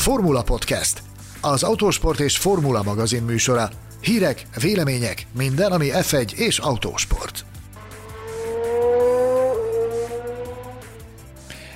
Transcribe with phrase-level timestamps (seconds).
[0.00, 1.02] Formula Podcast,
[1.40, 3.68] az autósport és formula magazin műsora.
[4.00, 7.44] Hírek, vélemények, minden, ami F1 és autósport.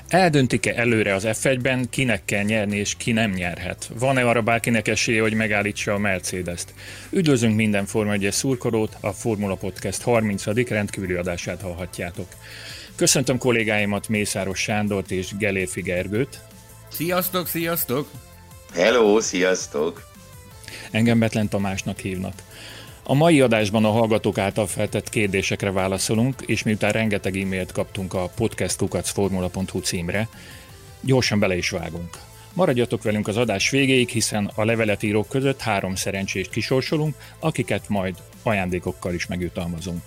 [0.08, 3.90] Eldöntik-e előre az F1-ben, kinek kell nyerni és ki nem nyerhet?
[3.98, 6.74] Van-e arra bárkinek esélye, hogy megállítsa a Mercedes-t?
[7.10, 10.44] Üdvözlünk minden Forma 1 szurkolót, a Formula Podcast 30.
[10.68, 12.28] rendkívüli adását hallhatjátok.
[12.96, 16.40] Köszöntöm kollégáimat Mészáros Sándort és Gelérfi Gergőt.
[16.94, 18.08] Sziasztok, sziasztok!
[18.72, 20.08] Hello, sziasztok!
[20.90, 22.34] Engem Betlen Tamásnak hívnak.
[23.02, 28.30] A mai adásban a hallgatók által feltett kérdésekre válaszolunk, és miután rengeteg e-mailt kaptunk a
[28.36, 30.28] podcastkukacformula.hu címre,
[31.00, 32.18] gyorsan bele is vágunk.
[32.52, 38.14] Maradjatok velünk az adás végéig, hiszen a levelet írók között három szerencsést kisorsolunk, akiket majd
[38.42, 40.02] ajándékokkal is megjutalmazunk.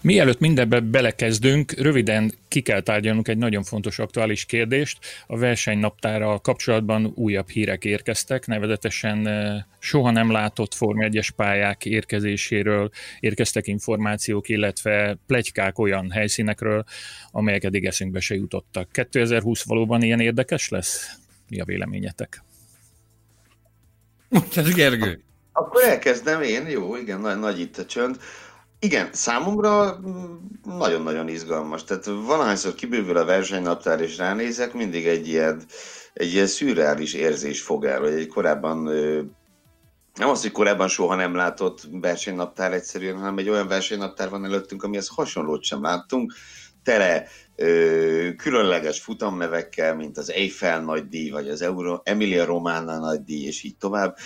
[0.00, 4.98] Mielőtt mindenbe belekezdünk, röviden ki kell tárgyalnunk egy nagyon fontos aktuális kérdést.
[5.26, 12.90] A versenynaptára kapcsolatban újabb hírek érkeztek, nevezetesen eh, soha nem látott Form 1 pályák érkezéséről
[13.20, 16.84] érkeztek információk, illetve plegykák olyan helyszínekről,
[17.30, 18.92] amelyek eddig eszünkbe se jutottak.
[18.92, 21.10] 2020 valóban ilyen érdekes lesz?
[21.48, 22.42] Mi a véleményetek?
[24.56, 25.20] Ez Gergő.
[25.52, 28.16] Akkor elkezdem én, jó, igen, nagy, nagy itt a csönd.
[28.78, 31.84] Igen, számomra mm, nagyon-nagyon izgalmas.
[31.84, 35.62] Tehát valahányszor kibővül a versenynaptár és ránézek, mindig egy ilyen,
[36.12, 38.82] egy ilyen szürreális érzés fog el, hogy egy korábban
[40.14, 44.82] nem az, hogy korábban soha nem látott versenynaptár egyszerűen, hanem egy olyan versenynaptár van előttünk,
[44.82, 46.32] amihez hasonlót sem láttunk,
[46.82, 53.62] tele ö, különleges futammevekkel, mint az Eiffel nagydíj, vagy az Euro, Emilia Romana nagydíj, és
[53.62, 54.16] így tovább,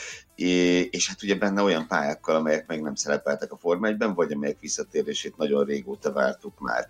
[0.91, 4.61] és hát ugye benne olyan pályákkal, amelyek meg nem szerepeltek a Forma 1 vagy amelyek
[4.61, 6.87] visszatérését nagyon régóta vártuk már.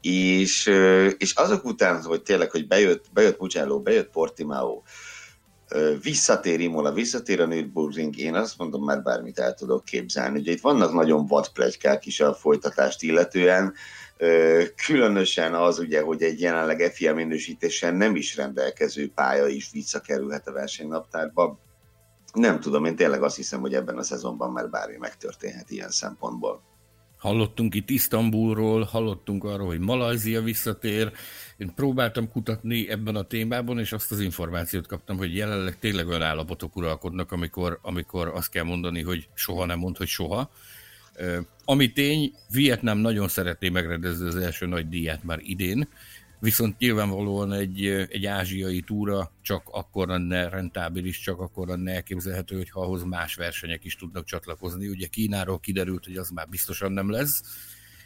[0.00, 0.66] És,
[1.18, 4.82] és azok után, hogy tényleg, hogy bejött, bejött Mugello, bejött Portimao,
[6.02, 10.38] visszatér Imola, visszatér a Nürburgring, én azt mondom, már bármit el tudok képzelni.
[10.38, 13.74] Ugye itt vannak nagyon vad plegykák is a folytatást illetően,
[14.86, 20.52] különösen az ugye, hogy egy jelenleg FIA minősítésen nem is rendelkező pálya is visszakerülhet a
[20.52, 21.58] versenynaptárba
[22.32, 26.62] nem tudom, én tényleg azt hiszem, hogy ebben a szezonban már bármi megtörténhet ilyen szempontból.
[27.18, 31.12] Hallottunk itt Isztambulról, hallottunk arról, hogy Malajzia visszatér.
[31.56, 36.22] Én próbáltam kutatni ebben a témában, és azt az információt kaptam, hogy jelenleg tényleg olyan
[36.22, 40.50] állapotok uralkodnak, amikor, amikor azt kell mondani, hogy soha nem mond, hogy soha.
[41.64, 45.88] Ami tény, Vietnám nagyon szeretné megrendezni az első nagy díját már idén,
[46.42, 52.68] viszont nyilvánvalóan egy, egy ázsiai túra csak akkor lenne rentábilis, csak akkor lenne elképzelhető, hogy
[52.72, 54.88] ahhoz más versenyek is tudnak csatlakozni.
[54.88, 57.42] Ugye Kínáról kiderült, hogy az már biztosan nem lesz.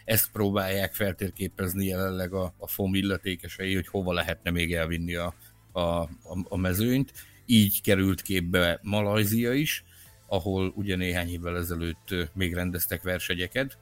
[0.04, 5.34] Ezt próbálják feltérképezni jelenleg a, a FOM illetékesei, hogy hova lehetne még elvinni a,
[5.72, 6.08] a, a,
[6.48, 7.12] a mezőnyt.
[7.46, 9.84] Így került képbe Malajzia is,
[10.26, 13.78] ahol ugye néhány évvel ezelőtt még rendeztek versenyeket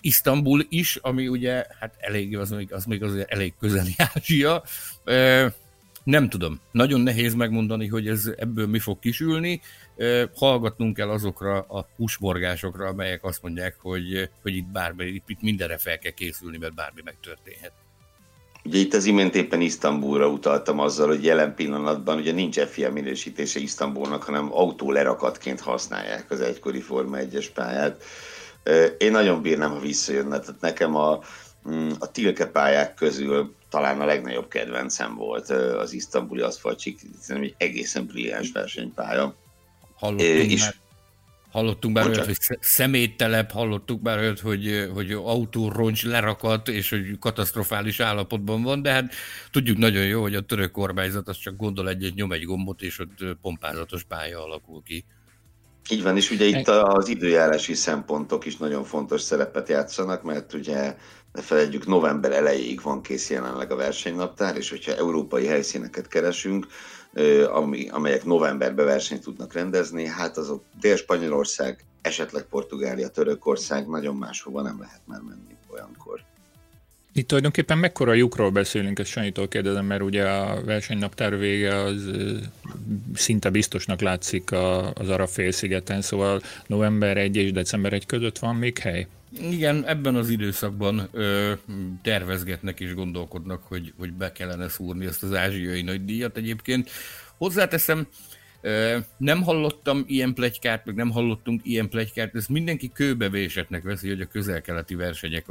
[0.00, 4.62] Isztambul is, ami ugye, hát elég, az még, az még azért elég közeli Ázsia.
[6.04, 9.60] Nem tudom, nagyon nehéz megmondani, hogy ez ebből mi fog kisülni.
[10.34, 15.98] Hallgatnunk kell azokra a pusborgásokra, amelyek azt mondják, hogy, hogy itt, bármi, itt mindenre fel
[15.98, 17.72] kell készülni, mert bármi megtörténhet.
[18.64, 23.60] Ugye itt az imént éppen Isztambulra utaltam azzal, hogy jelen pillanatban ugye nincs FIA minősítése
[23.60, 28.04] Isztambulnak, hanem autó lerakatként használják az egykori Forma 1-es pályát.
[28.98, 30.38] Én nagyon bírnám, ha visszajönne.
[30.38, 31.20] Tehát nekem a,
[31.70, 37.54] mm, a tilke pályák közül talán a legnagyobb kedvencem volt az isztambuli aszfaltsik, hiszen egy
[37.56, 39.34] egészen brilliáns versenypálya.
[39.94, 40.74] Hallottunk és, már,
[41.50, 48.00] hallottunk már olyat, hogy szeméttelep, hallottuk már olyat, hogy, hogy autóroncs lerakat, és hogy katasztrofális
[48.00, 49.14] állapotban van, de hát
[49.50, 52.98] tudjuk nagyon jó, hogy a török kormányzat az csak gondol egyet, nyom egy gombot, és
[52.98, 55.04] ott pompázatos pálya alakul ki.
[55.90, 60.96] Így van, és ugye itt az időjárási szempontok is nagyon fontos szerepet játszanak, mert ugye
[61.32, 66.66] ne felejtjük, november elejéig van kész jelenleg a versenynaptár, és hogyha európai helyszíneket keresünk,
[67.50, 74.80] ami, amelyek novemberben versenyt tudnak rendezni, hát azok Dél-Spanyolország, esetleg Portugália, Törökország, nagyon máshova nem
[74.80, 76.20] lehet már menni olyankor.
[77.18, 82.10] Itt tulajdonképpen mekkora lyukról beszélünk, ezt Sanyitól kérdezem, mert ugye a versenynaptár vége az
[83.14, 84.52] szinte biztosnak látszik
[84.94, 89.06] az Arab félszigeten, szóval november 1 és december 1 között van még hely?
[89.40, 91.52] Igen, ebben az időszakban ö,
[92.02, 96.36] tervezgetnek és gondolkodnak, hogy, hogy be kellene szúrni ezt az ázsiai nagy díjat.
[96.36, 96.90] Egyébként
[97.36, 98.06] hozzáteszem,
[99.16, 104.26] Nem hallottam ilyen plegykát, meg nem hallottunk ilyen plegykát, ez mindenki kőbevésetnek veszi, hogy a
[104.26, 105.46] közel-keleti versenyek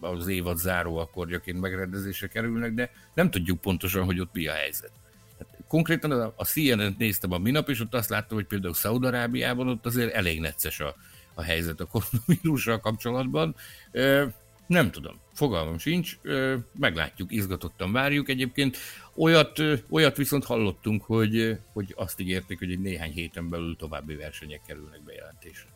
[0.00, 4.90] az évad záró akkordjaként megrendezésre kerülnek, de nem tudjuk pontosan, hogy ott mi a helyzet.
[5.38, 9.86] Hát konkrétan a CNN-t néztem a minap, és ott azt láttam, hogy például Szaudarábiában ott
[9.86, 10.94] azért elég necces a,
[11.34, 13.54] a helyzet a koronavírussal kapcsolatban.
[14.66, 16.18] Nem tudom, fogalmam sincs,
[16.78, 18.28] meglátjuk, izgatottan várjuk.
[18.28, 18.76] Egyébként
[19.16, 24.60] olyat, olyat viszont hallottunk, hogy, hogy azt ígérték, hogy egy néhány héten belül további versenyek
[24.66, 25.73] kerülnek bejelentésre.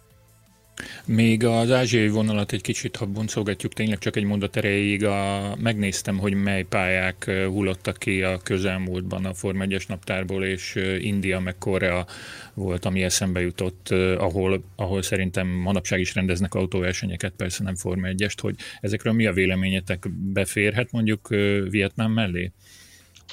[1.05, 6.19] Még az ázsiai vonalat egy kicsit, ha boncolgatjuk, tényleg csak egy mondat erejéig, a, megnéztem,
[6.19, 12.07] hogy mely pályák hullottak ki a közelmúltban a Form 1 naptárból, és India meg Korea
[12.55, 13.89] volt, ami eszembe jutott,
[14.19, 19.33] ahol, ahol szerintem manapság is rendeznek autóversenyeket, persze nem Form 1 hogy ezekről mi a
[19.33, 20.11] véleményetek?
[20.33, 21.29] Beférhet mondjuk
[21.71, 22.53] Vietnám mellé?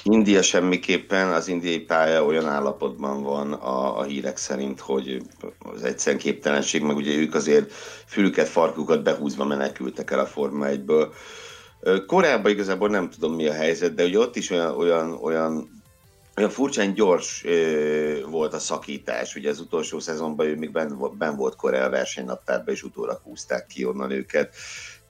[0.02, 5.22] India semmiképpen, az indiai pálya olyan állapotban van a, a hírek szerint, hogy
[5.58, 7.72] az egyszerűen képtelenség, meg ugye ők azért
[8.06, 11.08] fülüket, farkukat behúzva menekültek el a Forma 1-ből.
[12.06, 15.76] Korábban igazából nem tudom mi a helyzet, de ugye ott is olyan, olyan, olyan
[16.36, 21.36] olyan furcsán gyors ö, volt a szakítás, ugye az utolsó szezonban ő még ben, ben
[21.36, 24.54] volt Korea versenynaptárban, és utólag húzták ki onnan őket.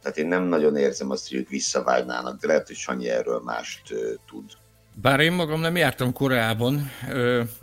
[0.03, 3.91] Tehát én nem nagyon érzem azt, hogy ők visszavágnának, de lehet, hogy Sanyi erről mást
[3.91, 4.45] ö, tud.
[5.01, 6.91] Bár én magam nem jártam Koreában,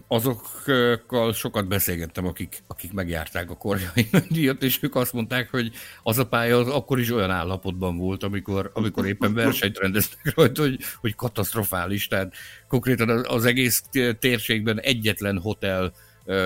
[0.08, 5.72] azokkal sokat beszélgettem, akik, akik megjárták a koreai díjat, és ők azt mondták, hogy
[6.04, 10.62] az a pálya az akkor is olyan állapotban volt, amikor, amikor éppen versenyt rendeztek rajta,
[10.62, 12.08] hogy, hogy katasztrofális.
[12.08, 12.34] Tehát
[12.68, 13.84] konkrétan az egész
[14.20, 15.94] térségben egyetlen hotel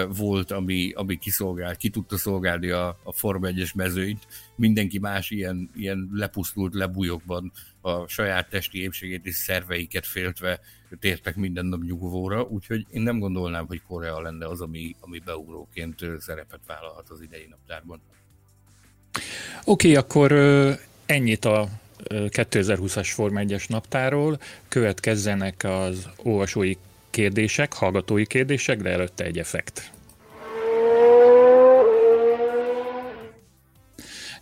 [0.09, 4.27] volt, ami, ami kiszolgált, ki tudta szolgálni a, a Forma 1-es mezőnyt.
[4.55, 7.51] Mindenki más ilyen, ilyen lepusztult lebújokban
[7.87, 10.59] a saját testi épségét és szerveiket féltve
[10.99, 15.99] tértek minden nap nyugvóra, úgyhogy én nem gondolnám, hogy Korea lenne az, ami, ami beugróként
[16.19, 18.01] szerepet vállalhat az idei naptárban.
[19.63, 20.31] Oké, okay, akkor
[21.05, 21.69] ennyit a
[22.09, 24.39] 2020-as Forma 1-es naptáról.
[24.67, 26.73] Következzenek az olvasói
[27.09, 29.91] kérdések, hallgatói kérdések, de előtte egy effekt.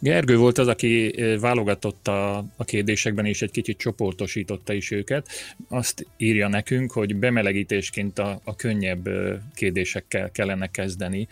[0.06, 5.28] Gergő volt az, aki válogatott a, kérdésekben, és egy kicsit csoportosította is őket.
[5.70, 9.10] Azt írja nekünk, hogy bemelegítésként a, a könnyebb
[9.56, 11.28] kérdésekkel kellene kezdeni.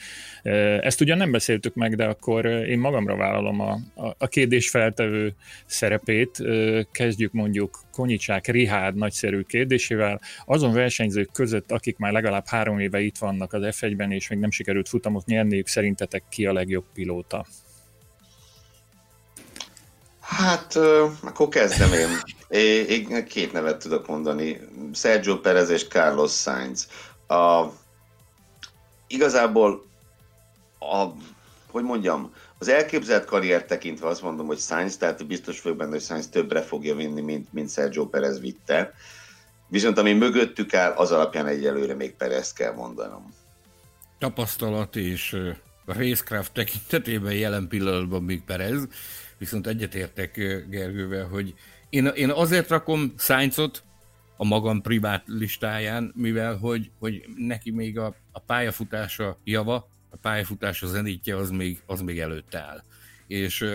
[0.82, 5.34] Ezt ugyan nem beszéltük meg, de akkor én magamra vállalom a, a, a kérdésfeltevő
[5.66, 6.44] szerepét.
[6.92, 10.22] Kezdjük mondjuk Konyicsák Rihád nagyszerű kérdésével.
[10.46, 14.52] Azon versenyzők között, akik már legalább három éve itt vannak az F1-ben, és még nem
[14.52, 17.46] sikerült futamot nyerniük, szerintetek ki a legjobb pilóta?
[20.24, 20.76] Hát,
[21.24, 22.10] akkor kezdem én.
[22.88, 24.60] Én két nevet tudok mondani.
[24.94, 26.88] Sergio Perez és Carlos Sainz.
[27.28, 27.66] A,
[29.08, 29.86] igazából,
[30.80, 31.06] a,
[31.72, 36.02] hogy mondjam, az elképzelt karrier tekintve azt mondom, hogy Sainz, tehát biztos vagyok benne, hogy
[36.02, 38.94] Sainz többre fogja vinni, mint, mint Sergio Perez vitte.
[39.68, 43.34] Viszont ami mögöttük áll, az alapján egyelőre még Perez kell mondanom.
[44.20, 45.38] Tapasztalat és
[45.86, 48.88] racecraft tekintetében jelen pillanatban még Perez
[49.44, 50.36] viszont egyetértek
[50.70, 51.54] Gergővel, hogy
[51.90, 53.84] én, én azért rakom Sainzot
[54.38, 60.88] a magam privát listáján, mivel hogy, hogy neki még a, a pályafutása java, a pályafutása
[60.88, 62.84] zenítje az még, az még előtt áll.
[63.28, 63.66] És,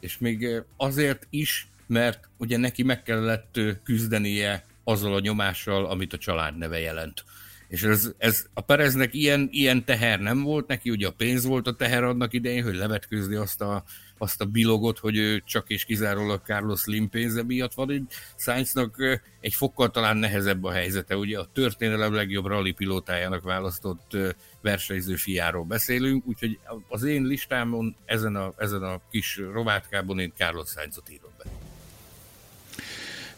[0.00, 6.18] és még azért is, mert ugye neki meg kellett küzdenie azzal a nyomással, amit a
[6.18, 7.24] család neve jelent.
[7.68, 11.66] És ez, ez a Pereznek ilyen, ilyen teher nem volt, neki ugye a pénz volt
[11.66, 13.84] a teher annak idején, hogy levetkőzni azt a,
[14.22, 18.08] azt a bilogot, hogy ő csak és kizárólag Carlos Slim pénze miatt van.
[18.36, 21.16] Sainznak egy fokkal talán nehezebb a helyzete.
[21.16, 24.16] Ugye a történelem legjobb rally pilótájának választott
[24.60, 30.68] versenyző fiáról beszélünk, úgyhogy az én listámon ezen a, ezen a kis rovátkában én Carlos
[30.68, 31.71] Sainzot írom be.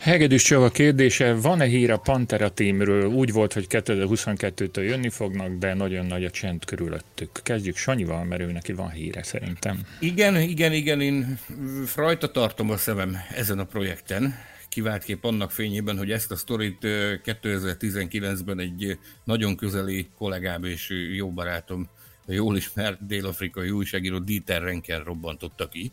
[0.04, 3.06] Hegedűs Csaba kérdése, van-e hír a Pantera tímről?
[3.06, 7.30] Úgy volt, hogy 2022-től jönni fognak, de nagyon nagy a csend körülöttük.
[7.42, 9.80] Kezdjük Sanyival, mert ő neki van híre szerintem.
[10.00, 11.38] Igen, igen, igen, én
[11.96, 14.34] rajta tartom a szemem ezen a projekten.
[14.68, 16.78] Kiváltképp annak fényében, hogy ezt a sztorit
[17.24, 21.88] 2019-ben egy nagyon közeli kollégám és jó barátom,
[22.26, 25.92] jól ismert dél-afrikai újságíró Dieter Renken robbantotta ki.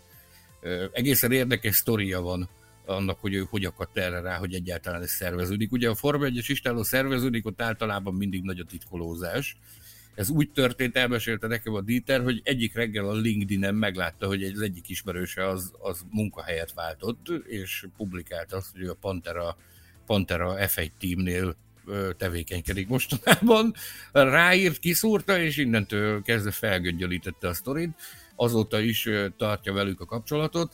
[0.91, 2.49] Egészen érdekes sztoria van
[2.91, 5.71] annak, hogy ő hogy akadt erre rá, hogy egyáltalán ez szerveződik.
[5.71, 9.57] Ugye a Forma 1-es istáló szerveződik, ott általában mindig nagy a titkolózás.
[10.15, 14.61] Ez úgy történt, elmesélte nekem a Dieter, hogy egyik reggel a LinkedIn-en meglátta, hogy az
[14.61, 19.57] egyik ismerőse az, az munkahelyet váltott, és publikált azt, hogy a Pantera,
[20.05, 21.55] Pantera F1 teamnél
[22.17, 23.73] tevékenykedik mostanában.
[24.11, 27.89] Ráírt, kiszúrta, és innentől kezdve felgöngyölítette a sztorit.
[28.35, 30.73] Azóta is tartja velük a kapcsolatot.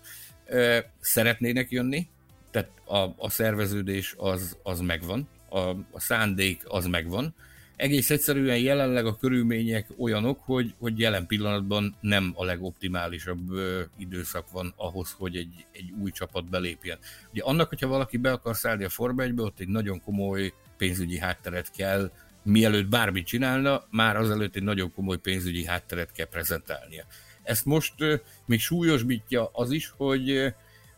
[1.00, 2.08] Szeretnének jönni,
[2.52, 5.60] tehát a, a szerveződés az, az megvan, a,
[5.92, 7.36] a szándék az megvan.
[7.76, 14.52] Egész egyszerűen jelenleg a körülmények olyanok, hogy, hogy jelen pillanatban nem a legoptimálisabb ö, időszak
[14.52, 16.98] van ahhoz, hogy egy, egy új csapat belépjen.
[17.32, 21.18] Ugye annak, hogyha valaki be akar szállni a Forma 1 ott egy nagyon komoly pénzügyi
[21.18, 22.12] hátteret kell,
[22.44, 27.06] mielőtt bármit csinálna, már azelőtt egy nagyon komoly pénzügyi hátteret kell prezentálnia.
[27.48, 27.94] Ezt most
[28.46, 30.54] még súlyosbítja az is, hogy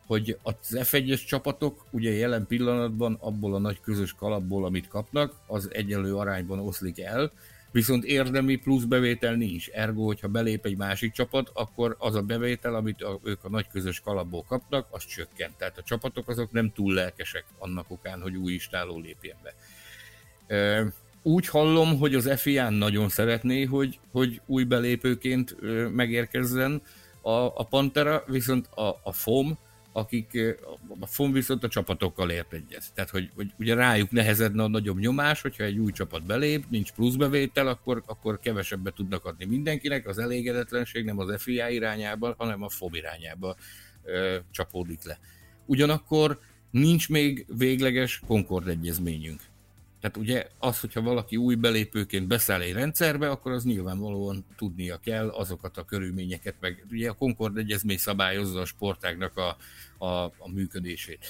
[0.07, 5.69] hogy az F1-es csapatok ugye jelen pillanatban abból a nagy közös kalapból, amit kapnak, az
[5.73, 7.31] egyenlő arányban oszlik el,
[7.71, 9.69] viszont érdemi plusz bevétel nincs.
[9.69, 13.67] Ergo, hogyha belép egy másik csapat, akkor az a bevétel, amit a, ők a nagy
[13.67, 15.57] közös kalapból kapnak, az csökkent.
[15.57, 19.53] Tehát a csapatok azok nem túl lelkesek annak okán, hogy új istáló lépjen be.
[21.23, 25.55] Úgy hallom, hogy az FIA nagyon szeretné, hogy, hogy új belépőként
[25.95, 26.81] megérkezzen
[27.21, 29.57] a, a Pantera, viszont a, a FOM
[29.91, 30.37] akik
[30.99, 32.83] a FOM viszont a csapatokkal ért egyet.
[32.93, 36.91] Tehát, hogy, hogy ugye rájuk nehezedne a nagyobb nyomás, hogyha egy új csapat belép, nincs
[36.91, 42.69] pluszbevétel, akkor, akkor kevesebbet tudnak adni mindenkinek, az elégedetlenség nem az FIA irányába, hanem a
[42.69, 43.55] FOM irányába
[44.03, 45.19] ö, csapódik le.
[45.65, 46.39] Ugyanakkor
[46.71, 49.41] nincs még végleges Concord egyezményünk.
[50.01, 55.29] Tehát ugye az, hogyha valaki új belépőként beszáll egy rendszerbe, akkor az nyilvánvalóan tudnia kell
[55.29, 59.57] azokat a körülményeket, meg ugye a Concord egyezmény szabályozza a sportágnak a,
[60.05, 61.25] a, a működését.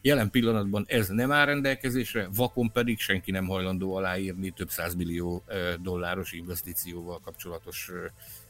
[0.00, 5.44] Jelen pillanatban ez nem áll rendelkezésre, vakon pedig senki nem hajlandó aláírni több millió
[5.82, 7.90] dolláros investícióval kapcsolatos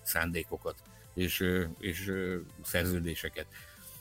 [0.02, 0.74] szándékokat
[1.14, 1.44] és,
[1.78, 2.12] és
[2.62, 3.46] szerződéseket.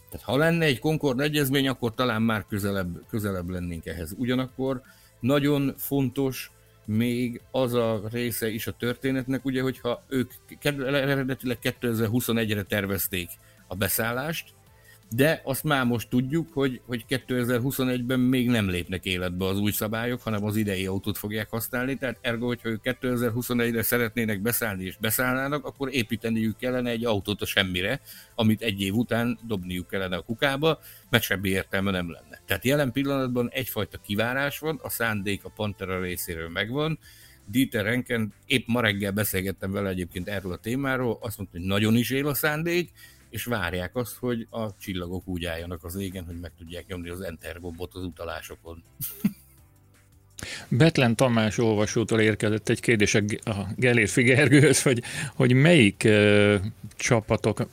[0.10, 4.14] Tehát ha lenne egy Concord egyezmény, akkor talán már közelebb, közelebb lennénk ehhez.
[4.18, 4.82] Ugyanakkor
[5.22, 6.52] nagyon fontos
[6.86, 10.32] még az a része is a történetnek, ugye, hogyha ők
[10.64, 13.30] eredetileg 2021-re tervezték
[13.68, 14.54] a beszállást,
[15.16, 20.22] de azt már most tudjuk, hogy, hogy 2021-ben még nem lépnek életbe az új szabályok,
[20.22, 25.66] hanem az idei autót fogják használni, tehát ergo, hogyha ők 2021-re szeretnének beszállni és beszállnának,
[25.66, 28.02] akkor építeniük kellene egy autót a semmire,
[28.36, 32.42] amit egy év után dobniuk kellene a kukába, mert semmi értelme nem lenne.
[32.46, 37.00] Tehát jelen pillanatban egyfajta kivárás van, a szándék a Pantera részéről megvan,
[37.46, 41.96] Dieter Renken, épp ma reggel beszélgettem vele egyébként erről a témáról, azt mondta, hogy nagyon
[41.96, 42.92] is él a szándék,
[43.32, 47.22] és várják azt, hogy a csillagok úgy álljanak az égen, hogy meg tudják nyomni az
[47.22, 48.84] enter gombot az utalásokon.
[50.68, 53.22] Betlen Tamás olvasótól érkezett egy kérdés a
[53.76, 55.04] Gelér Figergőhöz, hogy,
[55.36, 56.56] hogy melyik uh,
[56.96, 57.68] csapatok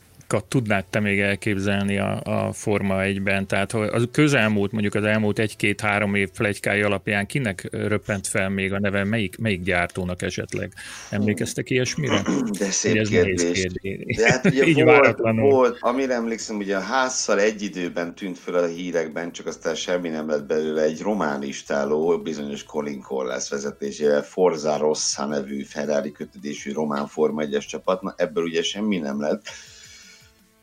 [0.49, 3.47] tudnád te még elképzelni a, a Forma 1-ben?
[3.47, 8.81] Tehát az közelmúlt, mondjuk az elmúlt egy-két-három év plegykái alapján kinek röppent fel még a
[8.81, 10.73] neve, melyik, melyik gyártónak esetleg?
[11.11, 12.23] Emlékeztek ilyesmire?
[12.59, 13.63] De szép ez kérdés.
[13.63, 14.17] kérdés.
[14.17, 18.55] De hát ugye Így volt, volt, amire emlékszem, ugye a házszal egy időben tűnt fel
[18.55, 24.23] a hírekben, csak aztán semmi nem lett belőle egy román istáló, bizonyos Colin Corliss vezetésével
[24.23, 29.43] Forza Rossa nevű Ferrari kötődésű román Forma 1-es csapat, na ebből ugye semmi nem lett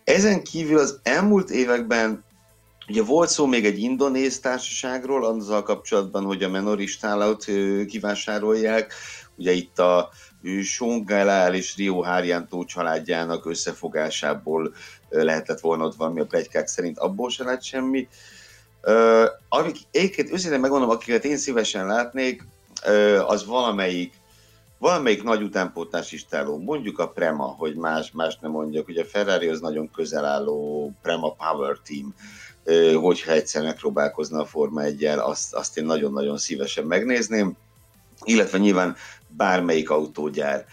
[0.06, 2.24] ezen kívül az elmúlt években
[2.88, 7.46] Ugye volt szó még egy indonéz társaságról, azzal kapcsolatban, hogy a Menoristálót
[7.88, 8.94] kivásárolják.
[9.36, 10.10] Ugye itt a
[10.64, 14.74] Songalál és Rio Hárjántó családjának összefogásából
[15.10, 18.08] lehetett volna ott valami a plegykák szerint, abból se lett semmi.
[18.84, 22.48] Uh, amik, egyébként őszintén megmondom, akiket én szívesen látnék,
[22.88, 24.14] uh, az valamelyik
[24.86, 29.06] valamelyik nagy utánpótlás is táló, mondjuk a Prema, hogy más, más nem mondjak, hogy a
[29.06, 32.16] Ferrari az nagyon közel álló Prema Power Team,
[32.96, 37.58] hogyha egyszer megpróbálkozna a Forma 1 azt, azt én nagyon-nagyon szívesen megnézném,
[38.24, 38.96] illetve nyilván
[39.28, 40.66] bármelyik autógyár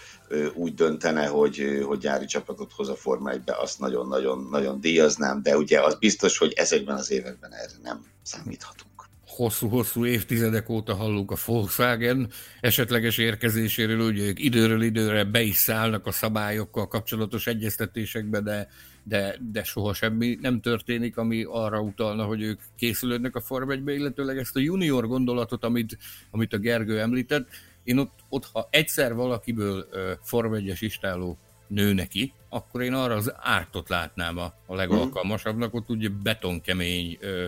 [0.54, 5.56] úgy döntene, hogy, hogy gyári csapatot hoz a Forma 1-be, azt nagyon-nagyon nagyon díjaznám, de
[5.56, 8.91] ugye az biztos, hogy ezekben az években erre nem számíthatunk
[9.32, 16.06] hosszú-hosszú évtizedek óta hallunk a Volkswagen esetleges érkezéséről, ugye ők időről időre be is szállnak
[16.06, 18.68] a szabályokkal kapcsolatos egyeztetésekbe, de,
[19.02, 23.82] de, de soha semmi nem történik, ami arra utalna, hogy ők készülődnek a Form 1
[23.86, 25.98] illetőleg ezt a junior gondolatot, amit,
[26.30, 27.48] amit a Gergő említett,
[27.84, 33.14] én ott, ott ha egyszer valakiből uh, Form 1-es istáló nő neki, akkor én arra
[33.14, 37.44] az ártot látnám a, a legalkalmasabbnak, ott ugye betonkemény uh,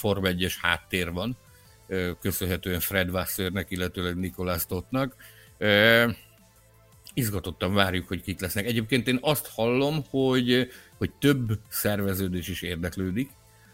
[0.00, 1.36] Form 1 háttér van,
[2.20, 5.16] köszönhetően Fred Wassernek, illetőleg Nikolás Tottnak.
[7.14, 8.66] Izgatottan várjuk, hogy kik lesznek.
[8.66, 13.30] Egyébként én azt hallom, hogy, hogy több szerveződés is érdeklődik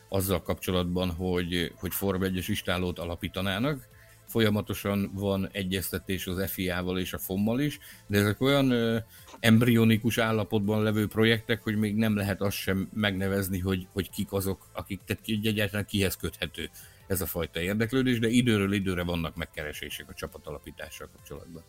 [0.08, 3.88] azzal kapcsolatban, hogy, hogy Form 1-es istálót alapítanának.
[4.36, 8.98] Folyamatosan van egyeztetés az FIA-val és a FOM-mal is, de ezek olyan ö,
[9.40, 14.66] embryonikus állapotban levő projektek, hogy még nem lehet azt sem megnevezni, hogy, hogy kik azok,
[14.72, 16.70] akik, tehát egyáltalán kihez köthető
[17.06, 21.62] ez a fajta érdeklődés, de időről időre vannak megkeresések a csapatalapítással kapcsolatban.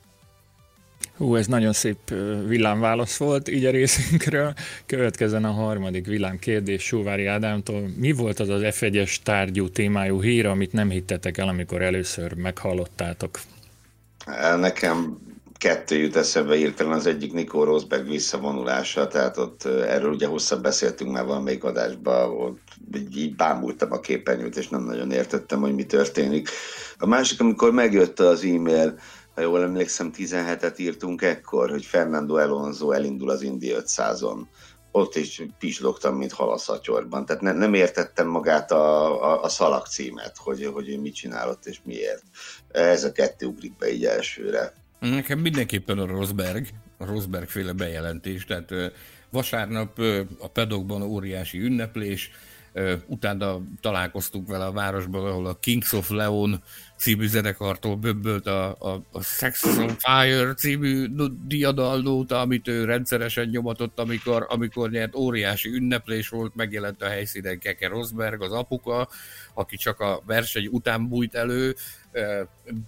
[1.18, 1.98] Hú, ez nagyon szép
[2.48, 4.54] villámválasz volt így a részünkről.
[4.86, 7.90] Következzen a harmadik villámkérdés Sóvári Ádámtól.
[7.96, 13.40] Mi volt az az F1-es tárgyú témájú hír, amit nem hittetek el, amikor először meghallottátok?
[14.60, 15.18] Nekem
[15.58, 21.12] kettő jut eszembe írtelen, az egyik Nikó Rosberg visszavonulása, tehát ott erről ugye hosszabb beszéltünk
[21.12, 22.60] már valamelyik adásban, ott
[23.16, 26.50] így bámultam a képernyőt, és nem nagyon értettem, hogy mi történik.
[26.98, 29.00] A másik, amikor megjött az e-mail,
[29.38, 34.46] ha jól emlékszem, 17-et írtunk ekkor, hogy Fernando Alonso elindul az Indy 500-on.
[34.92, 37.26] Ott is pislogtam, mint halaszatyorban.
[37.26, 41.66] Tehát ne, nem értettem magát a, a, a szalag címet, hogy, hogy ő mit csinálott
[41.66, 42.24] és miért.
[42.72, 44.74] Ez a kettő ugrik be így elsőre.
[45.00, 46.68] Nekem mindenképpen a Rosberg,
[46.98, 48.70] a Rosberg féle bejelentés, tehát
[49.30, 50.00] vasárnap
[50.40, 52.32] a pedokban óriási ünneplés,
[53.06, 56.64] utána találkoztunk vele a városban, ahol a Kings of Leon
[56.98, 61.06] című zenekartól böbbölt a, a, a Sex on Fire című
[61.48, 67.88] diadalnóta, amit ő rendszeresen nyomatott, amikor, amikor nyert óriási ünneplés volt, megjelent a helyszínen Keke
[67.88, 69.10] Rosberg, az apuka,
[69.54, 71.76] aki csak a verseny után bújt elő,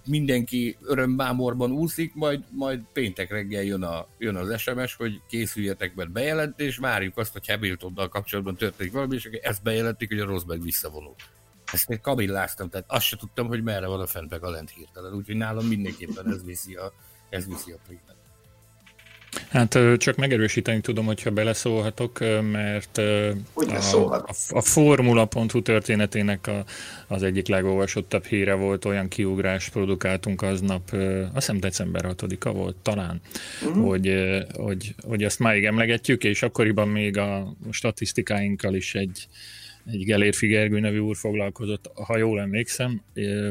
[0.06, 6.10] mindenki örömbámorban úszik, majd, majd péntek reggel jön, a, jön az SMS, hogy készüljetek, mert
[6.10, 11.14] bejelentés, várjuk azt, hogy Hamiltonnal kapcsolatban történik valami, és ezt bejelentik, hogy a Rosberg visszavonul.
[11.72, 14.70] Ezt még kabilláztam, tehát azt se tudtam, hogy merre van a fent meg a lent
[14.70, 16.92] hirtelen, úgyhogy nálam mindenképpen ez viszi a,
[17.30, 18.18] ez viszi a primet.
[19.50, 22.18] Hát csak megerősíteni tudom, hogyha beleszólhatok,
[22.52, 22.98] mert
[23.92, 26.64] a, a, a Formula.hu történetének a,
[27.06, 33.20] az egyik legolvasottabb híre volt, olyan kiugrás produkáltunk aznap, azt hiszem december 6-a volt talán,
[33.66, 33.86] uh-huh.
[33.86, 34.14] hogy,
[34.52, 39.26] hogy, hogy azt máig emlegetjük, és akkoriban még a statisztikáinkkal is egy,
[39.86, 43.02] egy Gelér Figergő nevű úr foglalkozott, ha jól emlékszem,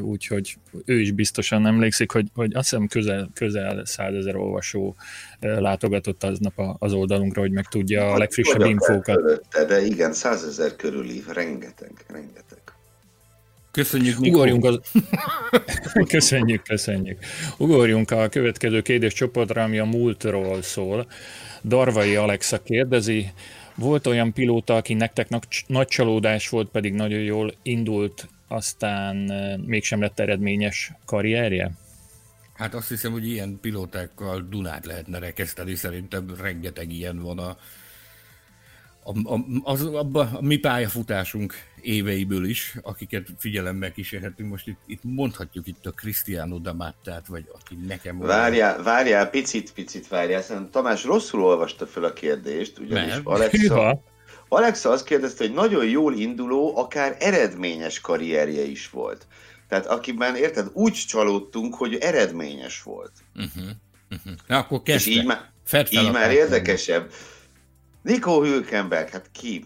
[0.02, 4.96] úgyhogy ő is biztosan emlékszik, hogy, hogy azt hiszem közel, közel százezer olvasó
[5.40, 9.42] látogatott aznap az oldalunkra, hogy megtudja a hát, legfrissebb infókat.
[9.68, 12.60] de igen, százezer körüli, rengeteg, rengeteg.
[13.72, 14.80] Köszönjük, Ugorjunk az...
[16.08, 17.20] köszönjük, köszönjük.
[17.58, 21.08] Ugorjunk a következő kérdéscsoportra, ami a múltról szól.
[21.64, 23.34] Darvai Alexa kérdezi,
[23.80, 25.28] volt olyan pilóta, aki nektek
[25.68, 29.16] nagy csalódás volt, pedig nagyon jól indult, aztán
[29.66, 31.72] mégsem lett eredményes karrierje?
[32.54, 37.58] Hát azt hiszem, hogy ilyen pilótákkal Dunát lehetne rekeszteni, szerintem rengeteg ilyen van a,
[39.10, 44.50] a, a, az, a, a mi pályafutásunk éveiből is, akiket figyelemmel kísérhetünk.
[44.50, 48.20] Most itt, itt mondhatjuk itt a Cristiano Damattát, vagy aki nekem...
[48.20, 50.42] Várjál, várjál, picit, picit várjál.
[50.42, 53.14] Szerintem Tamás rosszul olvasta fel a kérdést, ugyanis?
[53.24, 54.04] Alexa,
[54.48, 59.28] Alexa azt kérdezte, hogy nagyon jól induló, akár eredményes karrierje is volt.
[59.68, 63.12] Tehát akiben, érted, úgy csalódtunk, hogy eredményes volt.
[63.36, 63.64] Uh-huh,
[64.10, 64.34] uh-huh.
[64.48, 65.10] Na, akkor kezdte.
[65.10, 65.52] És így, má,
[65.90, 67.12] így már érdekesebb.
[68.02, 69.66] Nico Hülkenberg, hát ki?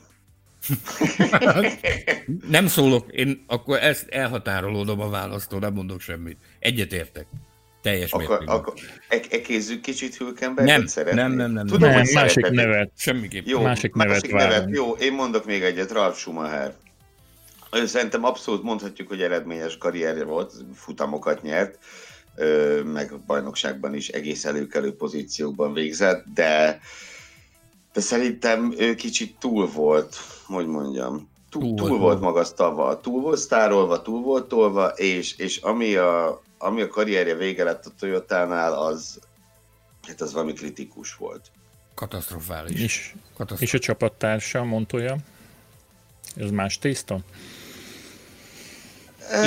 [2.49, 6.37] nem szólok, én akkor ezt elhatárolódom a választól, nem mondok semmit.
[6.59, 7.25] Egyetértek.
[7.81, 8.55] Teljes akkor, mértékben.
[8.55, 8.73] Akkor
[9.09, 10.67] e- ekézzük kicsit Hülkenberg?
[10.67, 12.91] nem, nem, nem, nem, Tudom, nem, hogy másik nevet.
[12.97, 13.45] Semmiképp.
[13.45, 16.73] Jó, másik nevet, másik nevet Jó, én mondok még egyet, Ralf Schumacher.
[17.85, 21.79] Szerintem abszolút mondhatjuk, hogy eredményes karrierje volt, futamokat nyert,
[22.93, 26.79] meg a bajnokságban is egész előkelő pozíciókban végzett, de
[27.93, 33.39] de szerintem ő kicsit túl volt, hogy mondjam, túl, túl, túl volt magasztalva, túl volt
[33.39, 38.73] sztárolva, túl volt tolva, és, és ami, a, ami a karrierje vége lett a Toyotánál,
[38.73, 39.19] az,
[40.07, 41.51] hát az valami kritikus volt.
[41.95, 42.81] Katasztrofális.
[42.81, 43.73] És, Katasztrofális.
[43.73, 45.17] és a csapattársa, Montoya?
[46.35, 47.19] Ez más tészta?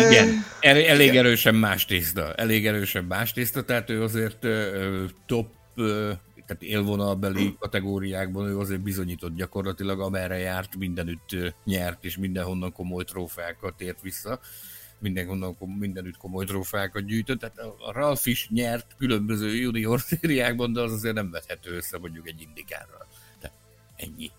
[0.08, 1.24] Igen, el, elég Igen.
[1.24, 2.34] erősen más tészta.
[2.34, 6.10] Elég erősen más tészta, tehát ő azért uh, top uh,
[6.46, 13.80] tehát élvonalbeli kategóriákban ő azért bizonyított gyakorlatilag, amerre járt, mindenütt nyert, és mindenhonnan komoly trófeákat
[13.80, 14.40] ért vissza
[14.98, 20.92] mindenhonnan mindenütt komoly trófeákat gyűjtött, tehát a Ralf is nyert különböző junior szériákban, de az
[20.92, 23.06] azért nem vethető össze mondjuk egy indikárral.
[23.40, 23.56] Tehát
[23.96, 24.30] ennyi.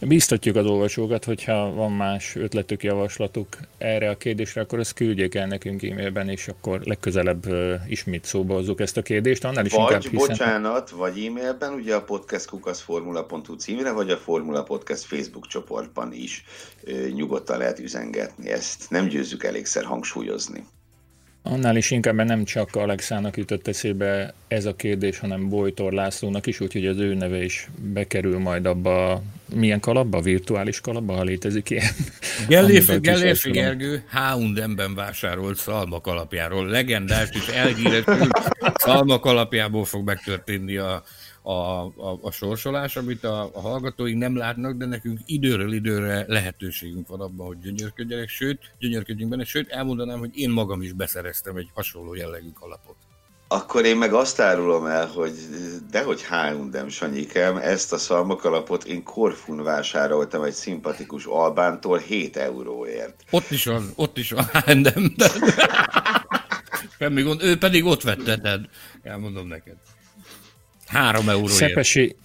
[0.00, 3.46] Biztatjuk az olvasókat, hogyha van más ötletük, javaslatuk
[3.78, 7.44] erre a kérdésre, akkor ezt küldjék el nekünk e-mailben, és akkor legközelebb
[7.88, 9.44] ismét szóba hozzuk ezt a kérdést.
[9.44, 10.26] Annál is vagy, inkább hiszen...
[10.28, 16.44] bocsánat, vagy e-mailben, ugye a podcastkukaszformula.hu címre, vagy a Formula Podcast Facebook csoportban is
[17.14, 18.50] nyugodtan lehet üzengetni.
[18.50, 20.64] Ezt nem győzzük elégszer hangsúlyozni.
[21.42, 26.46] Annál is inkább, mert nem csak Alexának jutott eszébe ez a kérdés, hanem Bojtor Lászlónak
[26.46, 29.22] is, úgyhogy az ő neve is bekerül majd abba,
[29.54, 31.86] milyen kalapba, virtuális kalapba, ha létezik ilyen.
[32.48, 38.40] Gellérfi, Gergő Houndemben vásárolt szalmak alapjáról, legendás és elhíresült
[38.74, 41.02] szalmak alapjából fog megtörténni a,
[41.48, 47.08] a, a, a sorsolás, amit a, a hallgatóink nem látnak, de nekünk időről időre lehetőségünk
[47.08, 51.70] van abban, hogy gyönyörködjenek, sőt, gyönyörködjünk benne, sőt, elmondanám, hogy én magam is beszereztem egy
[51.74, 52.96] hasonló jellegű kalapot.
[53.48, 55.32] Akkor én meg azt árulom el, hogy
[55.90, 63.24] dehogy H&M Sanyikem, ezt a szalmakalapot én Korfun vásároltam egy szimpatikus Albántól 7 euróért.
[63.30, 65.04] Ott is van, ott is van H&M.
[66.98, 68.60] Semmi gond, ő pedig ott vette, tehát
[69.02, 69.76] elmondom neked.
[70.88, 71.58] Három euróért.
[71.58, 72.16] Szepesi,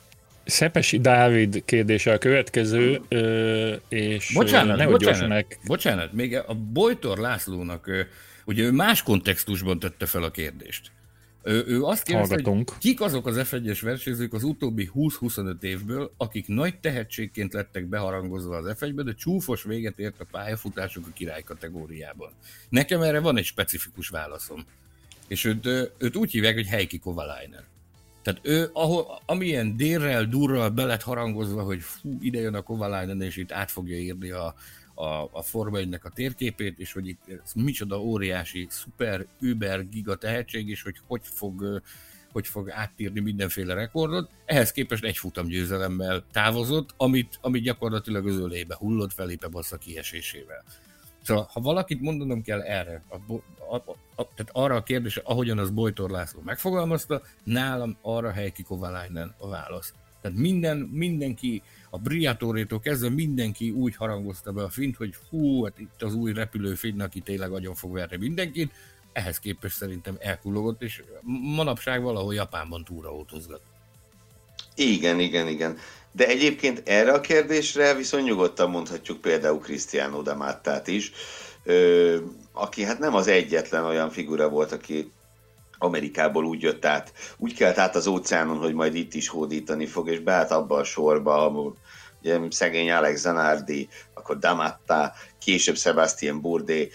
[0.45, 3.02] Szepesi Dávid kérdése a következő,
[3.89, 5.60] és bocsánat, nehogy bocsánat, meg...
[5.65, 7.89] bocsánat, még a Bojtor Lászlónak,
[8.45, 10.91] ugye ő más kontextusban tette fel a kérdést.
[11.43, 16.47] Ő, ő azt kérdezte, hogy kik azok az F1-es versenyzők az utóbbi 20-25 évből, akik
[16.47, 22.32] nagy tehetségként lettek beharangozva az F1-be, de csúfos véget ért a pályafutásuk a király kategóriában.
[22.69, 24.65] Nekem erre van egy specifikus válaszom.
[25.28, 25.65] És őt,
[25.97, 27.63] őt úgy hívják, hogy Heikki Kovalainen.
[28.24, 33.22] Tehát ő, ahol, amilyen délrel, durral be lett harangozva, hogy fú, ide jön a Kovalainen,
[33.22, 34.56] és itt át fogja írni a,
[34.94, 40.70] a, a Forma a térképét, és hogy itt ez micsoda óriási, szuper, über, giga tehetség,
[40.70, 41.82] és hogy hogy fog,
[42.32, 44.30] hogy fog átírni mindenféle rekordot.
[44.46, 50.64] Ehhez képest egy futam győzelemmel távozott, amit, amit gyakorlatilag az ölébe hullott Felipe Bassa kiesésével.
[51.24, 55.58] Szóval, ha valakit mondanom kell erre, a, a, a, a, tehát arra a kérdésre, ahogyan
[55.58, 59.94] az Bojtor László megfogalmazta, nálam arra Heikki Kovalainen a válasz.
[60.22, 65.80] Tehát minden, mindenki, a Briatorétól kezdve mindenki úgy harangozta be a fint, hogy hú, hát
[65.80, 68.72] itt az új repülőfinn, aki tényleg agyon fog verni mindenkit,
[69.14, 71.04] ehhez képest szerintem elkullogott, és
[71.56, 73.62] manapság valahol Japánban túraautózgat.
[74.76, 75.78] Igen, igen, igen.
[76.12, 81.12] De egyébként erre a kérdésre viszont nyugodtan mondhatjuk például Cristiano Damattát is,
[81.64, 82.18] ö,
[82.52, 85.12] aki hát nem az egyetlen olyan figura volt, aki
[85.78, 90.10] Amerikából úgy jött át, úgy kelt át az óceánon, hogy majd itt is hódítani fog,
[90.10, 91.54] és beállt abba a sorba,
[92.22, 96.88] ugye, szegény Alex Zanardi, akkor Damatta, később Sebastian Bourdais,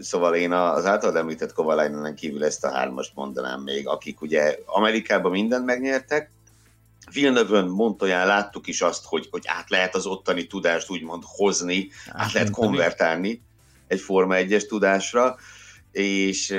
[0.00, 5.30] szóval én az általad említett Kovalainen kívül ezt a hármast mondanám még, akik ugye Amerikában
[5.30, 6.30] mindent megnyertek,
[7.12, 12.24] Villeneuve-ön, Montoyán láttuk is azt, hogy, hogy át lehet az ottani tudást úgymond hozni, át,
[12.24, 13.42] át lehet konvertálni
[13.86, 15.36] egy Forma 1-es tudásra,
[15.92, 16.56] és,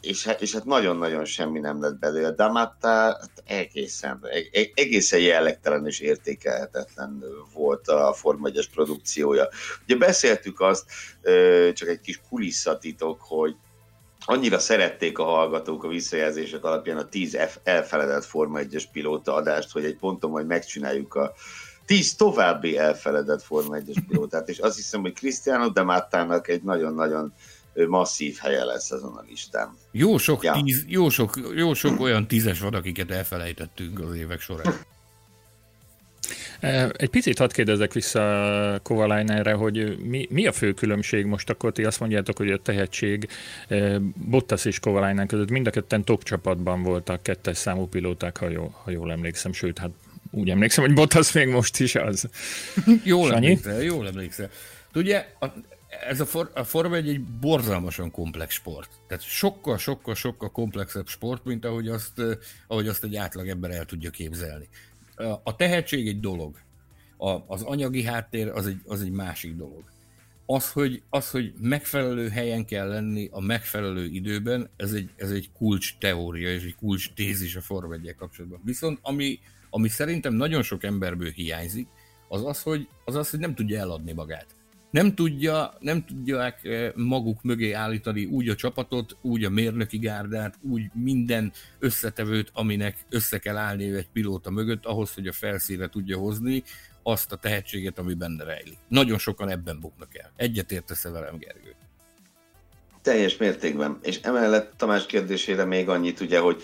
[0.00, 2.30] és, hát, és hát nagyon-nagyon semmi nem lett belőle.
[2.30, 4.26] Damatta hát egészen,
[4.74, 7.24] egészen jellegtelen és értékelhetetlen
[7.54, 9.48] volt a Forma 1-es produkciója.
[9.82, 10.84] Ugye beszéltük azt,
[11.72, 13.56] csak egy kis kulisszatitok, hogy
[14.24, 19.84] annyira szerették a hallgatók a visszajelzések alapján a 10 elfeledett Forma 1-es pilóta adást, hogy
[19.84, 21.32] egy ponton majd megcsináljuk a
[21.86, 27.34] 10 további elfeledett Forma 1-es pilótát, és azt hiszem, hogy Cristiano de Mattának egy nagyon-nagyon
[27.88, 29.76] masszív helye lesz azon a listán.
[29.92, 30.60] Jó sok, ja.
[30.62, 34.74] tíz, jó sok, jó sok olyan tízes van, akiket elfelejtettünk az évek során.
[36.96, 41.84] Egy picit hadd kérdezzek vissza Kovalainerre, hogy mi, mi a fő különbség most akkor ti
[41.84, 43.28] azt mondjátok, hogy a tehetség
[44.14, 48.74] Bottas és Kovalainen között mind a ketten top csapatban voltak kettes számú pilóták, ha, jó,
[48.84, 49.90] ha jól emlékszem, sőt, hát
[50.30, 52.28] úgy emlékszem, hogy Bottas még most is az.
[53.04, 54.50] jól emlékszel, jól emlékszel.
[54.94, 55.46] Ugye, a,
[56.08, 58.90] ez a, for, a Forma egy, egy borzalmasan komplex sport.
[59.08, 62.22] Tehát sokkal, sokkal, sokkal komplexebb sport, mint ahogy azt,
[62.66, 64.68] ahogy azt egy átlag ember el tudja képzelni
[65.42, 66.56] a tehetség egy dolog,
[67.16, 69.84] a, az anyagi háttér az egy, az egy másik dolog.
[70.46, 75.50] Az hogy, az, hogy megfelelő helyen kell lenni a megfelelő időben, ez egy, ez egy
[75.52, 78.60] kulcs teória és egy kulcs tézis a Form 1 kapcsolatban.
[78.64, 79.38] Viszont ami,
[79.70, 81.88] ami szerintem nagyon sok emberből hiányzik,
[82.28, 84.59] az az, hogy, az az, hogy nem tudja eladni magát
[84.90, 90.58] nem, tudja, nem tudják eh, maguk mögé állítani úgy a csapatot, úgy a mérnöki gárdát,
[90.70, 96.18] úgy minden összetevőt, aminek össze kell állni egy pilóta mögött, ahhoz, hogy a felszínre tudja
[96.18, 96.62] hozni
[97.02, 98.78] azt a tehetséget, ami benne rejlik.
[98.88, 100.32] Nagyon sokan ebben buknak el.
[100.36, 101.74] Egyet értesz velem, Gergő?
[103.02, 103.98] Teljes mértékben.
[104.02, 106.62] És emellett Tamás kérdésére még annyit, ugye, hogy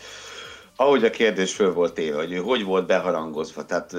[0.76, 3.96] ahogy a kérdés föl volt éve, hogy ő hogy volt beharangozva, tehát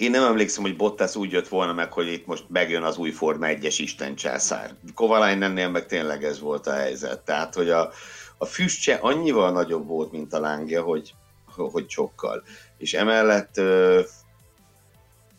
[0.00, 3.10] én nem emlékszem, hogy Bottas úgy jött volna meg, hogy itt most megjön az új
[3.10, 4.74] Forma 1-es Isten császár.
[4.94, 7.20] Kovalainennél meg tényleg ez volt a helyzet.
[7.20, 7.90] Tehát, hogy a,
[8.38, 11.14] a füstse annyival nagyobb volt, mint a lángja, hogy,
[11.56, 12.42] hogy sokkal.
[12.78, 13.56] És emellett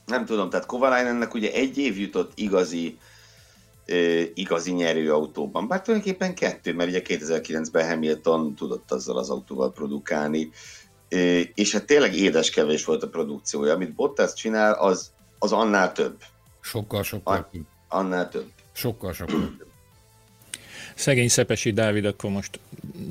[0.05, 2.97] nem tudom, tehát Kovalainennek ugye egy év jutott igazi
[4.33, 5.67] igazi nyerőautóban.
[5.67, 10.49] Bár tulajdonképpen kettő, mert ugye 2009-ben Hamilton tudott azzal az autóval produkálni,
[11.53, 13.73] és hát tényleg édeskevés volt a produkciója.
[13.73, 16.15] Amit Bottas csinál, az, az annál több.
[16.61, 17.61] Sokkal, sokkal több.
[17.87, 18.45] Annál több.
[18.71, 19.69] Sokkal, sokkal több.
[20.95, 22.59] Szegény Szepesi Dávid akkor most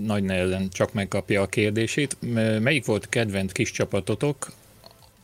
[0.05, 2.17] nagy nehezen csak megkapja a kérdését.
[2.61, 4.53] Melyik volt kedvenc kis csapatotok,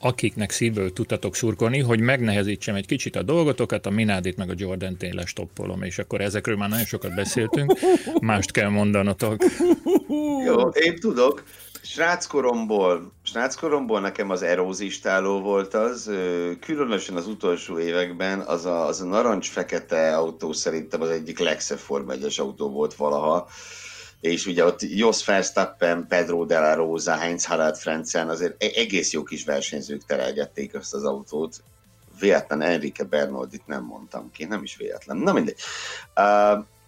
[0.00, 4.96] akiknek szívből tudtatok szurkolni, hogy megnehezítsem egy kicsit a dolgotokat, a Minádit meg a Jordan
[5.00, 7.78] én lestoppolom, és akkor ezekről már nagyon sokat beszéltünk,
[8.20, 9.44] mást kell mondanotok.
[10.46, 11.44] Jó, én tudok.
[11.88, 16.10] Sráckoromból, sráckoromból nekem az erózistáló volt az,
[16.60, 22.10] különösen az utolsó években az a, az a narancs-fekete autó szerintem az egyik legszebb Form
[22.10, 23.48] 1 autó volt valaha,
[24.20, 29.12] és ugye ott Jos Verstappen, Pedro de la Rosa, Heinz Harald Frenzen azért e- egész
[29.12, 31.62] jó kis versenyzők terelgették azt az autót.
[32.20, 35.16] Véletlen Enrique Bernaldit nem mondtam ki, nem is véletlen.
[35.16, 35.58] Na mindegy.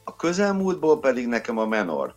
[0.04, 2.14] A közelmúltból pedig nekem a Menor.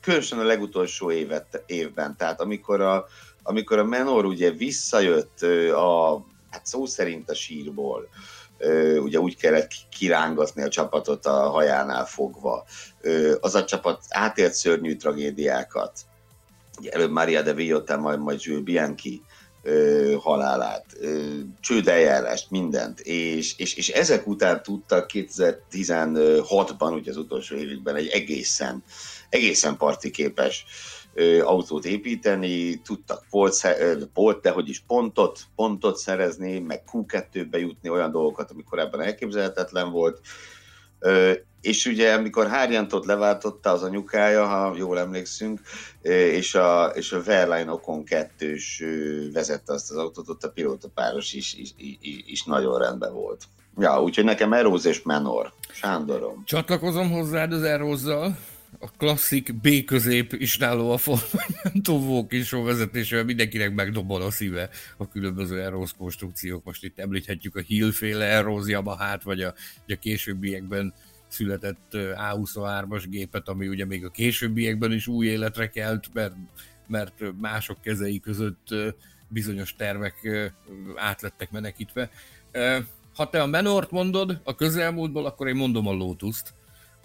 [0.00, 3.06] Különösen a legutolsó évet, évben, tehát amikor a,
[3.42, 8.08] amikor a Menor ugye visszajött a, hát szó szerint a sírból,
[9.02, 12.64] ugye úgy kellett kirángatni a csapatot a hajánál fogva.
[13.40, 16.00] Az a csapat átélt szörnyű tragédiákat.
[16.78, 19.22] Ugye előbb Maria de Villota, majd, majd Jules Bianchi
[20.18, 20.84] halálát,
[21.60, 28.84] csődeljárást, mindent, és, és, és ezek után tudtak 2016-ban, ugye az utolsó évükben egy egészen,
[29.28, 30.64] egészen partiképes
[31.42, 33.76] autót építeni, tudtak polt,
[34.12, 39.90] polt, de hogy is pontot, pontot szerezni, meg Q2-be jutni, olyan dolgokat, ami korábban elképzelhetetlen
[39.90, 40.20] volt.
[41.60, 45.60] És ugye, amikor Hárjantot leváltotta az anyukája, ha jól emlékszünk,
[46.02, 48.82] és a, és a Verline Okon kettős
[49.32, 53.44] vezette azt az autót, ott a pilótapáros is, is, is, is nagyon rendben volt.
[53.78, 55.52] Ja, úgyhogy nekem Eróz és Menor.
[55.72, 56.42] Sándorom.
[56.44, 58.36] Csatlakozom hozzád az Erózzal
[58.78, 65.62] a klasszik B közép istáló a formányán is vezetésével mindenkinek megdobol a szíve a különböző
[65.62, 66.64] Eros konstrukciók.
[66.64, 69.54] Most itt említhetjük a Hill-féle Eros Yamaha-t, vagy a,
[69.86, 70.94] vagy a későbbiekben
[71.28, 76.34] született A23-as gépet, ami ugye még a későbbiekben is új életre kelt, mert,
[76.86, 78.74] mert mások kezei között
[79.28, 80.14] bizonyos tervek
[80.96, 82.10] átlettek menekítve.
[83.14, 86.54] Ha te a Menort mondod a közelmúltból, akkor én mondom a Lotus-t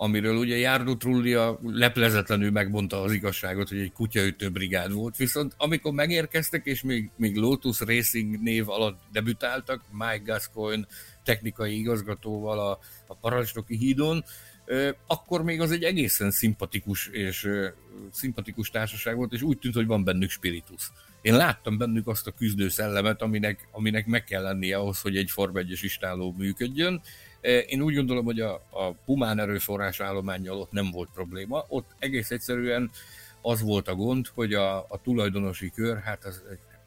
[0.04, 5.94] amiről ugye Járdo Trullia leplezetlenül megmondta az igazságot, hogy egy kutyaütő brigád volt, viszont amikor
[5.94, 10.86] megérkeztek, és még, még Lotus Racing név alatt debütáltak, Mike Gascoigne
[11.24, 14.24] technikai igazgatóval a, a parancsnoki hídon,
[15.08, 17.50] akkor még az egy egészen szimpatikus és
[18.12, 20.92] szimpatikus társaság volt, és úgy tűnt, hogy van bennük spiritus.
[21.22, 25.32] Én láttam bennük azt a küzdő szellemet, aminek, aminek meg kell lennie ahhoz, hogy egy
[25.32, 27.02] Form 1 istáló működjön,
[27.44, 31.66] én úgy gondolom, hogy a, a humán erőforrás állományjal ott nem volt probléma.
[31.68, 32.92] Ott egész egyszerűen
[33.42, 36.42] az volt a gond, hogy a, a tulajdonosi kör, hát az,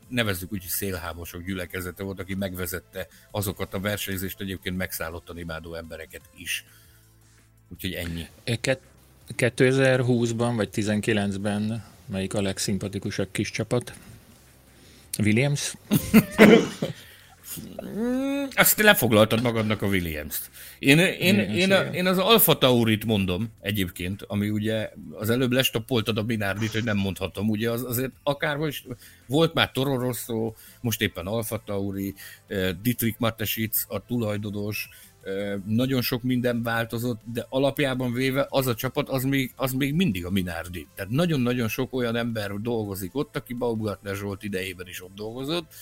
[0.08, 6.22] nevezzük úgy, hogy szélhámosok gyülekezete volt, aki megvezette azokat a versenyzést egyébként megszállottan imádó embereket
[6.36, 6.64] is.
[7.68, 8.26] Úgyhogy ennyi.
[9.36, 13.92] 2020-ban vagy 19-ben melyik a legszimpatikusabb kis csapat?
[15.18, 15.74] Williams?
[18.54, 20.50] Azt lefoglaltad magadnak a Williams-t.
[20.78, 26.18] Én, én, én, a, én az Alfa Taurit mondom egyébként, ami ugye az előbb lestoppoltad
[26.18, 28.86] a Binárdit, hogy nem mondhatom, ugye az, azért akár most
[29.26, 32.14] volt már Toro Rosso, most éppen Alfa Tauri,
[32.46, 34.88] eh, Dietrich Matesic, a tulajdonos,
[35.22, 39.94] eh, nagyon sok minden változott, de alapjában véve az a csapat, az még, az még
[39.94, 40.86] mindig a Minardi.
[40.94, 45.72] Tehát nagyon-nagyon sok olyan ember dolgozik ott, aki Baumgartner Zsolt idejében is ott dolgozott,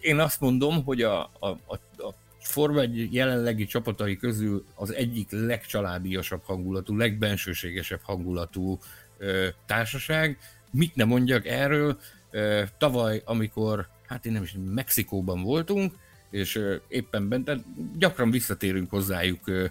[0.00, 2.14] én azt mondom, hogy a, a, a, a
[2.46, 8.78] Forma egy jelenlegi csapatai közül az egyik legcsaládiasabb hangulatú, legbensőségesebb hangulatú
[9.18, 10.38] ö, társaság.
[10.70, 11.98] Mit ne mondjak erről?
[12.30, 15.94] Ö, tavaly, amikor, hát én nem is Mexikóban voltunk,
[16.30, 17.50] és ö, éppen bent,
[17.98, 19.66] gyakran visszatérünk hozzájuk ö,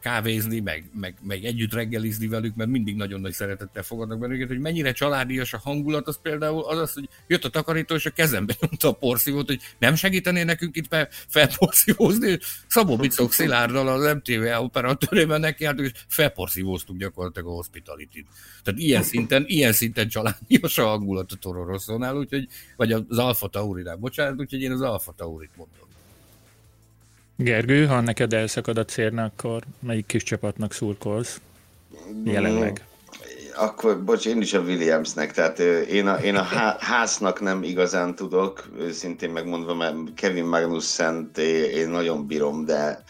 [0.00, 4.58] kávézni, meg, meg, meg együtt reggelizni velük, mert mindig nagyon nagy szeretettel fogadnak bennünket, hogy
[4.58, 8.54] mennyire családias a hangulat, az például az az, hogy jött a takarító, és a kezembe
[8.60, 14.62] nyomta a porszívót, hogy nem segítené nekünk itt fel, felporszívózni, Szabó Bicok Szilárddal az MTV
[14.62, 18.26] operatőrében nekiállt, és felporszívóztuk gyakorlatilag a hospitality
[18.62, 23.48] Tehát ilyen szinten, ilyen szinten családias a hangulat a Toro Rosszónál, úgyhogy, vagy az Alfa
[23.48, 25.87] Taurinál, bocsánat, úgyhogy én az Alfa Taurit mondom.
[27.40, 31.40] Gergő, ha neked elszakad a cérne, akkor melyik kis csapatnak szurkolsz
[32.24, 32.84] jelenleg?
[33.56, 36.46] Akkor, bocs, én is a Williamsnek, tehát én a, én a
[36.78, 41.30] háznak nem igazán tudok, szintén megmondva, mert Kevin Magnussen
[41.74, 43.02] én nagyon bírom, de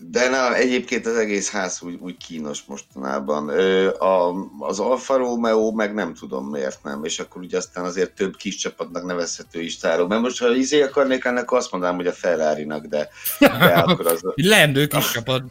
[0.00, 3.48] De na, egyébként az egész ház úgy, úgy kínos mostanában.
[3.98, 8.36] A, az Alfa Romeo meg nem tudom miért nem, és akkor ugye aztán azért több
[8.36, 10.08] kis csapatnak nevezhető is tárok.
[10.08, 13.08] Mert most, ha izé akarnék ennek, azt mondanám, hogy a ferrari de,
[13.38, 13.48] de
[13.86, 14.20] akkor az...
[14.34, 15.42] Leendő kis csapat.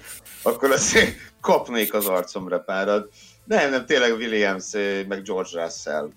[0.42, 3.10] Akkor azért kapnék az arcomra párat.
[3.44, 4.72] Nem, nem, tényleg Williams,
[5.08, 6.10] meg George Russell.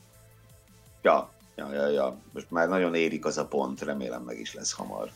[1.03, 2.19] Ja, ja, ja, ja.
[2.33, 5.11] Most már nagyon érik az a pont, remélem meg is lesz hamar.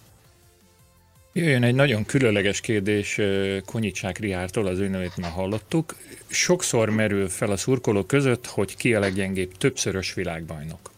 [1.37, 3.21] Jöjjön egy nagyon különleges kérdés
[3.65, 5.97] Konyicsák Riártól, az ő nevét már hallottuk.
[6.27, 10.91] Sokszor merül fel a szurkolók között, hogy ki a leggyengébb többszörös világbajnok.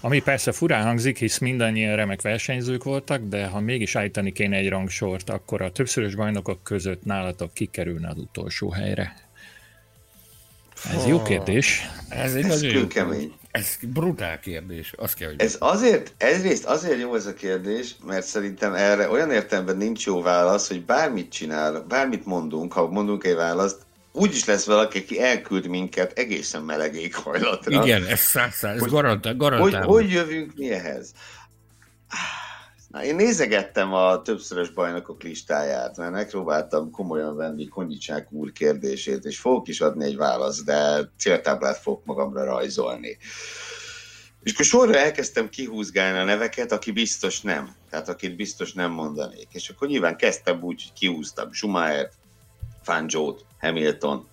[0.00, 4.68] Ami persze furán hangzik, hisz mindannyian remek versenyzők voltak, de ha mégis állítani kéne egy
[4.68, 9.16] rangsort, akkor a többszörös bajnokok között nálatok kikerülne az utolsó helyre.
[10.94, 11.80] Ez jó kérdés.
[12.08, 13.32] Ez egy nagyon kemény.
[13.50, 15.40] Ez brutál kérdés, azt kell, hogy...
[15.40, 20.22] Ez azért, egyrészt azért jó ez a kérdés, mert szerintem erre olyan értelemben nincs jó
[20.22, 25.22] válasz, hogy bármit csinál, bármit mondunk, ha mondunk egy választ, úgy is lesz valaki, aki
[25.22, 27.82] elküld minket egészen meleg éghajlatra.
[27.82, 29.82] Igen, ez száz, ez garantál, garantál.
[29.82, 31.12] Hogy, hogy jövünk mi ehhez?
[32.88, 39.38] Na, én nézegettem a többszörös bajnokok listáját, mert megpróbáltam komolyan venni Konyicsák úr kérdését, és
[39.38, 43.18] fogok is adni egy választ, de céltáblát fogok magamra rajzolni.
[44.42, 47.74] És akkor sorra elkezdtem kihúzgálni a neveket, aki biztos nem.
[47.90, 49.48] Tehát akit biztos nem mondanék.
[49.52, 52.10] És akkor nyilván kezdtem úgy, hogy kihúztam Schumacher,
[52.82, 54.28] Fangio-t, Hamilton.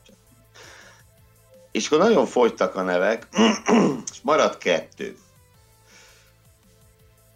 [1.72, 3.28] És akkor nagyon fogytak a nevek,
[4.12, 5.18] és maradt kettő.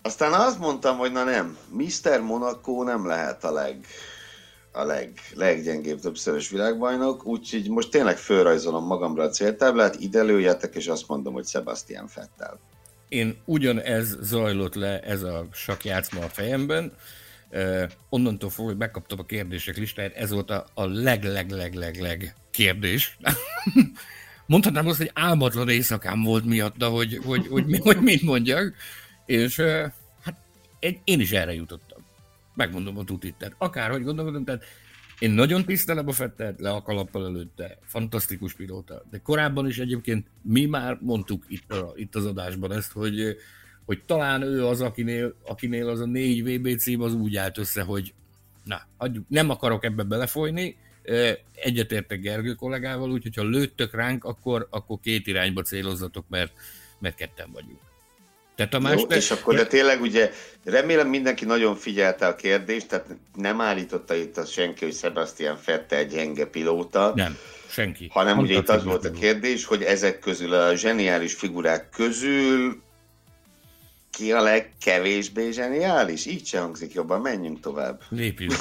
[0.02, 2.22] Aztán azt mondtam, hogy na nem, Mr.
[2.22, 3.86] Monaco nem lehet a leg,
[4.72, 10.88] a leg, leggyengébb többszörös világbajnok, úgyhogy most tényleg fölrajzolom magamra a céltáblát, ide lőjetek, és
[10.88, 12.60] azt mondom, hogy Sebastian Fettel.
[13.10, 16.94] Én ugyanez zajlott le, ez a sakjátszma a fejemben,
[17.52, 21.74] Uh, onnantól fogva, hogy megkaptam a kérdések listáját, ez volt a, a leg, leg, leg,
[21.74, 23.18] leg, leg kérdés.
[24.46, 28.74] Mondhatnám azt, hogy álmatlan éjszakám volt miatta, hogy, hogy, hogy, hogy, hogy mit mondjak.
[29.30, 29.60] És
[30.22, 30.38] hát
[31.04, 32.06] én is erre jutottam.
[32.54, 33.36] Megmondom a tutit.
[33.38, 34.64] Tehát akárhogy gondolkodom, tehát
[35.20, 39.04] én nagyon tisztelem a Fettet, le a kalappal előtte, fantasztikus pilóta.
[39.12, 43.38] De korábban is egyébként mi már mondtuk itt, a, itt az adásban ezt, hogy,
[43.86, 47.82] hogy talán ő az, akinél, akinél az a négy VB cím az úgy állt össze,
[47.82, 48.14] hogy
[48.64, 50.78] na, adjuk, nem akarok ebbe belefolyni,
[51.54, 56.54] egyetértek Gergő kollégával, úgyhogy ha lőttök ránk, akkor, akkor két irányba célozzatok, mert,
[57.00, 57.89] mert ketten vagyunk.
[58.60, 59.16] Te Tamás, Jó, te...
[59.16, 60.32] és akkor de tényleg ugye
[60.64, 65.96] remélem mindenki nagyon figyelte a kérdést, tehát nem állította itt az senki, hogy Sebastian Fette
[65.96, 67.12] egy gyenge pilóta.
[67.16, 67.38] Nem,
[67.70, 68.10] senki.
[68.12, 72.82] Hanem Mondta ugye itt az volt a kérdés, hogy ezek közül a zseniális figurák közül
[74.12, 76.26] ki a legkevésbé zseniális?
[76.26, 78.02] Így se hangzik jobban, menjünk tovább.
[78.10, 78.54] Lépjünk.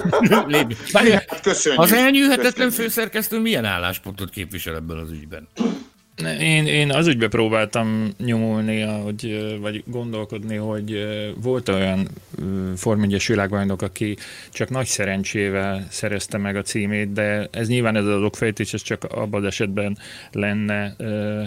[0.46, 0.80] Lépjünk.
[1.28, 1.80] hát köszönjük.
[1.80, 2.72] Az elnyűhetetlen köszönjük.
[2.72, 5.48] főszerkesztő milyen álláspontot képvisel ebben az ügyben?
[6.22, 11.06] Én, én az ügybe próbáltam nyomulni, hogy, vagy gondolkodni, hogy
[11.42, 12.08] volt olyan
[12.76, 14.16] Form 1 világbajnok, aki
[14.50, 19.04] csak nagy szerencsével szerezte meg a címét, de ez nyilván ez az okfejtés, ez csak
[19.04, 19.98] abban az esetben
[20.32, 20.96] lenne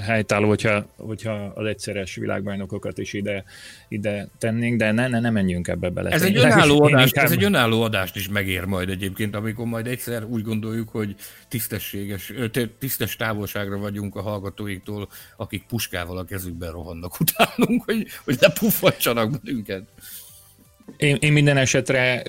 [0.05, 3.43] helytálló, hogyha, hogyha az egyszeres világbajnokokat is ide,
[3.87, 6.09] ide tennénk, de ne, ne, ne menjünk ebbe bele.
[6.09, 7.25] Ez egy, önálló adást, inkább...
[7.25, 11.15] ez egy önálló adást is megér majd egyébként, amikor majd egyszer úgy gondoljuk, hogy
[11.47, 12.33] tisztességes,
[12.79, 19.31] tisztes távolságra vagyunk a hallgatóiktól, akik puskával a kezükben rohannak utánunk, hogy, hogy ne puffadjanak
[19.31, 19.83] bennünket.
[20.97, 22.21] Én, én minden esetre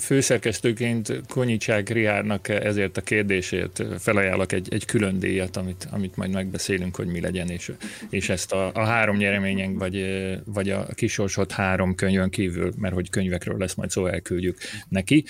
[0.00, 6.96] főszerkesztőként Konyicsák Riárnak ezért a kérdésért felajánlok egy, egy külön díjat, amit, amit majd megbeszélünk,
[6.96, 7.72] hogy mi legyen, és,
[8.10, 10.06] és ezt a, a három nyereményen, vagy,
[10.44, 15.24] vagy a kisorsott három könyvön kívül, mert hogy könyvekről lesz majd szó, elküldjük neki.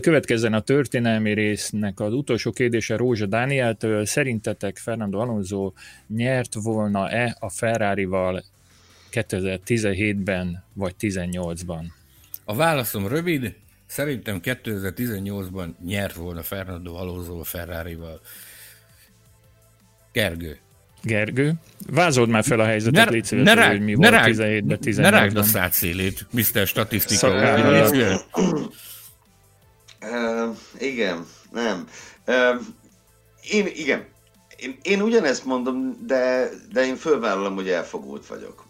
[0.00, 4.06] Következzen a történelmi résznek az utolsó kérdése Rózsa Dánieltől.
[4.06, 5.72] Szerintetek Fernando Alonso
[6.06, 8.44] nyert volna-e a Ferrari-val
[9.12, 11.82] 2017-ben vagy 18-ban?
[12.44, 13.54] A válaszom rövid,
[13.88, 18.20] Szerintem 2018-ban nyert volna Fernando Alonso a Ferrari-val.
[20.12, 20.58] Gergő.
[21.02, 21.52] Gergő,
[21.90, 24.78] vázold már fel a helyzetet, ne, légy szíves, ne rág, hogy mi ne volt 17-ben,
[24.82, 24.96] 18-ban.
[24.96, 26.66] Ne rágd a szátszélét, Mr.
[26.66, 27.28] Statisztika.
[30.00, 31.88] Uh, igen, nem.
[32.26, 32.34] Uh,
[33.50, 34.06] én, igen,
[34.56, 38.64] én, én ugyanezt mondom, de, de én fölvállalom, hogy elfogult vagyok.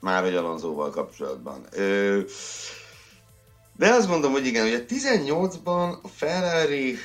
[0.00, 1.66] Már hogy Alonsoval kapcsolatban.
[1.76, 2.22] Uh,
[3.76, 6.96] de azt mondom, hogy igen, hogy a 18-ban a Ferrari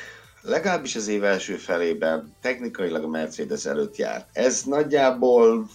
[0.41, 4.29] legalábbis az év első felében technikailag a Mercedes előtt járt.
[4.33, 5.69] Ez nagyjából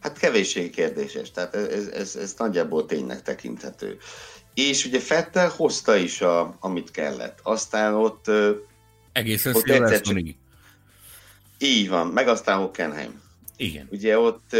[0.00, 3.98] Hát kevéssé kérdéses, tehát ez, ez, ez nagyjából tényleg tekinthető.
[4.54, 7.38] És ugye Fettel hozta is, a, amit kellett.
[7.42, 8.30] Aztán ott...
[9.12, 9.64] Egészen ott
[10.02, 10.16] csak...
[11.58, 13.20] Így van, meg aztán Hockenheim.
[13.60, 13.88] Igen.
[13.90, 14.56] Ugye ott,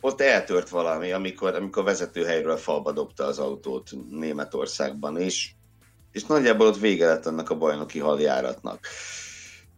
[0.00, 5.50] ott eltört valami, amikor, amikor vezetőhelyről falba dobta az autót Németországban, és,
[6.12, 8.86] és nagyjából ott vége lett annak a bajnoki haljáratnak.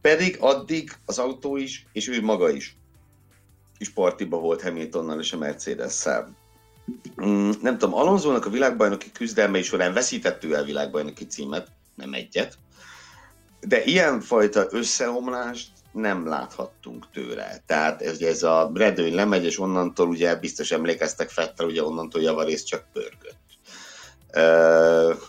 [0.01, 2.77] Pedig addig az autó is, és ő maga is
[3.79, 6.37] is partiba volt Hamiltonnal és a Mercedes-szel.
[7.25, 12.59] Mm, nem tudom, Alonsonak a világbajnoki küzdelmei során veszített ő el világbajnoki címet, nem egyet,
[13.61, 17.63] de ilyenfajta összeomlást nem láthattunk tőle.
[17.67, 22.63] Tehát ez, ez a redőny lemegy, és onnantól ugye biztos emlékeztek Fettel, ugye onnantól javarész
[22.63, 23.43] csak pörgött.
[24.37, 25.23] Uh,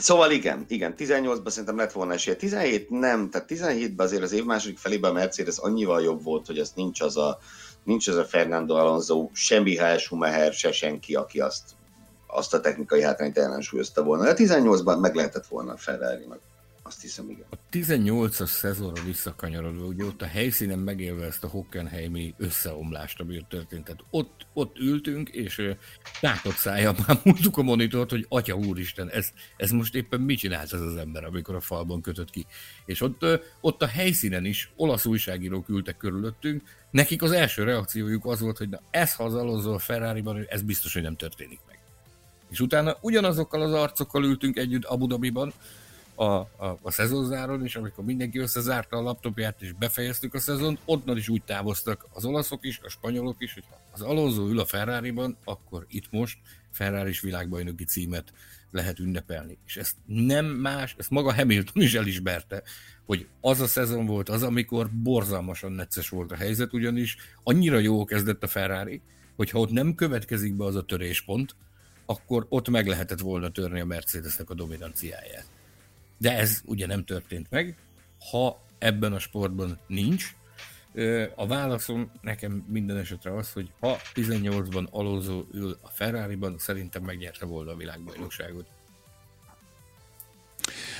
[0.00, 2.36] Szóval igen, igen, 18-ban szerintem lett volna esélye.
[2.36, 6.58] 17 nem, tehát 17-ben azért az év második felében a Mercedes annyival jobb volt, hogy
[6.58, 7.38] az nincs az a,
[7.84, 11.62] nincs az a Fernando Alonso, sem Mihály Schumacher, se senki, aki azt,
[12.26, 14.24] azt a technikai hátrányt ellensúlyozta volna.
[14.24, 16.40] De 18-ban meg lehetett volna ferrari -nak.
[16.90, 17.46] Azt hiszem, igen.
[17.50, 23.48] A 18-as szezonra visszakanyarodva, ugye ott a helyszínen megélve ezt a Hockenheimi összeomlást, ami ott
[23.48, 23.84] történt.
[23.84, 25.74] Tehát ott, ott ültünk, és
[26.20, 30.72] látott szájjal már múltuk a monitort, hogy atya úristen, ez, ez most éppen mit csinált
[30.72, 32.46] ez az ember, amikor a falban kötött ki.
[32.84, 33.26] És ott,
[33.60, 38.68] ott a helyszínen is olasz újságírók ültek körülöttünk, nekik az első reakciójuk az volt, hogy
[38.68, 41.78] na ez ha az Alonso a Ferrari-ban, ez biztos, hogy nem történik meg.
[42.48, 45.52] És utána ugyanazokkal az arcokkal ültünk együtt Abu Dhabiban,
[46.14, 51.16] a, a, a szezonzáron, és amikor mindenki összezárta a laptopját, és befejeztük a szezont, onnan
[51.16, 55.36] is úgy távoztak az olaszok is, a spanyolok is, hogy az Alonso ül a Ferrari-ban,
[55.44, 56.38] akkor itt most
[56.70, 58.32] ferrari világbajnoki címet
[58.70, 59.58] lehet ünnepelni.
[59.66, 62.62] És ezt nem más, ezt maga Hamilton is elismerte,
[63.06, 68.04] hogy az a szezon volt az, amikor borzalmasan necces volt a helyzet, ugyanis annyira jó
[68.04, 69.02] kezdett a Ferrari,
[69.36, 71.54] hogy ha ott nem következik be az a töréspont,
[72.06, 75.46] akkor ott meg lehetett volna törni a Mercedesnek a dominanciáját.
[76.20, 77.76] De ez ugye nem történt meg.
[78.30, 80.34] Ha ebben a sportban nincs,
[81.34, 87.46] a válaszom nekem minden esetre az, hogy ha 18-ban Alonso ül a Ferrari-ban, szerintem megnyerte
[87.46, 88.66] volna a világbajnokságot.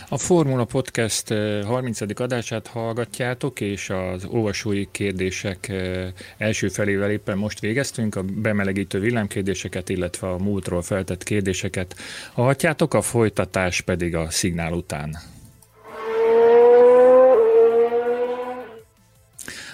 [0.08, 1.28] A Formula Podcast
[1.64, 2.20] 30.
[2.20, 5.72] adását hallgatjátok, és az olvasói kérdések
[6.38, 11.96] első felével éppen most végeztünk, a bemelegítő villámkérdéseket, illetve a múltról feltett kérdéseket
[12.32, 15.16] hallhatjátok, a folytatás pedig a szignál után.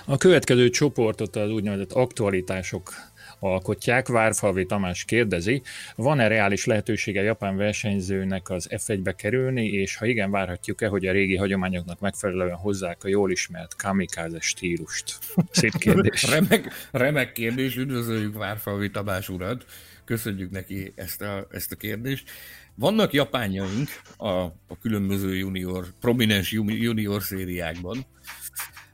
[0.04, 2.92] A következő csoportot az úgynevezett aktualitások
[3.38, 4.08] alkotják.
[4.08, 5.62] Várfalvi Tamás kérdezi,
[5.96, 11.36] van-e reális lehetősége japán versenyzőnek az F1-be kerülni, és ha igen, várhatjuk-e, hogy a régi
[11.36, 15.18] hagyományoknak megfelelően hozzák a jól ismert kamikaze stílust?
[15.50, 16.30] Szép kérdés.
[16.30, 19.64] remek, remek kérdés, üdvözöljük Várfalvi Tamás urat,
[20.04, 22.30] köszönjük neki ezt a, ezt a kérdést.
[22.74, 28.06] Vannak japánjaink a, a különböző junior, prominens junior szériákban,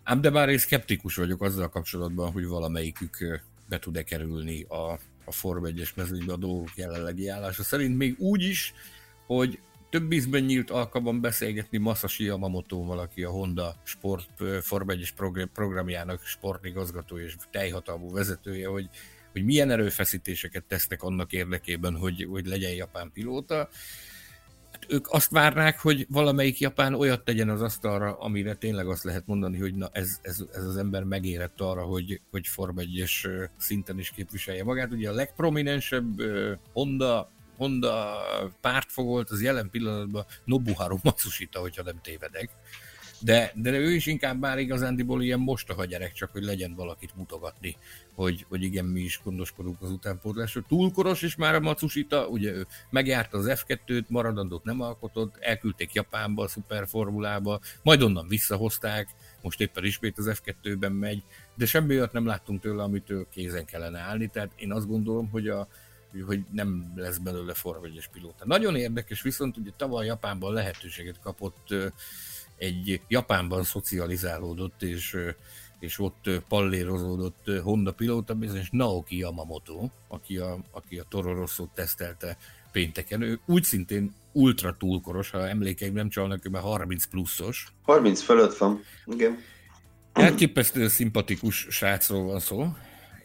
[0.03, 5.33] ám de bár én szkeptikus vagyok azzal kapcsolatban, hogy valamelyikük be tud-e kerülni a, a
[5.33, 8.75] Form 1-es mezőnybe a dolgok jelenlegi állása szerint, még úgy is,
[9.27, 9.59] hogy
[9.91, 14.29] több ízben nyílt alkalommal beszélgetni Masashi Yamamoto-val, aki a Honda Sport
[14.61, 18.89] Form 1-es programjának sportigazgató és teljhatalmú vezetője, hogy,
[19.33, 23.69] hogy milyen erőfeszítéseket tesznek annak érdekében, hogy, hogy legyen japán pilóta
[24.89, 29.59] ők azt várnák, hogy valamelyik japán olyat tegyen az asztalra, amire tényleg azt lehet mondani,
[29.59, 33.05] hogy na ez, ez, ez az ember megérett arra, hogy, hogy Form 1
[33.57, 34.93] szinten is képviselje magát.
[34.93, 36.23] Ugye a legprominensebb
[36.73, 38.17] Honda Honda
[38.61, 42.51] pártfogolt az jelen pillanatban Nobuharu Matsushita, hogyha nem tévedek
[43.25, 47.77] de, de ő is inkább már igazándiból ilyen mostoha gyerek, csak hogy legyen valakit mutogatni,
[48.15, 50.65] hogy, hogy igen, mi is gondoskodunk az utánpótlásról.
[50.69, 56.43] Túlkoros is már a Matsushita, ugye ő megjárta az F2-t, maradandót nem alkotott, elküldték Japánba,
[56.43, 59.09] a szuperformulába, majd onnan visszahozták,
[59.43, 61.23] most éppen ismét az F2-ben megy,
[61.55, 65.49] de semmi olyat nem láttunk tőle, amitől kézen kellene állni, tehát én azt gondolom, hogy
[65.49, 65.69] a,
[66.27, 68.45] hogy nem lesz belőle Form pilóta.
[68.47, 71.75] Nagyon érdekes, viszont ugye tavaly Japánban lehetőséget kapott
[72.57, 75.17] egy Japánban szocializálódott, és,
[75.83, 82.37] és ott pallérozódott Honda pilóta, bizonyos Naoki Yamamoto, aki a, aki a Toro Rosso tesztelte
[82.73, 83.23] pénteken.
[83.23, 87.73] Ő úgy szintén ultra túlkoros, ha emlékeim nem csalnak, ő már 30 pluszos.
[87.83, 89.39] 30 fölött van, igen.
[90.13, 92.67] Elképesztően szimpatikus srácról van szó.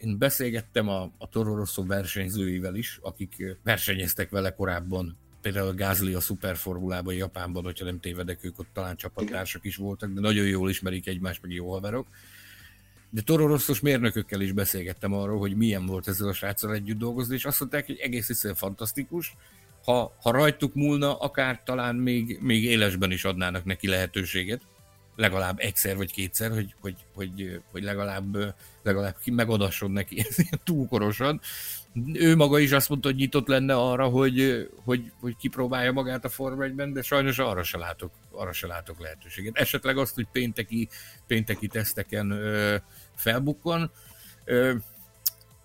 [0.00, 6.20] Én beszélgettem a, a Toro Rosso versenyzőivel is, akik versenyeztek vele korábban például Gázli a
[6.20, 11.06] szuperformulában Japánban, hogyha nem tévedek, ők ott talán csapattársak is voltak, de nagyon jól ismerik
[11.06, 12.06] egymást, meg jó haverok.
[13.10, 17.44] De tororosztos mérnökökkel is beszélgettem arról, hogy milyen volt ezzel a sráccal együtt dolgozni, és
[17.44, 19.34] azt mondták, hogy egész egyszerűen fantasztikus,
[19.84, 24.60] ha, ha rajtuk múlna, akár talán még, még élesben is adnának neki lehetőséget,
[25.16, 31.40] legalább egyszer vagy kétszer, hogy, hogy, hogy, hogy legalább, legalább megadasson neki ez túlkorosan.
[32.12, 36.28] Ő maga is azt mondta, hogy nyitott lenne arra, hogy, hogy, hogy kipróbálja magát a
[36.28, 39.56] Forma 1 de sajnos arra se látok, arra se látok lehetőséget.
[39.56, 40.88] Esetleg azt, hogy pénteki,
[41.26, 42.32] pénteki teszteken
[43.18, 43.90] felbukkan.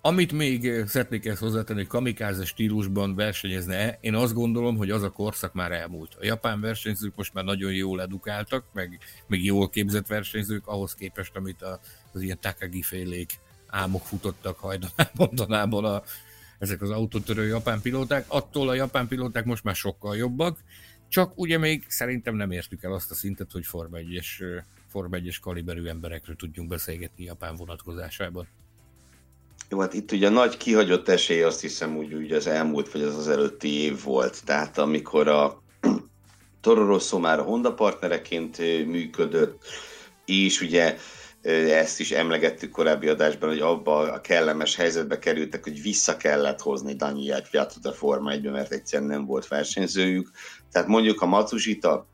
[0.00, 5.10] Amit még szeretnék ezt hozzátenni, hogy kamikáze stílusban versenyezne én azt gondolom, hogy az a
[5.10, 6.14] korszak már elmúlt.
[6.20, 11.36] A japán versenyzők most már nagyon jól edukáltak, meg, meg jól képzett versenyzők, ahhoz képest,
[11.36, 11.80] amit a,
[12.12, 16.02] az ilyen Takagi félék álmok futottak hajdanában a,
[16.58, 18.24] ezek az autótörő japán pilóták.
[18.28, 20.58] Attól a japán pilóták most már sokkal jobbak,
[21.08, 24.62] csak ugye még szerintem nem értük el azt a szintet, hogy Forma 1-es,
[24.94, 28.48] Forma 1-es kaliberű emberekről tudjunk beszélgetni Japán vonatkozásában.
[29.68, 33.02] Jó, hát itt ugye a nagy kihagyott esély azt hiszem úgy, úgy az elmúlt, vagy
[33.02, 34.44] az az előtti év volt.
[34.44, 35.62] Tehát amikor a
[36.60, 39.62] Toro Rosso már a Honda partnereként működött,
[40.24, 40.96] és ugye
[41.42, 46.94] ezt is emlegettük korábbi adásban, hogy abba a kellemes helyzetbe kerültek, hogy vissza kellett hozni
[46.94, 50.30] Daniel Kviatot a Forma 1 mert egyszerűen nem volt versenyzőjük.
[50.72, 52.06] Tehát mondjuk a Matsushita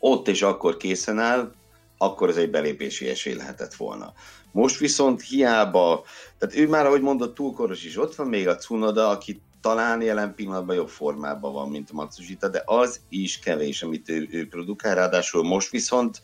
[0.00, 1.52] ott és akkor készen áll,
[1.98, 4.12] akkor ez egy belépési esély lehetett volna.
[4.52, 6.04] Most viszont hiába,
[6.38, 10.34] tehát ő már, ahogy mondott, túlkoros is, ott van még a Cunoda, aki talán jelen
[10.34, 14.94] pillanatban jobb formában van, mint a Matsushita, de az is kevés, amit ő, ő produkál,
[14.94, 16.20] ráadásul most viszont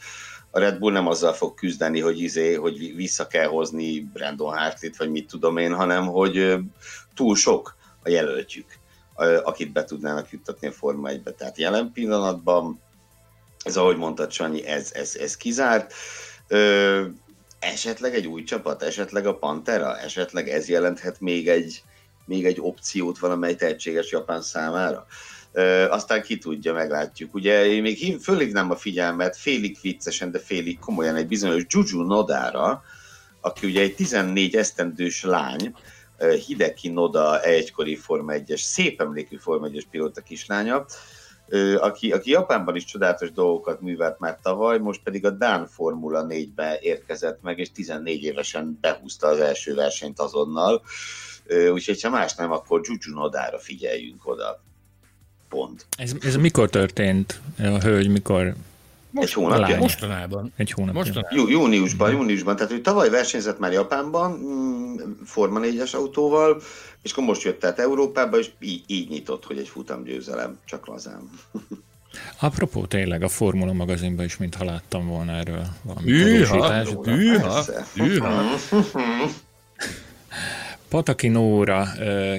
[0.51, 4.97] a Red Bull nem azzal fog küzdeni, hogy izé, hogy vissza kell hozni Brandon Hartley-t,
[4.97, 6.57] vagy mit tudom én, hanem hogy
[7.15, 8.67] túl sok a jelöltjük,
[9.43, 11.31] akit be tudnának juttatni a Forma 1-be.
[11.31, 12.81] Tehát jelen pillanatban,
[13.65, 15.95] ez ahogy mondtad Sanyi, ez, ez, ez kizárt.
[16.49, 17.05] Ö,
[17.59, 21.83] esetleg egy új csapat, esetleg a Pantera, esetleg ez jelenthet még egy,
[22.25, 25.07] még egy opciót valamely tehetséges Japán számára.
[25.53, 27.35] Ö, aztán ki tudja, meglátjuk.
[27.35, 32.83] Ugye én még nem a figyelmet félig viccesen, de félig komolyan egy bizonyos Juju Nodára,
[33.41, 35.75] aki ugye egy 14 esztendős lány,
[36.47, 40.85] Hideki Noda egykori Forma 1-es, szép emlékű Forma 1-es pilóta kislánya,
[41.81, 46.79] aki, aki Japánban is csodálatos dolgokat művelt már tavaly, most pedig a Dán Formula 4-be
[46.81, 50.83] érkezett meg, és 14 évesen behúzta az első versenyt azonnal.
[51.73, 54.63] Úgyhogy ha más nem, akkor Juju Nodára figyeljünk oda.
[55.49, 55.87] Pont.
[55.97, 57.41] Ez, ez mikor történt?
[57.59, 58.55] A hölgy mikor
[59.15, 59.77] most, egy hónapja.
[59.77, 60.53] Mostanában.
[60.57, 61.01] Egy hónapja.
[61.01, 61.39] Mostanában.
[61.39, 62.57] Jú, júniusban, júniusban.
[62.57, 66.61] Tehát ő tavaly versenyzett már Japánban, mm, Forma 4-es autóval,
[67.05, 71.31] és akkor most jött át Európába, és így, így nyitott, hogy egy futamgyőzelem, csak lazán.
[72.41, 76.85] Apropó, tényleg a Formula magazinban is, mintha láttam volna erről valami hűha,
[77.95, 78.45] hűha.
[80.95, 81.87] Pataki Nóra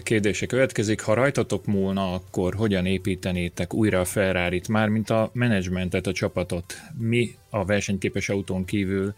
[0.03, 1.01] kérdése következik.
[1.01, 6.73] Ha rajtatok múlna, akkor hogyan építenétek újra a Ferrari-t, mármint a menedzsmentet, a csapatot?
[6.97, 9.13] Mi a versenyképes autón kívül,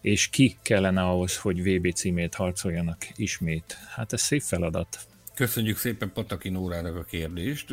[0.00, 3.76] és ki kellene ahhoz, hogy VB címét harcoljanak ismét?
[3.94, 4.98] Hát ez szép feladat.
[5.34, 7.68] Köszönjük szépen Pataki Nórának a kérdést.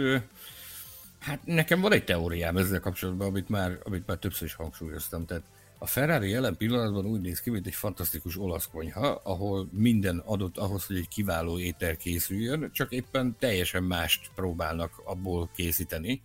[1.19, 5.25] Hát nekem van egy teóriám ezzel kapcsolatban, amit már, amit már többször is hangsúlyoztam.
[5.25, 5.43] Tehát
[5.83, 10.57] a Ferrari jelen pillanatban úgy néz ki, mint egy fantasztikus olasz konyha, ahol minden adott
[10.57, 16.21] ahhoz, hogy egy kiváló étel készüljön, csak éppen teljesen mást próbálnak abból készíteni.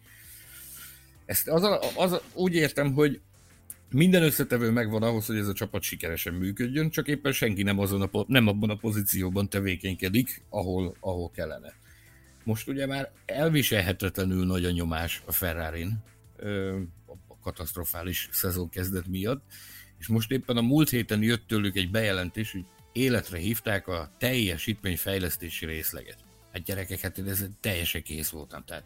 [1.25, 3.21] Ezt az, a, az a, úgy értem, hogy
[3.91, 8.03] minden összetevő megvan ahhoz, hogy ez a csapat sikeresen működjön, csak éppen senki nem, azon
[8.03, 11.75] a, nem abban a pozícióban tevékenykedik, ahol, ahol kellene.
[12.45, 16.03] Most ugye már elviselhetetlenül nagy a nyomás a Ferrarin,
[17.49, 19.43] katasztrofális szezon kezdet miatt,
[19.99, 25.67] és most éppen a múlt héten jött tőlük egy bejelentés, hogy életre hívták a teljesítményfejlesztési
[25.67, 26.19] részleget.
[26.53, 28.65] Hát gyerekek, hát ez teljesen kész voltam.
[28.65, 28.85] Tehát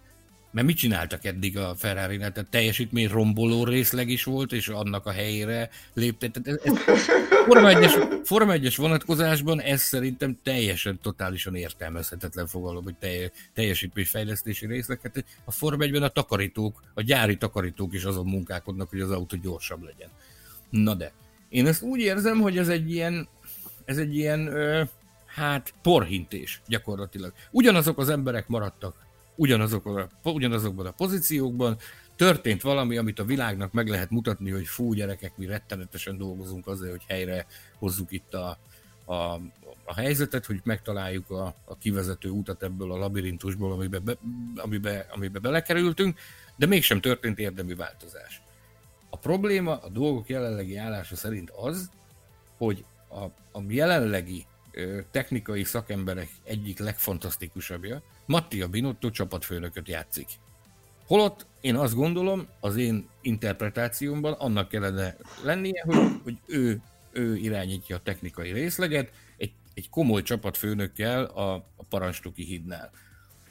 [0.52, 2.32] mert mit csináltak eddig a ferrari -nál?
[2.32, 6.28] Tehát teljesítmény romboló részleg is volt, és annak a helyére lépte.
[6.28, 6.80] Tehát ez, ez
[7.46, 15.00] Forma 1-es, Forma 1 vonatkozásban ez szerintem teljesen, totálisan értelmezhetetlen fogalom, hogy telj, teljesítményfejlesztési részleg.
[15.02, 19.36] Hát a Forma 1 a takarítók, a gyári takarítók is azon munkálkodnak, hogy az autó
[19.42, 20.08] gyorsabb legyen.
[20.70, 21.12] Na de,
[21.48, 23.28] én ezt úgy érzem, hogy ez egy ilyen,
[23.84, 24.82] ez egy ilyen, ö,
[25.26, 27.32] hát porhintés gyakorlatilag.
[27.50, 28.94] Ugyanazok az emberek maradtak
[29.34, 31.78] ugyanazokban a, ugyanazokban a pozíciókban,
[32.16, 36.90] történt valami, amit a világnak meg lehet mutatni, hogy fú, gyerekek, mi rettenetesen dolgozunk azért,
[36.90, 37.46] hogy helyre
[37.78, 38.58] hozzuk itt a,
[39.04, 39.14] a,
[39.84, 44.16] a helyzetet, hogy megtaláljuk a, a kivezető utat ebből a labirintusból, amibe, be,
[44.56, 46.18] amibe, amibe belekerültünk,
[46.56, 48.42] de mégsem történt érdemi változás.
[49.10, 51.90] A probléma a dolgok jelenlegi állása szerint az,
[52.56, 53.22] hogy a,
[53.58, 54.46] a jelenlegi
[55.10, 60.28] technikai szakemberek egyik legfantasztikusabbja, Mattia Binotto csapatfőnököt játszik.
[61.06, 66.80] Holott én azt gondolom, az én interpretációmban annak kellene lennie, hogy, hogy ő,
[67.12, 72.90] ő irányítja a technikai részleget egy, egy komoly csapatfőnökkel a, a parancsnoki hídnál.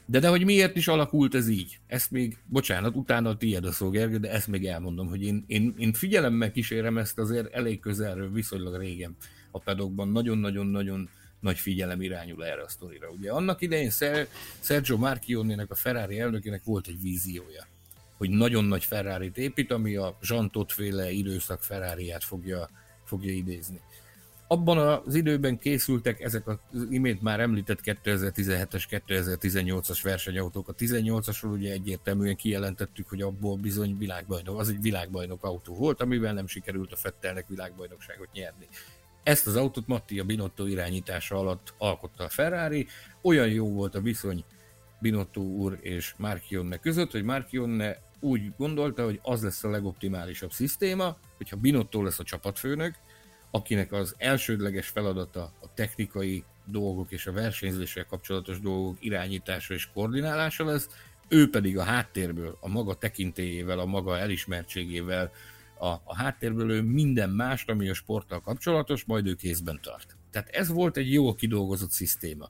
[0.06, 1.80] De de hogy miért is alakult ez így?
[1.88, 5.44] Ezt még, bocsánat, utána a tiéd a szó, Gergő, de ezt még elmondom, hogy én,
[5.48, 9.16] én, én figyelemmel kísérem ezt azért elég közelről, viszonylag régen
[9.52, 10.08] a pedokban.
[10.08, 11.10] Nagyon-nagyon-nagyon
[11.42, 13.10] nagy figyelem irányul erre a sztorira.
[13.10, 13.92] Ugye annak idején
[14.60, 17.68] Sergio Marchionnének, a Ferrari elnökének volt egy víziója,
[18.18, 22.70] hogy nagyon nagy Ferrari-t épít, ami a Jean féle időszak ferrari fogja,
[23.04, 23.82] fogja idézni.
[24.48, 26.58] Abban az időben készültek ezek az
[26.90, 30.68] imént már említett 2017-es, 2018-as versenyautók.
[30.68, 36.34] A 18-asról ugye egyértelműen kijelentettük, hogy abból bizony világbajnok, az egy világbajnok autó volt, amivel
[36.34, 38.68] nem sikerült a Fettelnek világbajnokságot nyerni.
[39.24, 42.88] Ezt az autót Mattia Binotto irányítása alatt alkotta a Ferrari.
[43.22, 44.44] Olyan jó volt a viszony
[45.00, 51.18] Binotto úr és Marchionne között, hogy Marchionne úgy gondolta, hogy az lesz a legoptimálisabb szisztéma,
[51.38, 52.96] hogyha Binotto lesz a csapatfőnök,
[53.52, 60.66] akinek az elsődleges feladata a technikai dolgok és a versenyzéssel kapcsolatos dolgok irányítása és koordinálása
[60.66, 60.90] lesz,
[61.28, 65.32] ő pedig a háttérből, a maga tekintélyével, a maga elismertségével,
[65.82, 70.16] a, a háttérből ő minden mást, ami a sporttal kapcsolatos, majd ő kézben tart.
[70.32, 72.50] Tehát ez volt egy jó kidolgozott szisztéma.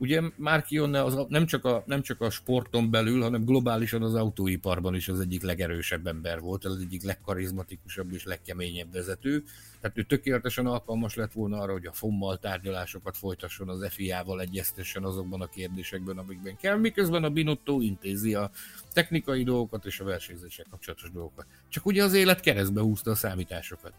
[0.00, 4.94] Ugye Márkionne az nem csak, a, nem csak a sporton belül, hanem globálisan az autóiparban
[4.94, 9.44] is az egyik legerősebb ember volt, az egyik legkarizmatikusabb és legkeményebb vezető.
[9.80, 15.04] Tehát ő tökéletesen alkalmas lett volna arra, hogy a FOM-mal tárgyalásokat folytasson, az FIA-val egyeztessen
[15.04, 18.50] azokban a kérdésekben, amikben kell, miközben a Binotto intézi a
[18.92, 21.46] technikai dolgokat és a versenyzéssel kapcsolatos dolgokat.
[21.68, 23.92] Csak ugye az élet keresztbe húzta a számításokat.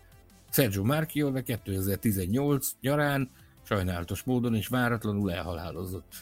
[0.52, 3.30] Sergio Marchionne 2018 nyarán
[3.72, 6.14] sajnálatos módon és váratlanul elhalálozott.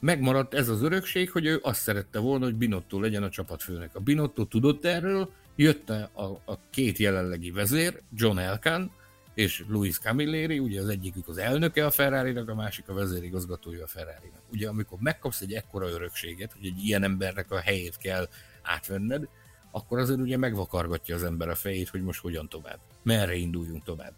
[0.00, 3.94] Megmaradt ez az örökség, hogy ő azt szerette volna, hogy Binotto legyen a csapatfőnek.
[3.94, 8.90] A Binotto tudott erről, jött a, a két jelenlegi vezér, John Elkan
[9.34, 13.86] és Luis Camilleri, ugye az egyikük az elnöke a ferrari a másik a vezérigazgatója a
[13.86, 14.42] ferrari -nak.
[14.52, 18.28] Ugye amikor megkapsz egy ekkora örökséget, hogy egy ilyen embernek a helyét kell
[18.62, 19.28] átvenned,
[19.70, 24.12] akkor azért ugye megvakargatja az ember a fejét, hogy most hogyan tovább, merre induljunk tovább.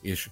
[0.00, 0.30] És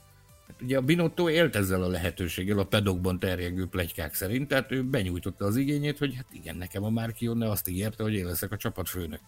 [0.49, 4.83] Hát ugye a Binotto élt ezzel a lehetőséggel a pedokban terjengő plegykák szerint, tehát ő
[4.83, 8.57] benyújtotta az igényét, hogy hát igen, nekem a Márkionne azt ígérte, hogy én leszek a
[8.57, 9.21] csapatfőnök.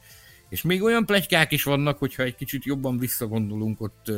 [0.48, 4.10] És még olyan plegykák is vannak, hogyha egy kicsit jobban visszagondolunk ott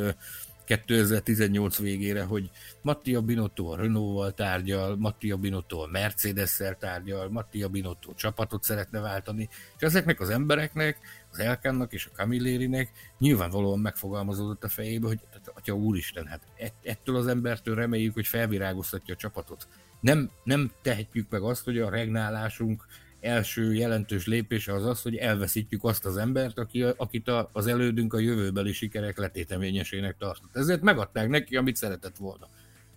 [0.65, 2.49] 2018 végére, hogy
[2.81, 9.49] Mattia Binotto a Renault-val tárgyal, Mattia Binotto a Mercedes-szel tárgyal, Mattia Binotto csapatot szeretne váltani,
[9.77, 10.97] és ezeknek az embereknek,
[11.31, 15.19] az Elkánnak és a Camillérinek nyilvánvalóan megfogalmazódott a fejébe, hogy
[15.63, 16.41] atya úristen, hát
[16.83, 19.67] ettől az embertől reméljük, hogy felvirágoztatja a csapatot.
[19.99, 22.85] Nem, nem tehetjük meg azt, hogy a regnálásunk
[23.19, 28.13] első jelentős lépése az az, hogy elveszítjük azt az embert, aki, akit a, az elődünk
[28.13, 30.55] a jövőbeli sikerek letéteményesének tartott.
[30.55, 32.47] Ezért megadták neki, amit szeretett volna.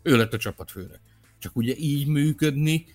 [0.02, 1.00] Ő lett a csapatfőnök.
[1.38, 2.86] Csak ugye így működni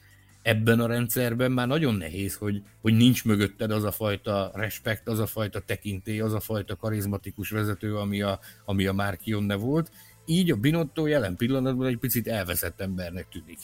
[0.41, 5.19] ebben a rendszerben már nagyon nehéz, hogy, hogy nincs mögötted az a fajta respekt, az
[5.19, 9.91] a fajta tekintély, az a fajta karizmatikus vezető, ami a, ami a Márkionne volt.
[10.25, 13.59] Így a Binotto jelen pillanatban egy picit elveszett embernek tűnik.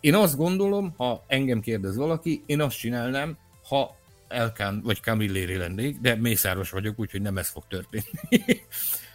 [0.00, 3.98] Én azt gondolom, ha engem kérdez valaki, én azt csinálnám, ha
[4.28, 8.04] Elkán vagy Camilleri lennék, de mészáros vagyok, úgyhogy nem ez fog történni.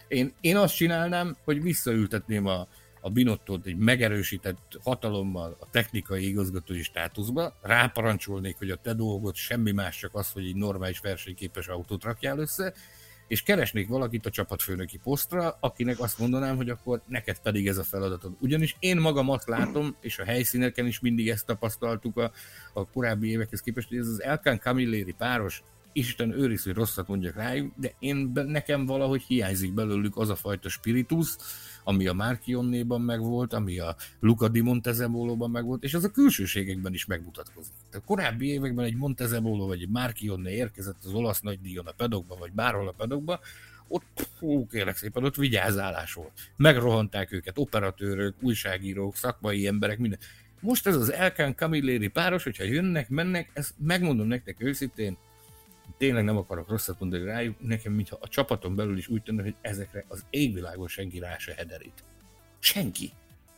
[0.08, 2.68] én, én azt csinálnám, hogy visszaültetném a,
[3.06, 9.72] a Binottot egy megerősített hatalommal a technikai igazgatói státuszba, ráparancsolnék, hogy a te dolgot semmi
[9.72, 12.74] más, csak az, hogy egy normális versenyképes autót rakjál össze,
[13.28, 17.84] és keresnék valakit a csapatfőnöki posztra, akinek azt mondanám, hogy akkor neked pedig ez a
[17.84, 18.36] feladatod.
[18.40, 22.32] Ugyanis én magam azt látom, és a helyszíneken is mindig ezt tapasztaltuk a,
[22.72, 25.62] a korábbi évekhez képest, hogy ez az Elkán Camilleri páros,
[25.96, 30.68] Isten őriz, hogy rosszat mondjak rájuk, de én nekem valahogy hiányzik belőlük az a fajta
[30.68, 31.36] spiritus,
[31.84, 37.06] ami a Márkionnéban megvolt, ami a Luca di Montezemolo-ban megvolt, és az a külsőségekben is
[37.06, 37.72] megmutatkozik.
[37.92, 42.52] A korábbi években egy Montezemolo vagy egy Márkionné érkezett az olasz nagydíjon a pedokba, vagy
[42.52, 43.40] bárhol a pedokba,
[43.88, 46.32] ott, hú, kérlek szépen, ott vigyázálás volt.
[46.56, 50.18] Megrohanták őket, operatőrök, újságírók, szakmai emberek, minden.
[50.60, 55.16] Most ez az Elkán Camilleri páros, hogyha jönnek, mennek, ezt megmondom nektek őszintén,
[55.98, 59.54] tényleg nem akarok rosszat mondani rájuk, nekem mintha a csapaton belül is úgy tűnne, hogy
[59.60, 62.04] ezekre az égvilágon senki rá se hederít.
[62.58, 63.12] Senki.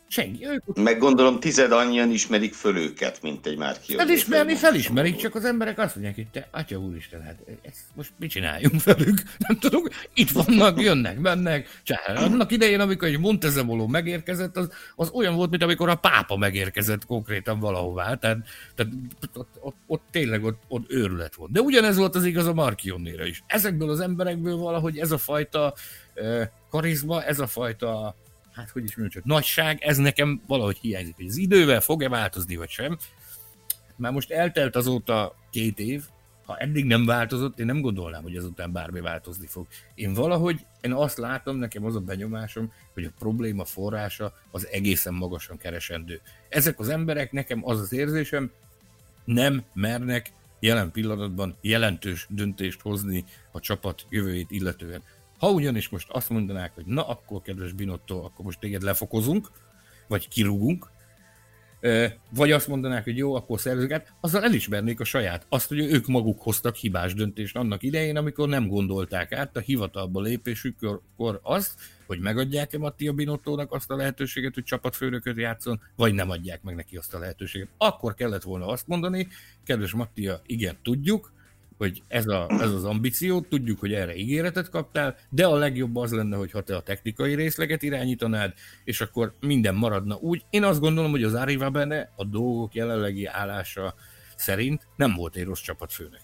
[0.08, 0.46] Senki.
[0.46, 0.76] Ők...
[0.76, 3.94] Meg gondolom tized annyian ismerik föl őket, mint egy már ki.
[3.94, 8.30] Felismerni felismerik, csak az emberek azt mondják, hogy te, atya úristen, hát ezt most mit
[8.30, 9.22] csináljunk velük?
[9.48, 9.82] Nem tudom,
[10.14, 11.80] itt vannak, jönnek, mennek.
[11.82, 16.36] Csá, annak idején, amikor egy Montezemoló megérkezett, az, az olyan volt, mint amikor a pápa
[16.36, 18.14] megérkezett konkrétan valahová.
[18.14, 18.38] Tehát,
[18.74, 18.92] tehát
[19.34, 21.50] ott, ott, ott, tényleg ott, ott őrület volt.
[21.50, 23.42] De ugyanez volt az igaz a Markionnéra is.
[23.46, 25.74] Ezekből az emberekből valahogy ez a fajta
[26.14, 28.16] eh, karizma, ez a fajta
[28.58, 32.56] hát hogy is mondjam, csak nagyság, ez nekem valahogy hiányzik, hogy az idővel fog-e változni,
[32.56, 32.98] vagy sem.
[33.96, 36.04] Már most eltelt azóta két év,
[36.44, 39.66] ha eddig nem változott, én nem gondolnám, hogy ezután bármi változni fog.
[39.94, 45.14] Én valahogy, én azt látom, nekem az a benyomásom, hogy a probléma forrása az egészen
[45.14, 46.20] magasan keresendő.
[46.48, 48.50] Ezek az emberek, nekem az az érzésem,
[49.24, 55.02] nem mernek jelen pillanatban jelentős döntést hozni a csapat jövőjét illetően.
[55.38, 59.50] Ha ugyanis most azt mondanák, hogy na akkor, kedves Binotto, akkor most téged lefokozunk,
[60.08, 60.90] vagy kirúgunk,
[62.30, 65.46] vagy azt mondanák, hogy jó, akkor szervezőket, azzal elismernék a saját.
[65.48, 70.20] Azt, hogy ők maguk hoztak hibás döntést annak idején, amikor nem gondolták át a hivatalba
[70.20, 76.62] lépésükkor azt, hogy megadják-e Mattia Binottónak azt a lehetőséget, hogy csapatfőnököt játszon, vagy nem adják
[76.62, 77.68] meg neki azt a lehetőséget.
[77.76, 79.28] Akkor kellett volna azt mondani,
[79.64, 81.32] kedves Mattia, igen, tudjuk,
[81.78, 86.12] hogy ez, a, ez az ambíció, tudjuk, hogy erre ígéretet kaptál, de a legjobb az
[86.12, 88.52] lenne, hogyha te a technikai részleget irányítanád,
[88.84, 90.44] és akkor minden maradna úgy.
[90.50, 93.94] Én azt gondolom, hogy az Arriva benne a dolgok jelenlegi állása
[94.36, 96.20] szerint nem volt egy rossz csapatfőnök.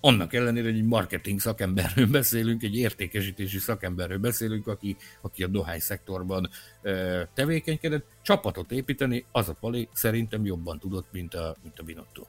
[0.00, 5.80] Annak ellenére, hogy egy marketing szakemberről beszélünk, egy értékesítési szakemberről beszélünk, aki, aki a dohány
[5.80, 6.48] szektorban
[6.82, 12.24] ö, tevékenykedett, csapatot építeni, az a Pali szerintem jobban tudott, mint a, mint a Binotto.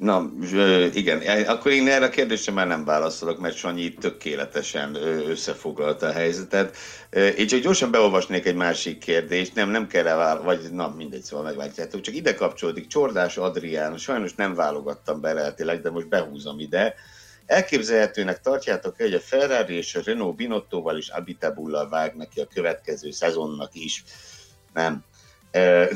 [0.00, 0.30] Na,
[0.92, 4.94] igen, akkor én erre a kérdésre már nem válaszolok, mert Sanyi tökéletesen
[5.28, 6.76] összefoglalta a helyzetet.
[7.36, 11.44] Én csak gyorsan beolvasnék egy másik kérdést, nem, nem kell rá vagy na mindegy, szóval
[11.44, 12.00] megváltjátok.
[12.00, 16.94] Csak ide kapcsolódik Csordás Adrián, sajnos nem válogattam be lehetőleg, de most behúzom ide.
[17.46, 23.10] Elképzelhetőnek tartjátok hogy a Ferrari és a Renault Binottoval és Abitabullal vág neki a következő
[23.10, 24.04] szezonnak is?
[24.74, 25.04] Nem.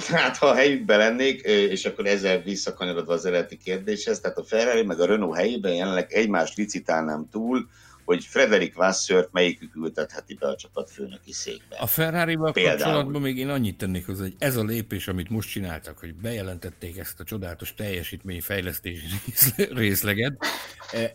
[0.06, 4.82] Hát ha a helyükben lennék, és akkor ezzel visszakanyarodva az eredeti kérdéshez, tehát a Ferrari
[4.82, 7.68] meg a Renault helyében jelenleg egymást licitálnám túl,
[8.04, 11.76] hogy Frederik Vassört melyikük ültetheti be a csapat főnöki székbe.
[11.76, 15.98] A Ferrari-val kapcsolatban még én annyit tennék hozzá, hogy ez a lépés, amit most csináltak,
[15.98, 19.06] hogy bejelentették ezt a csodálatos teljesítményfejlesztési
[19.82, 20.36] részleget,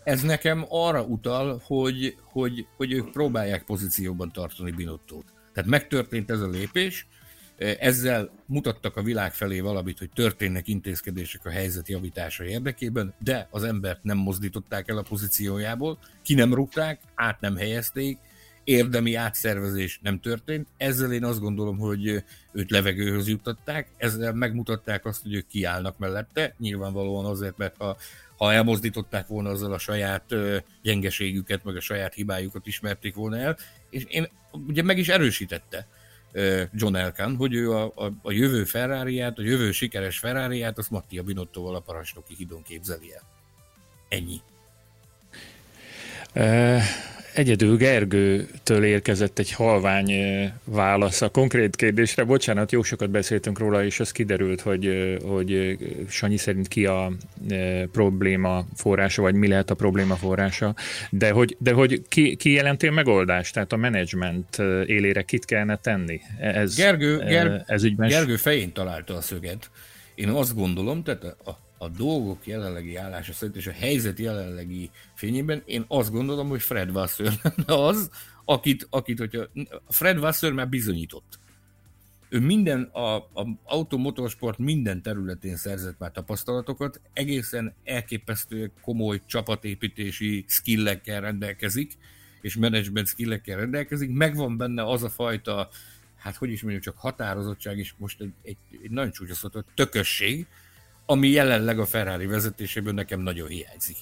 [0.04, 5.26] ez nekem arra utal, hogy, hogy, hogy ők próbálják pozícióban tartani Binottót.
[5.54, 7.08] Tehát megtörtént ez a lépés,
[7.60, 13.64] ezzel mutattak a világ felé valamit, hogy történnek intézkedések a helyzet javítása érdekében, de az
[13.64, 18.18] embert nem mozdították el a pozíciójából, ki nem rúgták, át nem helyezték,
[18.64, 20.68] érdemi átszervezés nem történt.
[20.78, 26.56] Ezzel én azt gondolom, hogy őt levegőhöz juttatták, ezzel megmutatták azt, hogy ők kiállnak mellette,
[26.58, 27.98] nyilvánvalóan azért, mert ha,
[28.38, 30.36] ha elmozdították volna azzal a saját
[30.82, 33.58] gyengeségüket, meg a saját hibájukat ismerték volna el,
[33.90, 35.88] és én ugye meg is erősítette
[36.74, 41.24] John Elkan, hogy ő a, a, a jövő ferrari a jövő sikeres ferrari azt Mattia
[41.24, 43.24] Binottoval a parancsnoki hidon képzeli el.
[44.10, 44.42] Ennyi.
[47.34, 50.12] Egyedül Gergőtől érkezett egy halvány
[50.64, 52.24] válasz a konkrét kérdésre.
[52.24, 55.78] Bocsánat, jó sokat beszéltünk róla, és az kiderült, hogy, hogy
[56.10, 57.12] Sanyi szerint ki a
[57.92, 60.76] probléma forrása, vagy mi lehet a probléma forrása,
[61.10, 66.22] de hogy, de hogy ki, ki jelentél megoldást, tehát a menedzsment élére kit kellene tenni?
[66.40, 68.10] Ez, Gergő, Ger- ez ügyben...
[68.10, 69.70] Gergő fején találta a szöget.
[70.16, 75.62] Én azt gondolom, tehát a a dolgok jelenlegi állása szerint és a helyzet jelenlegi fényében
[75.66, 77.34] én azt gondolom, hogy Fred Vasseur
[77.66, 78.10] az,
[78.46, 79.48] akit, akit hogyha
[79.88, 81.40] Fred Vasseur már bizonyított.
[82.30, 91.22] Ő minden, a, a automotorsport minden területén szerzett már tapasztalatokat, egészen elképesztő komoly csapatépítési skillekkel
[91.22, 91.98] rendelkezik,
[92.42, 95.70] és management skillekkel rendelkezik, megvan benne az a fajta,
[96.18, 99.44] hát hogy is mondjuk, csak határozottság, és most egy, egy, egy nagyon csúcsos
[99.76, 100.48] tökösség,
[101.10, 103.98] ami jelenleg a Ferrari vezetéséből nekem nagyon hiányzik.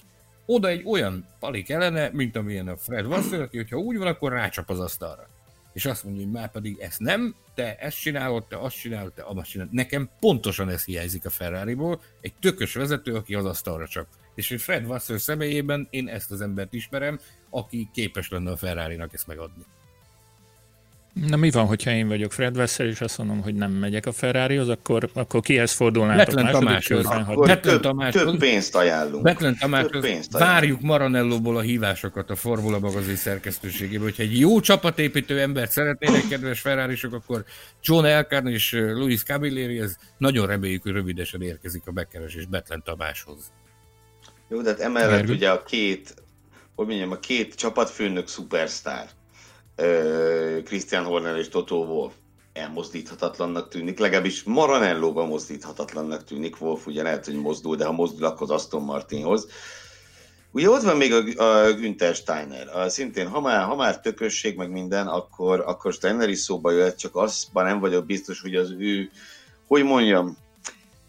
[0.45, 4.31] Oda egy olyan pali kellene, mint amilyen a Fred Vasseur, aki hogyha úgy van, akkor
[4.31, 5.29] rácsap az asztalra.
[5.73, 9.23] És azt mondja, hogy már pedig ezt nem, te ezt csinálod, te azt csinálod, te
[9.25, 9.73] azt csinálod.
[9.73, 14.07] Nekem pontosan ez hiányzik a Ferrari-ból, egy tökös vezető, aki az asztalra csap.
[14.35, 19.13] És hogy Fred Vasseur személyében én ezt az embert ismerem, aki képes lenne a Ferrari-nak
[19.13, 19.63] ezt megadni.
[21.25, 24.11] Na mi van, hogyha én vagyok Fred Vessel, és azt mondom, hogy nem megyek a
[24.11, 27.05] Ferrarihoz, akkor, akkor kihez fordulnátok Betlen Tamáshoz.
[27.05, 28.23] Akkor Betlen több, Tamáshoz.
[28.23, 29.23] több pénzt ajánlunk.
[29.23, 30.01] Betlen Tamáshoz.
[30.01, 30.59] Pénzt ajánlunk.
[30.59, 34.03] Várjuk Maranellóból a hívásokat a Formula magazin szerkesztőségéből.
[34.03, 37.43] Hogyha egy jó csapatépítő embert szeretnének, kedves ferrari akkor
[37.83, 43.51] John Elkan és Luis Cabilleri, ez nagyon reméljük, hogy rövidesen érkezik a bekeresés Betlen Tamáshoz.
[44.49, 45.33] Jó, de hát emellett Ergő.
[45.33, 46.13] ugye a két,
[46.75, 49.09] hogy mondjam, a két csapatfőnök szupersztár
[50.63, 52.13] Christian Horner és Toto Wolf
[52.53, 58.41] elmozdíthatatlannak tűnik, legalábbis Maranellóban mozdíthatatlannak tűnik, Wolf ugye lehet, hogy mozdul, de ha mozdul, akkor
[58.41, 59.47] az Aston Martinhoz.
[60.51, 62.67] Ugye ott van még a, a Günther Steiner.
[62.67, 66.99] A, szintén, ha már, ha már tökösség, meg minden, akkor, akkor Steiner is szóba jöhet,
[66.99, 69.09] csak azban nem vagyok biztos, hogy az ő,
[69.67, 70.37] hogy mondjam,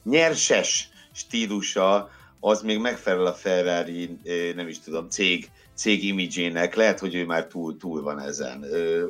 [0.05, 2.11] nyerses stílusa,
[2.41, 4.19] az még megfelel a Ferrari,
[4.55, 8.64] nem is tudom, cég cég imidzsének, lehet, hogy ő már túl, túl van ezen.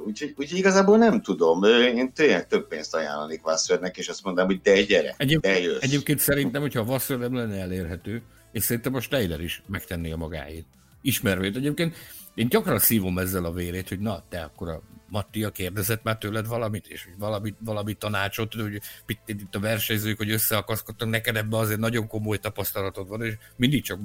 [0.06, 1.64] Úgyhogy, úgyhogy igazából nem tudom.
[1.64, 5.82] Én tényleg több pénzt ajánlanék Wassernek, és azt mondanám, hogy de gyere, Egyéb, de jössz.
[5.82, 10.66] Egyébként szerintem, hogyha Wasser nem lenne elérhető, és szerintem a Steiner is megtenné a magáét.
[11.02, 11.56] Ismervét.
[11.56, 11.96] Egyébként
[12.34, 16.46] én gyakran szívom ezzel a vérét, hogy na, te akkor a Mattia kérdezett már tőled
[16.46, 18.80] valamit, és valami, valami tanácsot, hogy
[19.26, 24.00] itt a versenyzők, hogy összeakaszkodtak, neked ebbe azért nagyon komoly tapasztalatod van, és mindig csak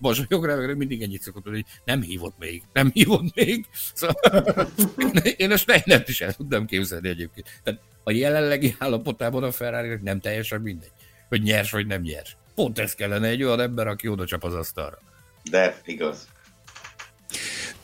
[0.00, 3.66] basajog rá, meg mindig ennyit szokott, hogy nem hívott még, nem hívott még.
[3.94, 4.16] Szóval
[5.36, 7.60] én a Steinert is el tudnám képzelni egyébként.
[7.62, 10.92] Tehát a jelenlegi állapotában a ferrari nem teljesen mindegy,
[11.28, 12.36] hogy nyers vagy nem nyers.
[12.54, 14.98] Pont ez kellene egy olyan ember, aki oda csap az asztalra.
[15.50, 16.28] De, igaz.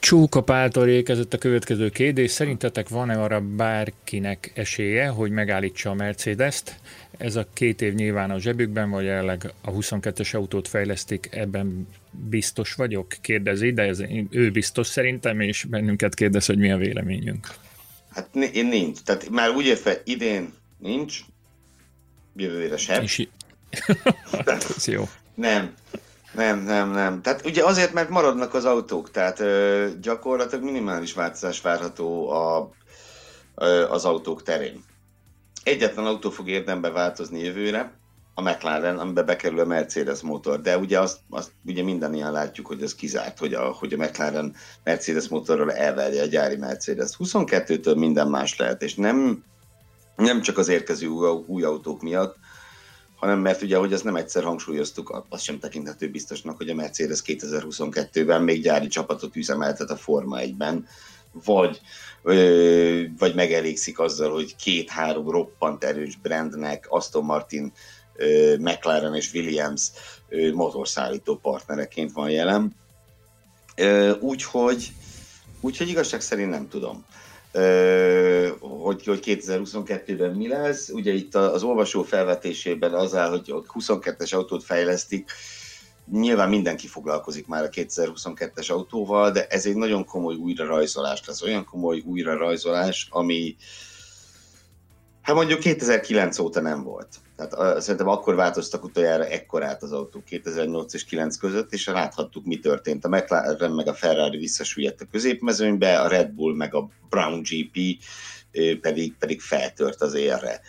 [0.03, 2.31] Csóka által érkezett a következő kérdés.
[2.31, 6.81] Szerintetek van-e arra bárkinek esélye, hogy megállítsa a Mercedes-t?
[7.19, 12.75] Ez a két év nyilván a zsebükben, vagy jelenleg a 22-es autót fejlesztik, ebben biztos
[12.75, 13.07] vagyok?
[13.21, 17.47] Kérdezi, de ez, ő biztos szerintem, és bennünket kérdez, hogy mi a véleményünk.
[18.11, 19.01] Hát én nincs.
[19.01, 21.21] Tehát már úgy értve idén nincs,
[22.37, 23.03] jövőre sem.
[23.03, 23.27] És...
[24.45, 25.09] ez jó.
[25.35, 25.75] Nem.
[26.35, 27.23] Nem, nem, nem.
[27.23, 32.71] Tehát ugye azért, mert maradnak az autók, tehát ö, gyakorlatilag minimális változás várható a,
[33.55, 34.85] ö, az autók terén.
[35.63, 37.93] Egyetlen autó fog érdembe változni jövőre,
[38.35, 42.83] a McLaren, amiben bekerül a Mercedes motor, de ugye azt, azt ugye mindannyian látjuk, hogy
[42.83, 44.55] ez kizárt, hogy a, hogy a McLaren
[44.85, 47.11] Mercedes motorról elverje a gyári Mercedes.
[47.19, 49.45] 22-től minden más lehet, és nem,
[50.17, 52.37] nem csak az érkező új, új autók miatt,
[53.23, 57.23] hanem mert ugye, hogy ezt nem egyszer hangsúlyoztuk, az sem tekinthető biztosnak, hogy a Mercedes
[57.27, 60.87] 2022-ben még gyári csapatot üzemeltet a Forma 1-ben,
[61.45, 61.81] vagy,
[62.23, 67.73] ö, vagy megelégszik azzal, hogy két-három roppant erős brandnek, Aston Martin,
[68.15, 69.91] ö, McLaren és Williams
[70.29, 72.77] ö, motorszállító partnereként van jelen.
[74.21, 74.93] Úgyhogy
[75.61, 77.05] úgyhogy igazság szerint nem tudom
[78.61, 80.89] hogy, hogy 2022-ben mi lesz.
[80.89, 85.31] Ugye itt az olvasó felvetésében az áll, hogy 22-es autót fejlesztik,
[86.11, 91.65] nyilván mindenki foglalkozik már a 2022-es autóval, de ez egy nagyon komoly újrarajzolás lesz, olyan
[91.65, 93.57] komoly újrarajzolás, ami
[95.23, 97.09] hát mondjuk 2009 óta nem volt.
[97.37, 102.59] Tehát szerintem akkor változtak utoljára ekkorát az autók 2008 és 9 között, és láthattuk, mi
[102.59, 103.05] történt.
[103.05, 107.79] A McLaren meg a Ferrari visszasüllyedt a középmezőnybe, a Red Bull meg a Brown GP
[108.81, 110.61] pedig, pedig feltört az érre.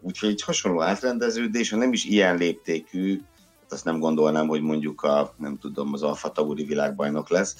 [0.00, 3.20] Úgyhogy egy hasonló átrendeződés, ha nem is ilyen léptékű,
[3.60, 7.56] hát azt nem gondolnám, hogy mondjuk a, nem tudom, az Alfa Tauri világbajnok lesz,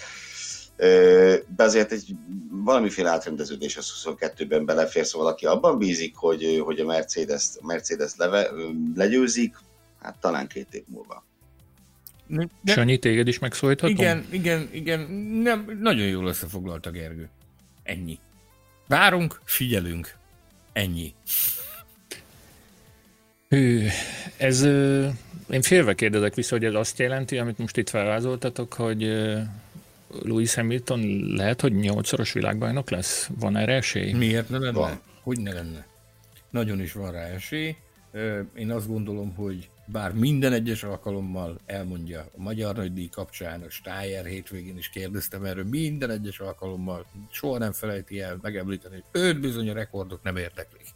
[1.57, 2.15] de azért egy
[2.51, 8.51] valamiféle átrendeződés az 22-ben belefér, szóval aki abban bízik, hogy, hogy a Mercedes, Mercedes leve,
[8.95, 9.57] legyőzik,
[10.03, 11.25] hát talán két év múlva.
[12.63, 13.97] De, Sanyi, téged is megszólíthatom?
[13.97, 15.01] Igen, igen, igen,
[15.43, 17.29] nem, nagyon jól összefoglalta Gergő.
[17.83, 18.19] Ennyi.
[18.87, 20.17] Várunk, figyelünk.
[20.73, 21.15] Ennyi.
[23.49, 23.87] Hű,
[24.37, 24.63] ez,
[25.51, 29.03] én félve kérdezek vissza, hogy ez azt jelenti, amit most itt felvázoltatok, hogy
[30.23, 33.31] Louis Hamilton lehet, hogy nyolcszoros világbajnok lesz?
[33.39, 34.13] Van erre esély?
[34.13, 34.79] Miért ne lenne?
[34.79, 35.01] Van.
[35.23, 35.87] Hogy ne lenne?
[36.51, 37.77] Nagyon is van rá esély.
[38.55, 44.25] Én azt gondolom, hogy bár minden egyes alkalommal elmondja a Magyar Nagydíj kapcsán, a Steyer
[44.25, 49.71] hétvégén is kérdeztem erről, minden egyes alkalommal soha nem felejti el megemlíteni, hogy őt bizony
[49.71, 50.87] a rekordok nem érdeklik.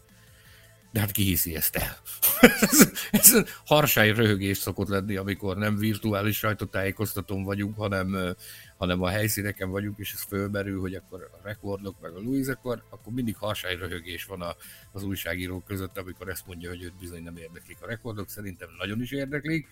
[0.92, 1.96] De hát ki hiszi ezt el?
[2.40, 8.34] ez, ez harsány röhögés szokott lenni, amikor nem virtuális sajtótájékoztatón vagyunk, hanem
[8.76, 12.82] hanem a helyszíneken vagyunk, és ez fölmerül, hogy akkor a rekordok, meg a Louis, akkor,
[12.90, 14.56] akkor mindig harsány röhögés van a,
[14.92, 19.00] az újságírók között, amikor ezt mondja, hogy őt bizony nem érdeklik a rekordok, szerintem nagyon
[19.00, 19.68] is érdeklik.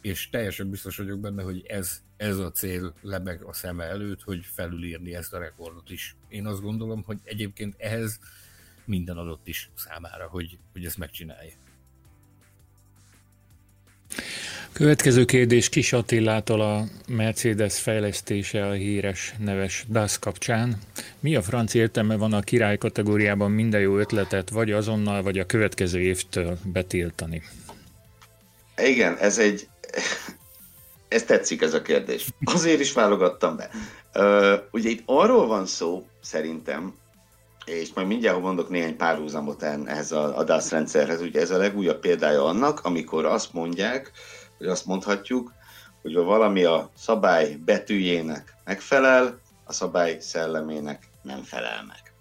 [0.00, 4.44] és teljesen biztos vagyok benne, hogy ez, ez a cél lebeg a szeme előtt, hogy
[4.44, 6.16] felülírni ezt a rekordot is.
[6.28, 8.18] Én azt gondolom, hogy egyébként ehhez
[8.84, 11.52] minden adott is számára, hogy, hogy ezt megcsinálja.
[14.72, 20.78] Következő kérdés Kis Attilától a Mercedes fejlesztése a híres neves DAS kapcsán.
[21.20, 25.46] Mi a francia értelme van a király kategóriában minden jó ötletet vagy azonnal, vagy a
[25.46, 27.42] következő évtől betiltani?
[28.76, 29.66] Igen, ez egy...
[31.08, 32.28] Ez tetszik ez a kérdés.
[32.44, 33.70] Azért is válogattam be.
[34.70, 36.94] Ugye itt arról van szó, szerintem,
[37.64, 42.00] és majd mindjárt mondok néhány párhuzamot ehhez a, a DAS rendszerhez, ugye ez a legújabb
[42.00, 44.12] példája annak, amikor azt mondják,
[44.62, 45.52] hogy azt mondhatjuk,
[46.02, 52.12] hogy ha valami a szabály betűjének megfelel, a szabály szellemének nem felel meg.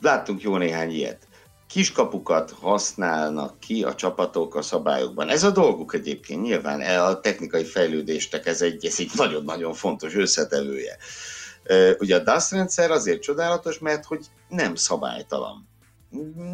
[0.00, 1.28] Láttunk jó néhány ilyet.
[1.68, 5.28] Kiskapukat használnak ki a csapatok a szabályokban.
[5.28, 10.14] Ez a dolguk egyébként nyilván, e a technikai fejlődéstek ez egy, ez egy nagyon-nagyon fontos
[10.14, 10.96] összetevője.
[11.98, 15.68] Ugye a DAS rendszer azért csodálatos, mert hogy nem szabálytalan.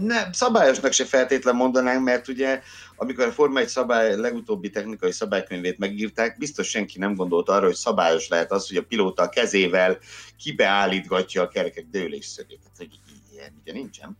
[0.01, 2.63] Nem, szabályosnak se feltétlen mondanánk, mert ugye
[2.97, 7.75] amikor a Forma 1 szabály legutóbbi technikai szabálykönyvét megírták, biztos senki nem gondolt arra, hogy
[7.75, 9.99] szabályos lehet az, hogy a pilóta a kezével
[10.39, 12.61] kibeállítgatja a kerekek dőlésszögét.
[12.61, 13.01] Tehát, hogy
[13.33, 14.19] ilyen ugye nincsen.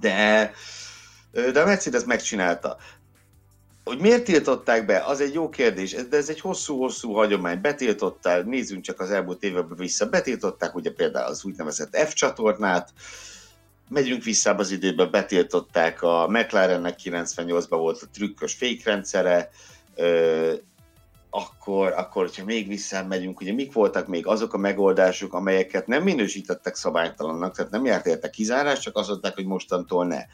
[0.00, 0.52] De,
[1.32, 2.76] de a Mercedes megcsinálta.
[3.84, 7.60] Hogy miért tiltották be, az egy jó kérdés, de ez egy hosszú-hosszú hagyomány.
[7.60, 12.92] Betiltották, nézzünk csak az elmúlt években vissza, betiltották ugye például az úgynevezett F csatornát,
[13.88, 19.50] megyünk vissza az időbe, betiltották a McLarennek 98-ban volt a trükkös fékrendszere,
[21.30, 26.74] akkor, akkor, hogyha még visszamegyünk, ugye mik voltak még azok a megoldások, amelyeket nem minősítettek
[26.74, 30.24] szabálytalannak, tehát nem járt érte kizárás, csak azt mondták, hogy mostantól ne.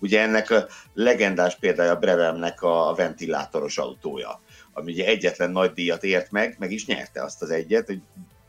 [0.00, 4.40] Ugye ennek a legendás példája Brevemnek a ventilátoros autója,
[4.72, 8.00] ami ugye egyetlen nagy díjat ért meg, meg is nyerte azt az egyet, hogy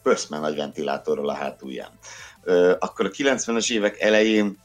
[0.04, 1.92] pöszmen nagy ventilátorral a hátulján.
[2.80, 4.58] Akkor a 90-es évek elején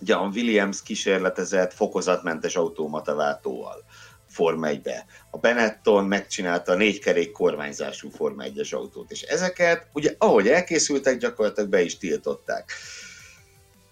[0.00, 3.84] John Williams kísérletezett fokozatmentes automata váltóval
[4.28, 5.06] Forma 1-be.
[5.30, 11.70] A Benetton megcsinálta a négykerék kormányzású Forma 1-es autót, és ezeket, ugye ahogy elkészültek, gyakorlatilag
[11.70, 12.72] be is tiltották.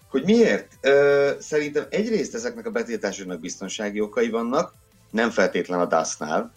[0.09, 0.79] Hogy miért?
[1.39, 4.73] Szerintem egyrészt ezeknek a betiltásoknak biztonsági okai vannak,
[5.11, 6.53] nem feltétlen a DAS-nál,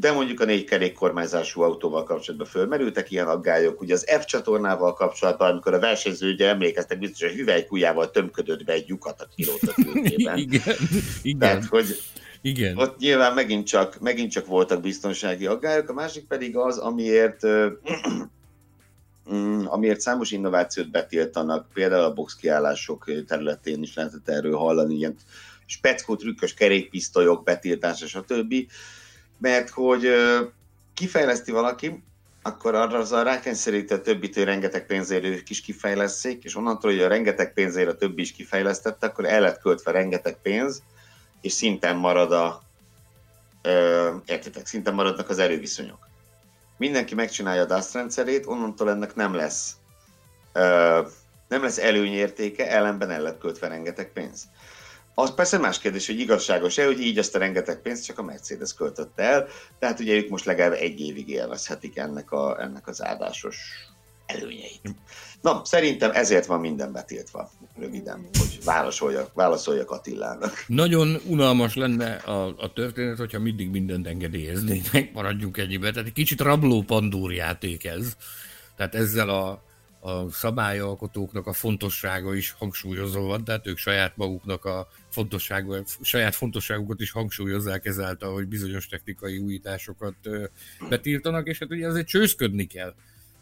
[0.00, 3.80] de mondjuk a négy kerék kormányzású autóval kapcsolatban fölmerültek ilyen aggályok.
[3.80, 8.72] Ugye az F csatornával kapcsolatban, amikor a versenyző, ugye emlékeztek biztos, hogy hüvelykujjával tömködött be
[8.72, 10.38] egy lyukat a kilót a igen,
[11.22, 11.38] igen.
[11.38, 11.86] Tehát, hogy
[12.40, 12.76] igen.
[12.76, 17.42] Ott nyilván megint csak, megint csak voltak biztonsági aggályok, a másik pedig az, amiért
[19.32, 25.16] mm, amiért számos innovációt betiltanak, például a boxkiállások területén is lehetett erről hallani, ilyen
[25.66, 28.54] speckó trükkös kerékpisztolyok betiltása, stb
[29.40, 30.08] mert hogy
[30.94, 32.04] kifejleszti valaki,
[32.42, 36.90] akkor arra az a rákényszeríti a többit, hogy rengeteg pénzért ők is kifejleszték, és onnantól,
[36.90, 40.82] hogy a rengeteg pénzért a többi is kifejlesztette, akkor el lett költve rengeteg pénz,
[41.40, 42.62] és szinten marad a,
[43.62, 46.08] ö, értitek, szinten maradnak az erőviszonyok.
[46.76, 49.72] Mindenki megcsinálja a DASZ rendszerét, onnantól ennek nem lesz
[50.52, 51.00] ö,
[51.48, 54.48] nem lesz előnyértéke, ellenben el lett költve rengeteg pénz.
[55.20, 58.74] Az persze más kérdés, hogy igazságos-e, hogy így azt a rengeteg pénzt csak a Mercedes
[58.74, 59.46] költötte el,
[59.78, 63.56] tehát ugye ők most legalább egy évig élvezhetik ennek, a, ennek az áldásos
[64.26, 64.94] előnyeit.
[65.40, 70.64] Na, szerintem ezért van minden betiltva, röviden, hogy válaszoljak, válaszoljak Attilának.
[70.66, 75.90] Nagyon unalmas lenne a, a történet, hogyha mindig mindent engedélyeznének, maradjunk ennyibe.
[75.90, 78.16] Tehát egy kicsit rabló pandúr játék ez.
[78.76, 79.62] Tehát ezzel a
[80.00, 87.00] a szabályalkotóknak a fontossága is hangsúlyozó van, tehát ők saját maguknak a fontossága, saját fontosságukat
[87.00, 90.14] is hangsúlyozzák ezáltal, hogy bizonyos technikai újításokat
[90.88, 92.94] betiltanak, és hát ugye azért csőszködni kell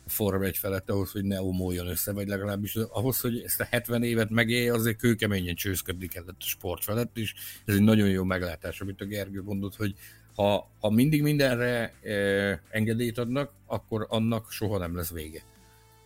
[0.06, 3.66] a Form 1 felett ahhoz, hogy ne omoljon össze, vagy legalábbis ahhoz, hogy ezt a
[3.70, 7.34] 70 évet megélje, azért kőkeményen csőszködni kellett a sport felett, és
[7.64, 9.94] ez egy nagyon jó meglátás, amit a Gergő mondott, hogy
[10.34, 15.42] ha, ha mindig mindenre eh, engedélyt adnak, akkor annak soha nem lesz vége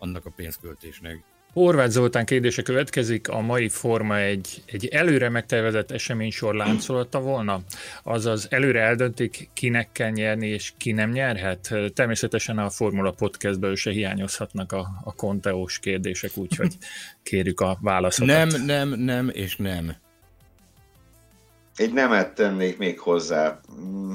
[0.03, 1.23] annak a pénzköltésnek.
[1.53, 7.61] Horváth Zoltán kérdése következik, a mai forma egy, egy előre megtervezett eseménysor láncolata volna?
[8.03, 11.75] Azaz előre eldöntik, kinek kell nyerni és ki nem nyerhet?
[11.95, 16.77] Természetesen a Formula Podcastből se hiányozhatnak a, a konteós kérdések, úgyhogy
[17.23, 18.27] kérjük a válaszokat.
[18.27, 19.95] Nem, nem, nem és nem.
[21.77, 23.61] Egy nemet tennék még hozzá.
[23.81, 24.15] Mm,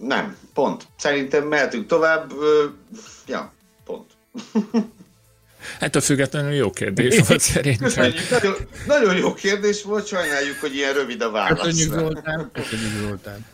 [0.00, 0.86] nem, pont.
[0.96, 2.32] Szerintem mehetünk tovább.
[3.26, 3.52] Ja,
[5.80, 8.12] Hát a függetlenül jó kérdés volt szerintem.
[8.30, 8.54] Nagyon,
[8.86, 11.60] nagyon jó kérdés volt, sajnáljuk, hogy ilyen rövid a válasz.
[11.60, 12.50] Köszönjük Zoltán.
[12.52, 13.46] Köszönjük Zoltán.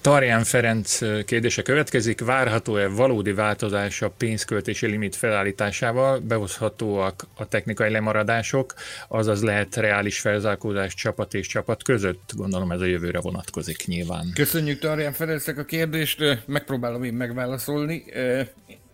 [0.00, 2.20] Tarján Ferenc kérdése következik.
[2.20, 6.18] Várható-e valódi változás a pénzköltési limit felállításával?
[6.18, 8.74] Behozhatóak a technikai lemaradások,
[9.08, 12.30] azaz lehet reális felzárkózás csapat és csapat között?
[12.36, 14.30] Gondolom ez a jövőre vonatkozik nyilván.
[14.34, 18.04] Köszönjük Tarján Ferencnek a kérdést, megpróbálom én megválaszolni.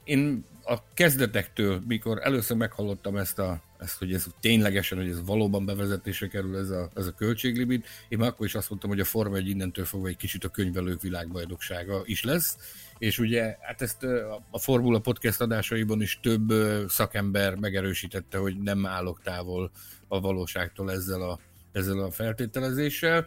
[0.06, 5.64] Én a kezdetektől, mikor először meghallottam ezt, a, ezt hogy ez ténylegesen, hogy ez valóban
[5.64, 9.04] bevezetésre kerül ez a, ez a költséglimit, én már akkor is azt mondtam, hogy a
[9.04, 12.56] Forma egy innentől fogva egy kicsit a könyvelők világbajnoksága is lesz,
[12.98, 14.02] és ugye hát ezt
[14.50, 16.52] a Formula Podcast adásaiban is több
[16.88, 19.70] szakember megerősítette, hogy nem állok távol
[20.08, 21.38] a valóságtól ezzel a,
[21.72, 23.26] ezzel a feltételezéssel.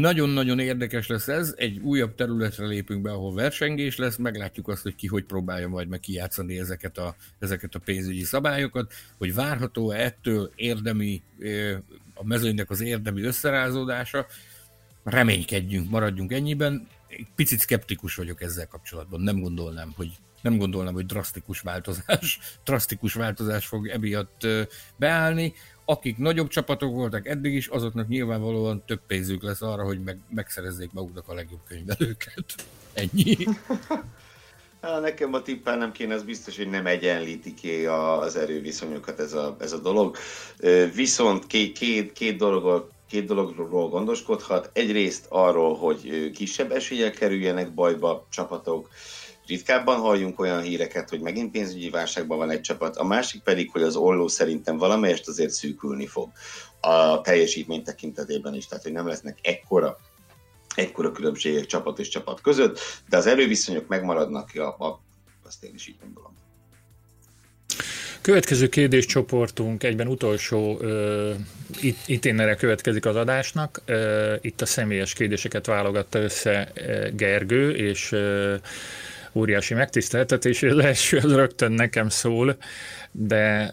[0.00, 4.94] Nagyon-nagyon érdekes lesz ez, egy újabb területre lépünk be, ahol versengés lesz, meglátjuk azt, hogy
[4.94, 10.04] ki hogy próbálja majd meg kijátszani ezeket a, ezeket a pénzügyi szabályokat, hogy várható -e
[10.04, 11.22] ettől érdemi,
[12.14, 14.26] a mezőnynek az érdemi összerázódása,
[15.04, 16.86] reménykedjünk, maradjunk ennyiben.
[17.34, 20.10] Picit szkeptikus vagyok ezzel kapcsolatban, nem gondolnám, hogy
[20.42, 24.46] nem gondolnám, hogy drasztikus változás, drasztikus változás fog emiatt
[24.96, 25.54] beállni
[25.86, 30.92] akik nagyobb csapatok voltak eddig is, azoknak nyilvánvalóan több pénzük lesz arra, hogy meg, megszerezzék
[30.92, 32.54] maguknak a legjobb könyvelőket.
[32.92, 33.36] Ennyi.
[34.80, 39.32] Hát nekem a tippel nem kéne, az biztos, hogy nem egyenlíti ki az erőviszonyokat ez
[39.32, 40.16] a, ez a dolog.
[40.94, 44.70] Viszont két, két, két dologról két dologról gondoskodhat.
[44.72, 48.88] Egyrészt arról, hogy kisebb eséllyel kerüljenek bajba csapatok,
[49.46, 53.82] ritkábban halljunk olyan híreket, hogy megint pénzügyi válságban van egy csapat, a másik pedig, hogy
[53.82, 56.30] az olló szerintem valamelyest azért szűkülni fog
[56.80, 59.98] a teljesítmény tekintetében is, tehát hogy nem lesznek ekkora
[60.76, 62.78] ekkora különbségek csapat és csapat között,
[63.08, 65.02] de az erőviszonyok megmaradnak, ja, a,
[65.46, 66.34] azt én is így gondolom.
[68.20, 71.34] Következő kérdéscsoportunk egyben utolsó uh,
[71.80, 73.82] it, iténere következik az adásnak.
[73.88, 78.54] Uh, itt a személyes kérdéseket válogatta össze uh, Gergő, és uh,
[79.36, 82.56] óriási megtiszteltetés, és az első az rögtön nekem szól,
[83.12, 83.70] de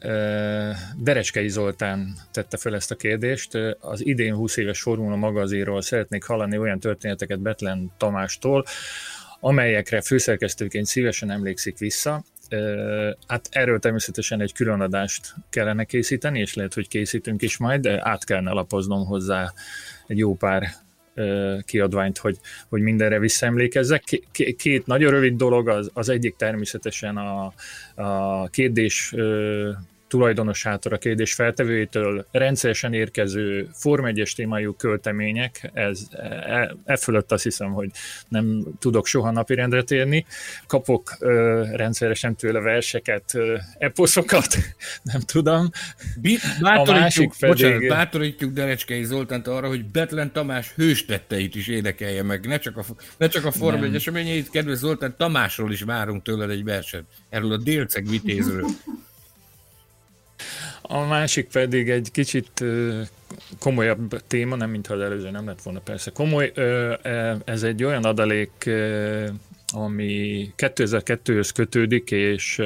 [0.98, 3.58] Dereskei Zoltán tette fel ezt a kérdést.
[3.80, 8.66] Az idén 20 éves Formula magazinról szeretnék hallani olyan történeteket Betlen Tamástól,
[9.40, 12.24] amelyekre főszerkesztőként szívesen emlékszik vissza.
[13.28, 18.00] Hát erről természetesen egy külön adást kellene készíteni, és lehet, hogy készítünk is majd, de
[18.04, 19.54] át kellene lapoznom hozzá
[20.08, 20.68] egy jó pár
[21.66, 22.38] kiadványt, hogy,
[22.70, 24.04] hogy mindenre visszaemlékezzek.
[24.58, 27.54] Két nagyon rövid dolog, az, az egyik természetesen a,
[28.02, 29.14] a kérdés
[30.14, 37.44] tulajdonosától, a kérdés feltevőjétől rendszeresen érkező Form 1 témájú költemények, ez, e, e fölött azt
[37.44, 37.90] hiszem, hogy
[38.28, 40.26] nem tudok soha napirendre térni.
[40.68, 44.58] Kapok ö, rendszeresen tőle verseket, ö, eposzokat,
[45.14, 45.70] nem tudom.
[46.62, 47.56] Bátorítjuk, a másik pedig...
[47.56, 52.84] bocsánat, bátorítjuk Derecskei Zoltánt arra, hogy Betlen Tamás hőstetteit is énekelje meg, ne csak a,
[53.18, 57.52] ne csak a Form 1 eseményeit, kedves Zoltán, Tamásról is várunk tőled egy verset, erről
[57.52, 58.66] a délceg vitézről.
[60.86, 62.64] A másik pedig egy kicsit
[63.60, 66.52] komolyabb téma, nem mintha az előző nem lett volna persze komoly.
[66.56, 68.70] E, ez egy olyan adalék,
[69.74, 72.62] ami 2002-höz kötődik, és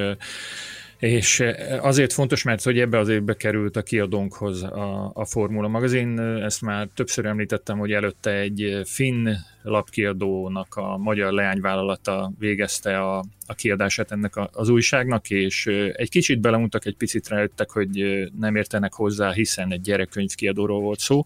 [0.99, 1.43] és
[1.79, 6.19] azért fontos, mert hogy ebbe az évbe került a kiadónkhoz a, a Formula magazin.
[6.19, 9.29] Ezt már többször említettem, hogy előtte egy finn
[9.67, 16.39] lapkiadónak a magyar leányvállalata végezte a, a kiadását ennek a, az újságnak, és egy kicsit
[16.39, 18.05] belemutak, egy picit rájöttek, hogy
[18.39, 21.23] nem értenek hozzá, hiszen egy gyerekkönyvkiadóról volt szó,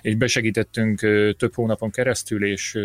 [0.00, 1.00] és besegítettünk
[1.36, 2.78] több hónapon keresztül, és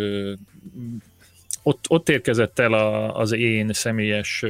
[1.64, 4.46] ott, ott érkezett el a, az én személyes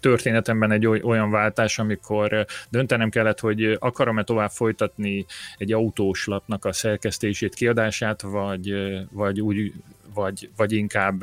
[0.00, 6.72] történetemben egy olyan váltás, amikor döntenem kellett, hogy akarom-e tovább folytatni egy autós lapnak a
[6.72, 8.74] szerkesztését, kiadását, vagy,
[9.10, 9.72] vagy úgy
[10.14, 11.22] vagy, vagy inkább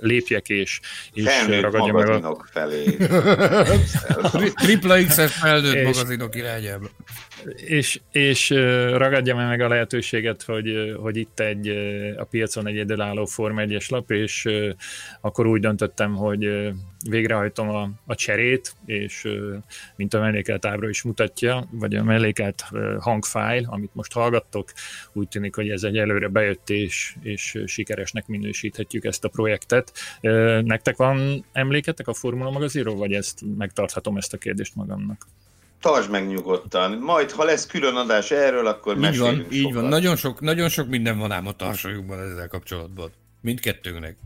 [0.00, 0.80] lépjek és,
[1.12, 2.44] és ragadjam meg a...
[2.50, 2.96] felé.
[4.62, 6.88] Tripla X-es felnőtt magazinok irányába
[7.56, 8.50] és, és
[8.96, 11.68] ragadja meg a lehetőséget, hogy, hogy itt egy
[12.16, 14.48] a piacon egy egyedülálló Form 1 lap, és
[15.20, 16.72] akkor úgy döntöttem, hogy
[17.08, 19.28] végrehajtom a, a cserét, és
[19.96, 22.64] mint a mellékelt ábra is mutatja, vagy a mellékelt
[22.98, 24.72] hangfájl, amit most hallgattok,
[25.12, 29.92] úgy tűnik, hogy ez egy előre bejött, és, és sikeresnek minősíthetjük ezt a projektet.
[30.64, 35.26] Nektek van emléketek a Formula magazinról, vagy ezt megtarthatom ezt a kérdést magamnak?
[35.84, 36.92] tartsd meg nyugodtan.
[36.98, 39.84] Majd, ha lesz külön adás erről, akkor így van, így van.
[39.84, 43.10] Nagyon sok, nagyon sok minden van ám a tarsaljukban ezzel kapcsolatban.
[43.40, 44.16] Mindkettőnknek.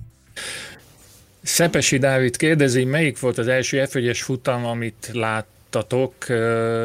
[1.42, 6.28] Szepesi Dávid kérdezi, melyik volt az első f futam, amit lát, láttatok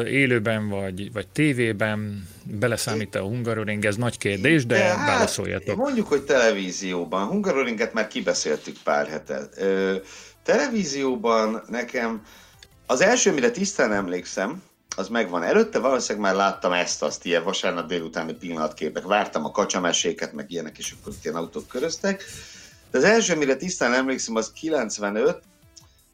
[0.06, 5.76] élőben vagy, vagy tévében, beleszámít a Hungaroring, ez nagy kérdés, de, de hát, válaszoljatok.
[5.76, 7.26] Mondjuk, hogy televízióban.
[7.26, 9.48] Hungaroringet már kibeszéltük pár hete.
[10.42, 12.22] Televízióban nekem
[12.86, 14.62] az első, mire tisztán emlékszem,
[14.96, 15.42] az megvan.
[15.42, 19.02] Előtte valószínűleg már láttam ezt-azt, ilyen vasárnap délutáni pillanatképek.
[19.02, 22.24] Vártam a kacsameséket, meg ilyenek, és akkor ilyen autók köröztek.
[22.90, 25.42] De az első, mire tisztán emlékszem, az 95,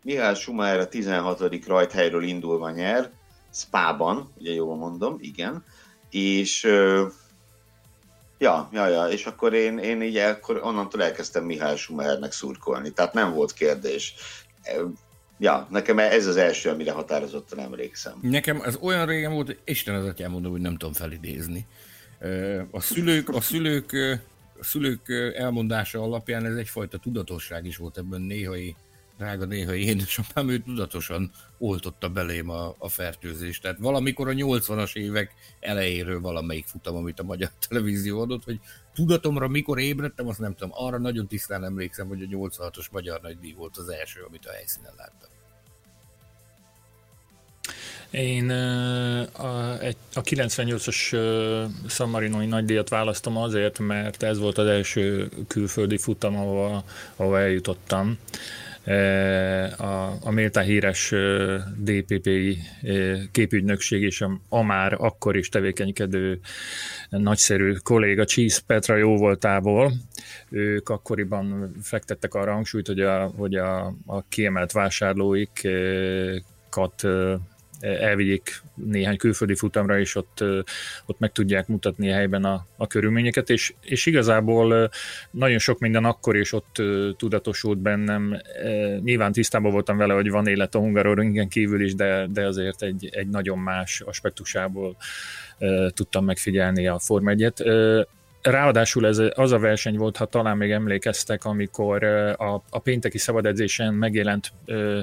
[0.05, 1.67] Mihály Schumacher a 16.
[1.67, 3.11] rajthelyről indulva nyer,
[3.53, 5.65] Spában, ugye jól mondom, igen,
[6.11, 6.63] és
[8.39, 13.13] ja, ja, ja, és akkor én, én így akkor onnantól elkezdtem Mihály Schumachernek szurkolni, tehát
[13.13, 14.15] nem volt kérdés.
[15.39, 18.19] Ja, nekem ez az első, amire határozottan emlékszem.
[18.23, 21.67] Nekem az olyan régen volt, hogy Isten az atyám mondom, hogy nem tudom felidézni.
[22.71, 23.93] A szülők, a szülők,
[24.61, 28.77] a szülők elmondása alapján ez egyfajta tudatosság is volt ebben néhai
[29.21, 33.63] drága néha édesapám, ő tudatosan oltotta belém a, a fertőzést.
[33.63, 38.61] Tehát valamikor a 80-as évek elejéről valamelyik futam, amit a magyar televízió adott, hogy
[38.95, 40.71] tudatomra mikor ébredtem, azt nem tudom.
[40.73, 44.93] Arra nagyon tisztán emlékszem, hogy a 86-os magyar nagydíj volt az első, amit a helyszínen
[44.97, 45.29] láttam.
[48.11, 49.73] Én a,
[50.15, 51.17] a 98-as
[51.89, 56.85] San Marinoi nagydíjat választom azért, mert ez volt az első külföldi futam, ahova,
[57.17, 58.19] ahova eljutottam
[59.77, 61.15] a, a méltán híres
[61.77, 62.59] DPP-i
[63.31, 66.41] képügynökség és a, a már akkor is tevékenykedő
[67.09, 69.93] nagyszerű kolléga Cheese Petra jó voltából.
[70.49, 77.07] Ők akkoriban fektettek arra hangsúlyt, hogy a, hogy a, a kiemelt vásárlóikat
[77.81, 80.45] elvigyék néhány külföldi futamra, és ott,
[81.07, 84.91] ott meg tudják mutatni a helyben a, a körülményeket, és, és igazából
[85.31, 86.83] nagyon sok minden akkor is ott
[87.17, 88.41] tudatosult bennem.
[89.03, 93.09] Nyilván tisztában voltam vele, hogy van élet a Hungaroringen kívül is, de, de azért egy,
[93.13, 94.97] egy nagyon más aspektusából
[95.95, 97.53] tudtam megfigyelni a Form 1
[98.43, 103.95] Ráadásul ez az a verseny volt, ha talán még emlékeztek, amikor a, a pénteki szabadedzésen
[103.95, 105.01] megjelent ö,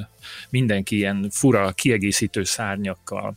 [0.49, 3.35] mindenki ilyen fura, kiegészítő szárnyakkal.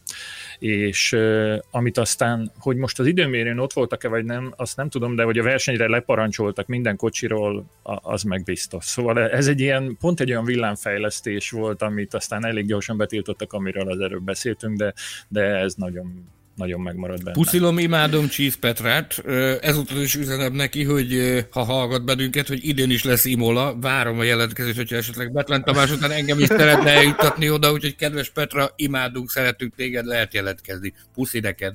[0.58, 5.16] És ö, amit aztán, hogy most az időmérőn ott voltak-e vagy nem, azt nem tudom,
[5.16, 8.84] de hogy a versenyre leparancsoltak minden kocsiról, az meg biztos.
[8.84, 13.90] Szóval ez egy ilyen, pont egy olyan villámfejlesztés volt, amit aztán elég gyorsan betiltottak, amiről
[13.90, 14.94] az előbb beszéltünk, de,
[15.28, 16.28] de ez nagyon
[16.60, 17.32] nagyon megmarad benne.
[17.36, 19.22] Puszilom, imádom Cheese Petrát.
[19.60, 23.76] Ezúttal is üzenem neki, hogy ha hallgat bennünket, hogy idén is lesz Imola.
[23.80, 28.30] Várom a jelentkezést, hogyha esetleg Betlen Tamás után engem is szeretne eljutatni oda, úgyhogy kedves
[28.30, 30.94] Petra, imádunk, szeretünk téged, lehet jelentkezni.
[31.14, 31.74] Puszi neked.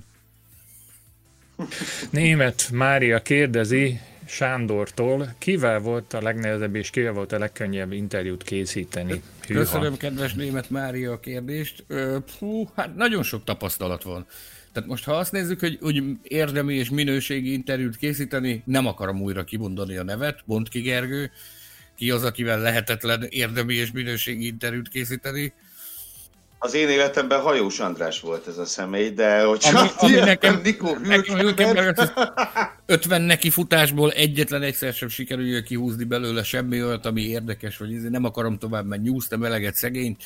[2.10, 9.22] Német Mária kérdezi Sándortól, kivel volt a legnehezebb és kivel volt a legkönnyebb interjút készíteni?
[9.48, 9.60] Hűha.
[9.60, 11.84] Köszönöm, kedves Német Mária a kérdést.
[12.38, 14.26] Fú, hát nagyon sok tapasztalat van.
[14.76, 19.44] Tehát most ha azt nézzük, hogy úgy érdemi és minőségi interjút készíteni, nem akarom újra
[19.44, 21.32] kimondani a nevet, mond ki Gergő,
[21.96, 25.54] ki az, akivel lehetetlen érdemi és minőségi interjút készíteni.
[26.60, 30.98] Az én életemben Hajós András volt ez a személy, de hogy ami, ami nekem, Nikó
[31.04, 31.94] nekem, nekem
[32.86, 38.24] 50 neki futásból egyetlen egyszer sem sikerül kihúzni belőle semmi olyat, ami érdekes, vagy nem
[38.24, 40.24] akarom tovább, mert nyúztam eleget szegényt.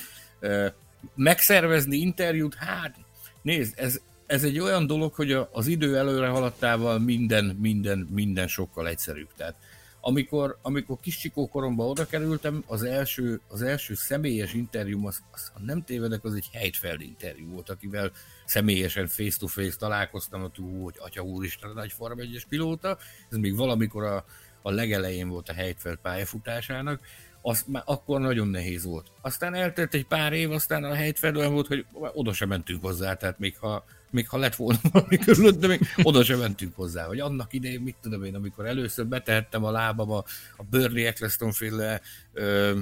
[1.14, 2.94] Megszervezni interjút, hát
[3.42, 4.00] nézd, ez,
[4.30, 9.28] ez egy olyan dolog, hogy az idő előre haladtával minden, minden, minden sokkal egyszerűbb.
[9.36, 9.54] Tehát
[10.00, 15.50] amikor, amikor kis csikó koromban oda kerültem, az első, az első személyes interjúm, az, az,
[15.54, 18.10] ha nem tévedek, az egy Heidfeld interjú volt, akivel
[18.44, 20.52] személyesen face-to-face találkoztam, hogy,
[20.82, 22.98] hogy atya úristen, nagy Forma 1 pilóta,
[23.30, 24.24] ez még valamikor a,
[24.62, 27.00] a legelején volt a Heidfeld pályafutásának,
[27.42, 29.06] az már akkor nagyon nehéz volt.
[29.20, 33.14] Aztán eltelt egy pár év, aztán a Heidfeld olyan volt, hogy oda sem mentünk hozzá,
[33.14, 37.04] tehát még ha még ha lett volna valami körülött, de még oda sem mentünk hozzá,
[37.06, 40.24] hogy annak idején, mit tudom én, amikor először betehettem a lábam a,
[40.56, 42.00] a Burley Eccleston féle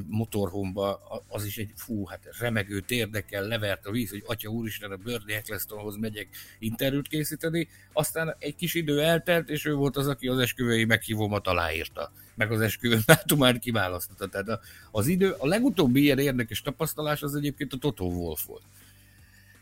[0.06, 4.96] motorhomba, az is egy fú, hát remegő térdekkel levert a víz, hogy atya úristen, a
[4.96, 6.28] Burley Ecclestonhoz megyek
[6.58, 11.46] interjút készíteni, aztán egy kis idő eltelt, és ő volt az, aki az esküvői meghívómat
[11.46, 14.28] aláírta, meg az esküvő dátumát kiválasztotta.
[14.28, 14.60] Tehát
[14.90, 18.62] az idő, a legutóbbi ilyen érdekes tapasztalás az egyébként a Toto Wolf volt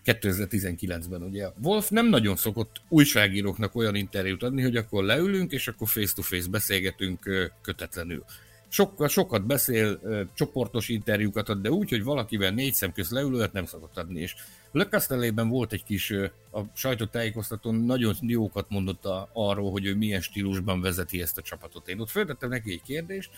[0.07, 1.49] 2019-ben ugye.
[1.63, 7.51] Wolf nem nagyon szokott újságíróknak olyan interjút adni, hogy akkor leülünk, és akkor face-to-face beszélgetünk
[7.63, 8.25] kötetlenül.
[8.69, 10.01] Sokkal, sokat beszél,
[10.35, 14.21] csoportos interjúkat ad, de úgy, hogy valakivel négy szem közt leülőt nem szokott adni.
[14.21, 14.35] És
[14.73, 16.11] Le Castellében volt egy kis,
[16.53, 21.89] a sajtótájékoztatón nagyon jókat mondott a, arról, hogy ő milyen stílusban vezeti ezt a csapatot.
[21.89, 23.31] Én ott föltettem neki egy kérdést,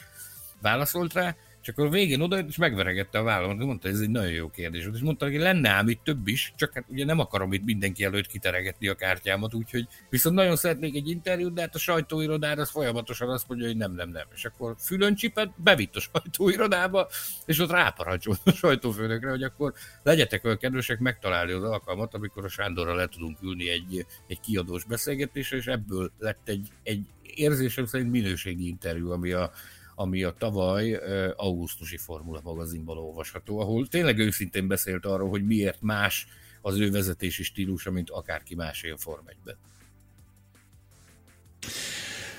[0.60, 4.30] válaszolt rá, És akkor a végén oda és megveregette a vállamat, mondta, ez egy nagyon
[4.30, 4.88] jó kérdés.
[4.94, 8.04] És mondta, hogy lenne ám itt több is, csak hát ugye nem akarom itt mindenki
[8.04, 12.70] előtt kiteregetni a kártyámat, úgyhogy viszont nagyon szeretnék egy interjút, de hát a sajtóirodára az
[12.70, 14.26] folyamatosan azt mondja, hogy nem, nem, nem.
[14.34, 17.08] És akkor fülön csipet, bevitt a sajtóirodába,
[17.46, 19.72] és ott ráparancsolt a sajtófőnökre, hogy akkor
[20.02, 24.84] legyetek olyan kedvesek megtalálni az alkalmat, amikor a Sándorra le tudunk ülni egy, egy kiadós
[24.84, 29.52] beszélgetésre, és ebből lett egy, egy érzésem szerint minőségi interjú, ami a,
[29.98, 31.00] ami a tavaly
[31.36, 36.26] augusztusi Formula magazinban olvasható, ahol tényleg őszintén beszélt arról, hogy miért más
[36.60, 39.56] az ő vezetési stílusa, mint akárki más ilyen Form 1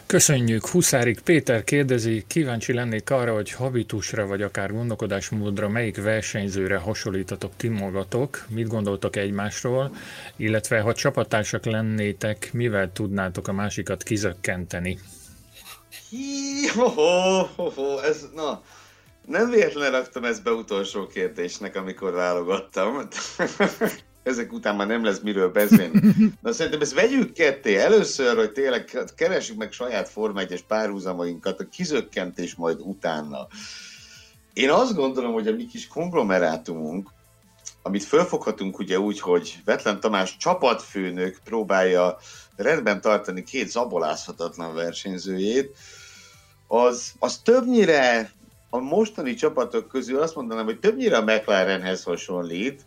[0.05, 0.67] Köszönjük.
[0.67, 7.67] Huszárik Péter kérdezi, kíváncsi lennék arra, hogy habitusra vagy akár gondolkodásmódra melyik versenyzőre hasonlítatok ti
[7.67, 9.95] magatok, mit gondoltok egymásról,
[10.35, 14.99] illetve ha csapattársak lennétek, mivel tudnátok a másikat kizökkenteni?
[16.09, 18.61] Hi, ho, ho, ho, ho, ez, na,
[19.25, 22.97] nem véletlenül raktam ezt be utolsó kérdésnek, amikor válogattam.
[24.23, 26.01] Ezek után már nem lesz miről beszélni.
[26.41, 27.75] Na szerintem ezt vegyük ketté.
[27.75, 33.47] Először, hogy tényleg keresjük meg saját Forma 1 párhuzamainkat, a kizökkentés majd utána.
[34.53, 37.09] Én azt gondolom, hogy a mi kis konglomerátumunk,
[37.89, 42.17] amit fölfoghatunk ugye úgy, hogy Vetlen Tamás csapatfőnök próbálja
[42.55, 45.77] rendben tartani két zabolázhatatlan versenyzőjét,
[46.67, 48.31] az, az többnyire
[48.69, 52.81] a mostani csapatok közül azt mondanám, hogy többnyire a McLarenhez hasonlít,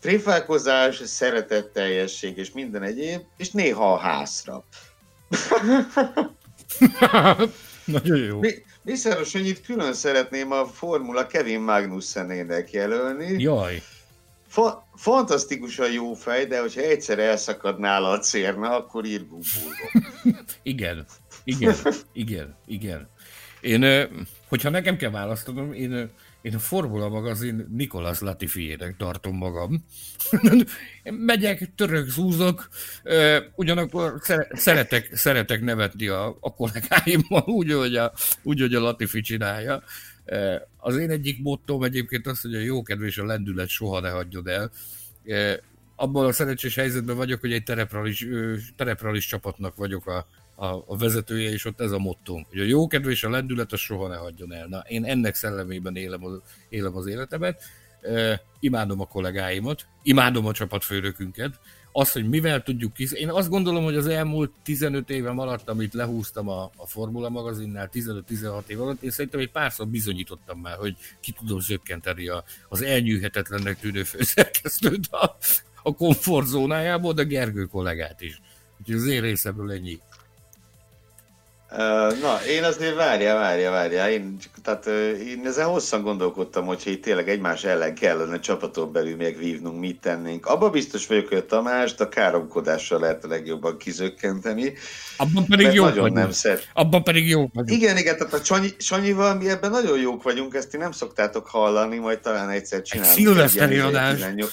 [0.00, 4.64] tréfálkozás, szeretetteljesség és minden egyéb, és néha a házra.
[7.84, 8.38] Nagyon jó.
[8.38, 13.42] Mi, Mészáros annyit külön szeretném a Formula Kevin Magnussenének jelölni.
[13.42, 13.82] Jaj.
[14.48, 19.26] Fa- fantasztikusan jó fej, de hogyha egyszer elszakad nála a cérna, akkor ír
[20.62, 21.06] igen,
[21.44, 21.76] igen,
[22.12, 23.08] igen, igen.
[23.60, 24.08] Én,
[24.48, 26.10] hogyha nekem kell választanom, én,
[26.42, 29.84] én a Formula magazin Nikolas Latifiének tartom magam.
[31.04, 32.68] Megyek, török, zúzok,
[33.54, 34.20] ugyanakkor
[34.50, 38.12] szeretek, szeretek nevetni a, a kollégáimmal, úgy, hogy a,
[38.42, 39.82] úgy, hogy a Latifi csinálja.
[40.76, 44.48] Az én egyik mottóm egyébként az, hogy a jókedv és a lendület soha ne hagyjon
[44.48, 44.70] el.
[45.96, 48.26] Abban a szerencsés helyzetben vagyok, hogy egy terepralis,
[48.76, 53.08] terepralis csapatnak vagyok a, a, a vezetője, és ott ez a mottónk, hogy a jókedv
[53.08, 54.66] és a lendület az soha ne hagyjon el.
[54.66, 57.62] Na, én ennek szellemében élem az, élem az életemet,
[58.60, 61.60] imádom a kollégáimat, imádom a csapatfőnökünket,
[61.98, 63.12] az, hogy mivel tudjuk kis...
[63.12, 67.90] Én azt gondolom, hogy az elmúlt 15 évem alatt, amit lehúztam a, a Formula magazinnál,
[67.92, 72.82] 15-16 év alatt, én szerintem egy párszor bizonyítottam már, hogy ki tudom zökkenteni a, az
[72.82, 75.36] elnyűhetetlennek tűnő főszerkesztőt a,
[75.82, 78.40] a komfortzónájából, de Gergő kollégát is.
[78.78, 80.00] Úgyhogy az én részemről ennyi.
[82.20, 84.10] Na, én azért várja, várja, várja.
[84.10, 84.86] Én, tehát,
[85.26, 90.46] én ezen hosszan gondolkodtam, hogy itt tényleg egymás ellen kellene csapaton belül megvívnunk, mit tennénk.
[90.46, 94.72] Abba biztos vagyok, hogy a Tamást a káromkodással lehet a legjobban kizökkenteni.
[95.16, 96.68] Abban pedig jó nagyon nem szeret.
[96.72, 97.80] Abban pedig jó vagyunk.
[97.80, 101.46] Igen, igen, tehát a Sanyi, Sanyival mi ebben nagyon jók vagyunk, ezt ti nem szoktátok
[101.46, 103.16] hallani, majd talán egyszer csinálunk.
[103.16, 104.14] Egy szilveszteri adás.
[104.14, 104.52] 18,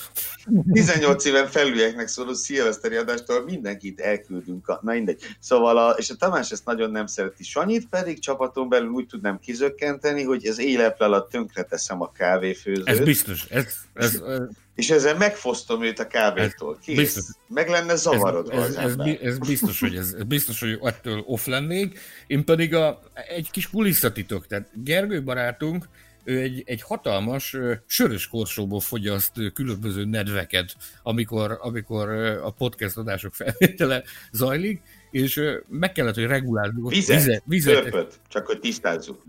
[0.74, 4.68] 18 éven felülieknek szóló szilveszteri adástól mindenkit elküldünk.
[4.68, 5.22] A, na mindegy.
[5.40, 7.44] Szóval, a, és a Tamás ezt nagyon nem szereti.
[7.44, 12.88] Sanyit pedig csapaton belül úgy tudnám kizökkenteni, hogy az éleple alatt tönkreteszem a kávéfőzőt.
[12.88, 13.46] Ez biztos.
[13.50, 14.42] Ez, ez, ez,
[14.76, 16.78] és ezzel megfosztom őt a kávétól.
[16.82, 16.96] Kész.
[16.96, 17.24] Biztos.
[17.48, 21.46] Meg lenne zavarodva ez, ez, ez, ez, biztos, hogy ez, ez biztos, hogy ettől off
[21.46, 22.00] lennék.
[22.28, 24.48] Én pedig a, egy kis kulisszatitok.
[24.48, 25.88] Tehát Gergő barátunk,
[26.26, 32.10] ő egy, egy hatalmas sörös korsóból fogyaszt különböző nedveket, amikor, amikor
[32.44, 34.82] a podcast adások felvétele zajlik,
[35.16, 36.90] és meg kellett, hogy regulázzuk.
[36.90, 37.82] Vizet, vizet, vizet.
[37.82, 39.24] Törpöt, csak hogy tisztázzuk.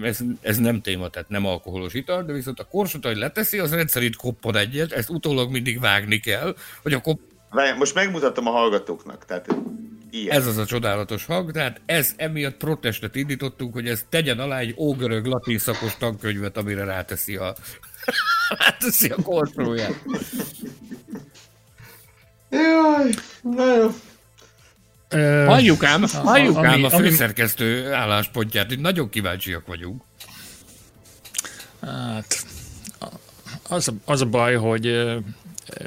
[0.00, 3.74] Ez, ez nem téma, tehát nem alkoholos ital, de viszont a korsót, hogy leteszi, az
[3.74, 7.20] rendszerint koppan egyet, ezt utólag mindig vágni kell, hogy a kop...
[7.78, 9.46] Most megmutatom a hallgatóknak, tehát
[10.10, 10.36] Ilyen.
[10.36, 14.74] Ez az a csodálatos hang, tehát ez emiatt protestet indítottunk, hogy ez tegyen alá egy
[14.78, 17.54] ógörög latin szakos tankönyvet, amire ráteszi a,
[18.58, 20.02] ráteszi a korsóját.
[22.50, 23.10] Jaj,
[23.42, 23.90] na jó.
[25.46, 30.02] Halljuk ám, halljuk ám a főszerkesztő álláspontját, itt nagyon kíváncsiak vagyunk.
[31.80, 32.44] Hát,
[33.68, 35.14] az a, az a baj, hogy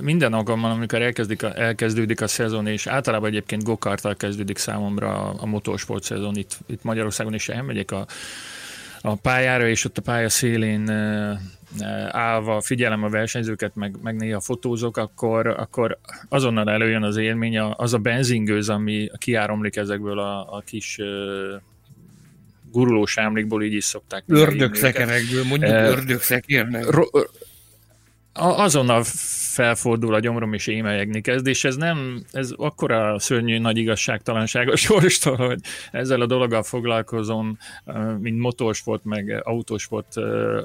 [0.02, 5.36] minden alkalommal, amikor elkezdik a, elkezdődik a szezon, és általában egyébként gokarttal kezdődik számomra a,
[5.38, 8.06] a motorsport szezon itt, itt Magyarországon, és elmegyek a,
[9.02, 10.90] a pályára, és ott a pálya szélén
[12.10, 15.98] állva figyelem a versenyzőket, meg, meg néha fotózok, akkor, akkor
[16.30, 21.00] azonnal előjön az élmény, az a benzingőz, ami kiáromlik ezekből a, a kis
[22.72, 24.24] gurulós ámlikból így is szokták.
[24.28, 26.90] Ördögszekerekből, mondjuk ördögszekérnek.
[26.90, 27.30] Ro-
[28.34, 29.04] azonnal
[29.60, 34.76] felfordul a gyomrom és émelyegni kezd, és ez nem, ez akkora szörnyű nagy igazságtalanság a
[34.88, 35.60] sorstól, hogy
[35.92, 37.58] ezzel a dologgal foglalkozom,
[38.20, 40.14] mint motorsport, meg autósport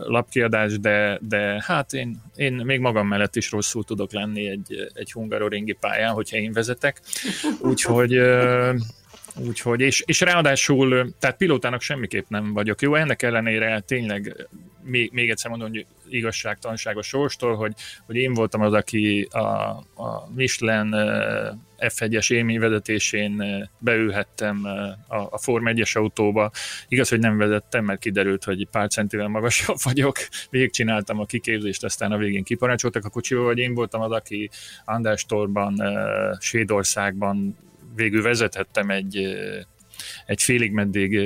[0.06, 5.12] lapkiadás, de, de hát én, én még magam mellett is rosszul tudok lenni egy, egy
[5.12, 7.00] hungaroringi pályán, hogyha én vezetek.
[7.60, 8.20] Úgyhogy
[9.36, 14.48] Úgyhogy, és, és ráadásul, tehát pilótának semmiképp nem vagyok jó, ennek ellenére tényleg
[14.84, 17.72] még, még egyszer mondom, hogy igazságtalanság a sorstól, hogy,
[18.06, 19.38] hogy én voltam az, aki a,
[19.94, 20.94] a Michelin
[21.78, 23.42] F1-es élményvezetésén
[23.78, 24.64] beülhettem
[25.08, 26.50] a, a Form 1-es autóba.
[26.88, 30.16] Igaz, hogy nem vezettem, mert kiderült, hogy pár centivel magasabb vagyok.
[30.50, 34.50] Végigcsináltam a kiképzést, aztán a végén kiparancsoltak a kocsival, hogy én voltam az, aki
[34.84, 35.82] Andástorban,
[36.38, 37.56] Svédországban
[37.94, 39.36] végül vezethettem egy,
[40.26, 41.20] egy félig meddig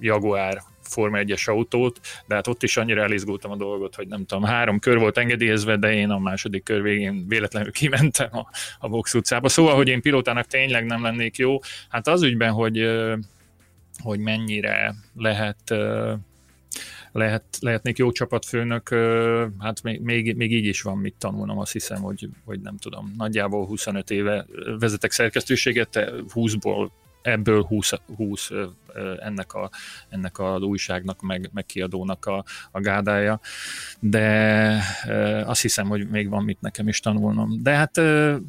[0.00, 0.62] Jaguar
[0.94, 4.78] Forma 1-es autót, de hát ott is annyira elizgultam a dolgot, hogy nem tudom, három
[4.78, 8.46] kör volt engedélyezve, de én a második kör végén véletlenül kimentem a,
[8.78, 9.48] a Vox utcába.
[9.48, 11.58] Szóval, hogy én pilótának tényleg nem lennék jó,
[11.88, 12.90] hát az ügyben, hogy,
[14.02, 15.74] hogy mennyire lehet
[17.12, 18.88] lehet, lehetnék jó csapatfőnök,
[19.58, 23.14] hát még, még, még így is van mit tanulnom, azt hiszem, hogy, hogy nem tudom,
[23.18, 24.46] nagyjából 25 éve
[24.78, 26.90] vezetek szerkesztőséget, 20-ból
[27.22, 28.50] ebből 20, 20
[29.18, 29.70] ennek, a,
[30.08, 33.40] ennek az újságnak, meg, meg kiadónak a, a gádája,
[34.00, 34.24] de
[35.46, 37.62] azt hiszem, hogy még van mit nekem is tanulnom.
[37.62, 37.96] De hát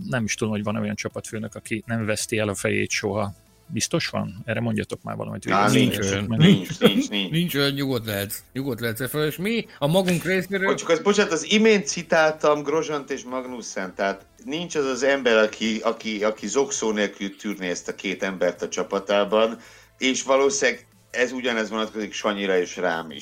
[0.10, 3.34] nem is tudom, hogy van olyan csapatfőnök, aki nem veszti el a fejét soha,
[3.68, 4.42] Biztos van?
[4.46, 5.52] Erre mondjatok már valamit.
[5.52, 7.32] Á, nincs, nincs, nincs, nincs, nincs.
[7.32, 8.44] Nincs olyan, nyugodt lehet.
[8.54, 10.76] Nyugodt lehet és mi a magunk részéről...
[10.76, 15.80] Csak az, bocsánat, az imént citáltam Grozsant és Magnussen, tehát nincs az az ember, aki,
[15.84, 19.58] aki, aki zokszó nélkül tűrné ezt a két embert a csapatában,
[19.98, 23.22] és valószínűleg ez ugyanez vonatkozik Sanyira és rám is.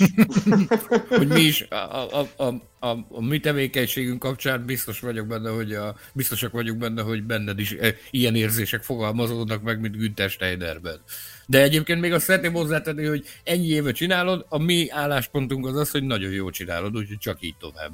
[1.07, 2.43] hogy mi is a, a, a,
[2.79, 7.59] a, a mi tevékenységünk kapcsán biztos vagyok benne, hogy a, biztosak vagyunk benne, hogy benned
[7.59, 11.01] is e, ilyen érzések fogalmazódnak meg, mint Günther Steinerben.
[11.45, 15.91] De egyébként még azt szeretném hozzátenni, hogy ennyi éve csinálod, a mi álláspontunk az az,
[15.91, 17.91] hogy nagyon jól csinálod, úgyhogy csak így tovább.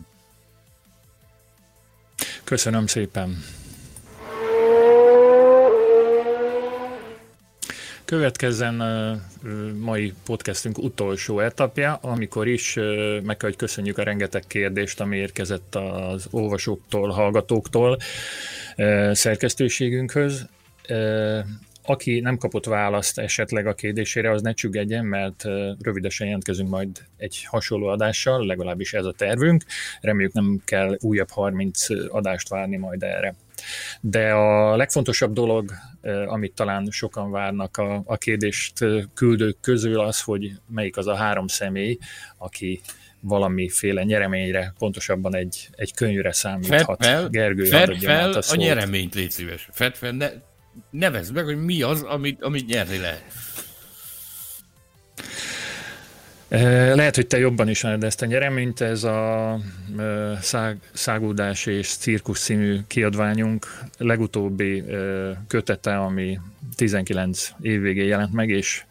[2.43, 3.43] Köszönöm szépen.
[8.09, 8.75] Következzen
[9.79, 12.73] mai podcastünk utolsó etapja, amikor is
[13.23, 17.97] meg kell, hogy köszönjük a rengeteg kérdést, ami érkezett az olvasóktól, hallgatóktól
[19.11, 20.45] szerkesztőségünkhöz.
[21.83, 25.43] Aki nem kapott választ esetleg a kérdésére, az ne csüggedjen, mert
[25.81, 29.63] rövidesen jelentkezünk majd egy hasonló adással, legalábbis ez a tervünk.
[30.01, 33.35] Reméljük nem kell újabb 30 adást várni majd erre.
[34.01, 35.71] De a legfontosabb dolog,
[36.25, 41.47] amit talán sokan várnak a, a kérdést küldők közül az, hogy melyik az a három
[41.47, 41.97] személy,
[42.37, 42.81] aki
[43.19, 46.85] valamiféle nyereményre, pontosabban egy, egy könyvre számíthat.
[46.85, 49.69] Fedd fel, Gergő, fedd fel a, a nyereményt, légy szíves.
[49.71, 50.29] Fedd fel, ne,
[50.89, 53.23] nevezd meg, hogy mi az, amit, amit nyerni lehet.
[56.49, 59.59] Lehet, hogy te jobban ismered ezt a nyereményt, ez a
[60.41, 63.67] szág, Szágúdás és Cirkusz című kiadványunk
[63.97, 64.83] legutóbbi
[65.47, 66.39] kötete, ami
[66.75, 68.83] 19 év végén jelent meg, és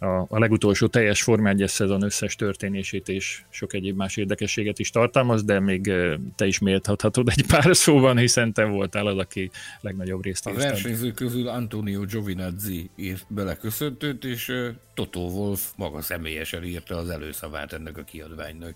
[0.00, 4.90] a, a legutolsó teljes Forma 1 szezon összes történését és sok egyéb más érdekességet is
[4.90, 5.92] tartalmaz, de még
[6.36, 9.50] te is méltathatod egy pár szóban, hiszen te voltál az, aki
[9.80, 14.52] legnagyobb részt A versenyzők közül Antonio Giovinazzi írt bele köszöntőt, és
[14.94, 18.74] Toto Wolf maga személyesen írta az előszavát ennek a kiadványnak.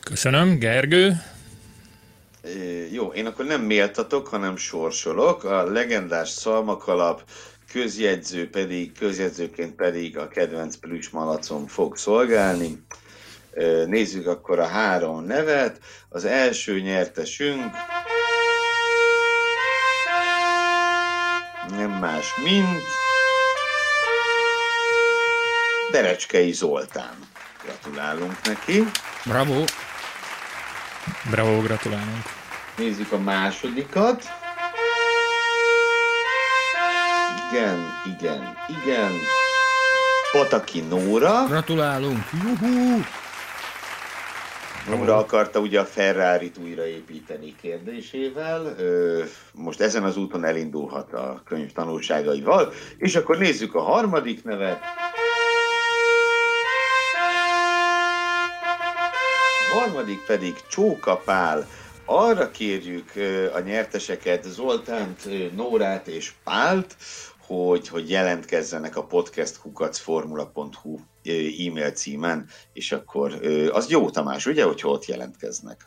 [0.00, 1.16] Köszönöm, Gergő.
[2.92, 5.44] Jó, én akkor nem méltatok, hanem sorsolok.
[5.44, 7.22] A legendás szalmakalap
[7.72, 12.82] közjegyző pedig, közjegyzőként pedig a kedvenc plüss malacom fog szolgálni.
[13.86, 15.78] Nézzük akkor a három nevet.
[16.08, 17.70] Az első nyertesünk
[21.70, 22.82] nem más, mint
[25.90, 27.14] Derecskei Zoltán.
[27.64, 28.84] Gratulálunk neki.
[29.24, 29.64] Bravo!
[31.30, 32.22] Bravo, gratulálunk.
[32.76, 34.39] Nézzük a másodikat.
[37.52, 39.12] Igen, igen, igen.
[40.32, 41.46] Pataki Nóra.
[41.46, 42.24] Gratulálunk!
[42.32, 43.02] Juhú!
[44.88, 48.76] Nóra akarta ugye a Ferrari-t újraépíteni kérdésével.
[49.52, 52.72] Most ezen az úton elindulhat a könyv tanulságaival.
[52.96, 54.80] És akkor nézzük a harmadik nevet.
[59.70, 61.68] A harmadik pedig Csóka Pál.
[62.04, 63.12] Arra kérjük
[63.54, 66.96] a nyerteseket, Zoltánt, Nórát és Pált,
[67.56, 70.98] hogy, hogy jelentkezzenek a podcastkukacformula.hu
[71.68, 73.40] e-mail címen, és akkor
[73.72, 75.84] az jó Tamás, ugye, hogyha ott jelentkeznek.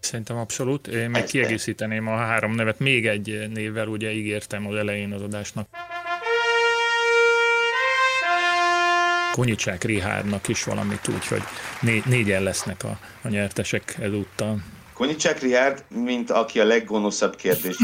[0.00, 0.86] Szerintem abszolút.
[0.86, 5.68] Én meg kiegészíteném a három nevet még egy névvel, ugye ígértem az elején az adásnak.
[9.32, 11.42] Konyicsák Rihárnak is valamit úgy, hogy
[11.80, 14.62] né- négyen lesznek a, a nyertesek ezúttal.
[15.02, 17.78] Konyicsák Rihárd, mint aki a leggonoszabb kérdést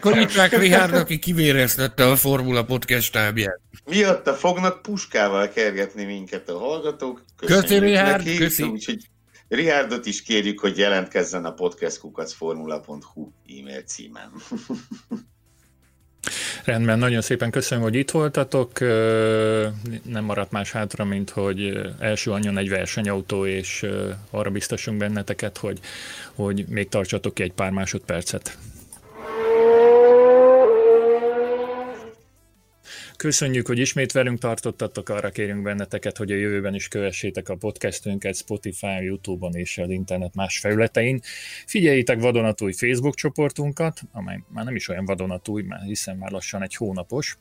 [0.00, 3.60] Konyicsák Rihárd, aki kivéreztette a Formula Podcast tábját.
[3.84, 7.24] Miatta fognak puskával kergetni minket a hallgatók.
[7.36, 8.62] Köszönjük Köszi, Rihárd, neki, köszi.
[8.62, 9.08] Úgyhogy
[9.48, 14.32] Rihárdot is kérjük, hogy jelentkezzen a podcastkukacformula.hu e-mail címen.
[16.64, 18.80] Rendben, nagyon szépen köszönöm, hogy itt voltatok.
[20.02, 23.86] Nem maradt más hátra, mint hogy első anyjon egy versenyautó, és
[24.30, 25.78] arra biztosunk benneteket, hogy,
[26.34, 28.58] hogy még tartsatok ki egy pár másodpercet.
[33.18, 38.36] Köszönjük, hogy ismét velünk tartottatok, arra kérünk benneteket, hogy a jövőben is kövessétek a podcastünket
[38.36, 41.20] Spotify, Youtube-on és az internet más felületein.
[41.66, 46.74] Figyeljétek vadonatúj Facebook csoportunkat, amely már nem is olyan vadonatúj, mert hiszen már lassan egy
[46.74, 47.38] hónapos.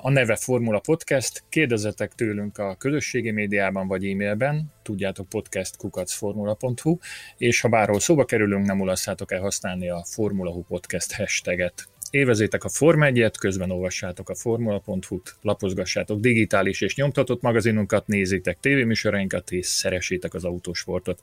[0.00, 6.98] A neve Formula Podcast, kérdezzetek tőlünk a közösségi médiában vagy e-mailben, tudjátok podcastkukacformula.hu,
[7.36, 11.88] és ha bárhol szóba kerülünk, nem ulasszátok el használni a Formula Podcast hashtaget.
[12.10, 19.50] Évezétek a Forma 1 közben olvassátok a formula.hu-t, lapozgassátok digitális és nyomtatott magazinunkat, nézzétek tévéműsorainkat
[19.50, 21.20] és szeressétek az autósportot.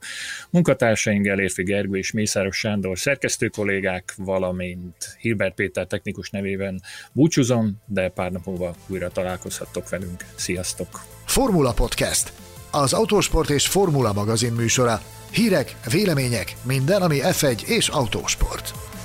[0.50, 6.82] Munkatársaink Gelérfi Gergő és Mészáros Sándor szerkesztő kollégák, valamint Hilbert Péter technikus nevében
[7.12, 10.24] búcsúzom, de pár nap múlva újra találkozhattok velünk.
[10.34, 10.88] Sziasztok!
[11.24, 12.32] Formula Podcast.
[12.70, 15.00] Az autósport és formula magazin műsora.
[15.30, 18.95] Hírek, vélemények, minden, ami F1 és autósport.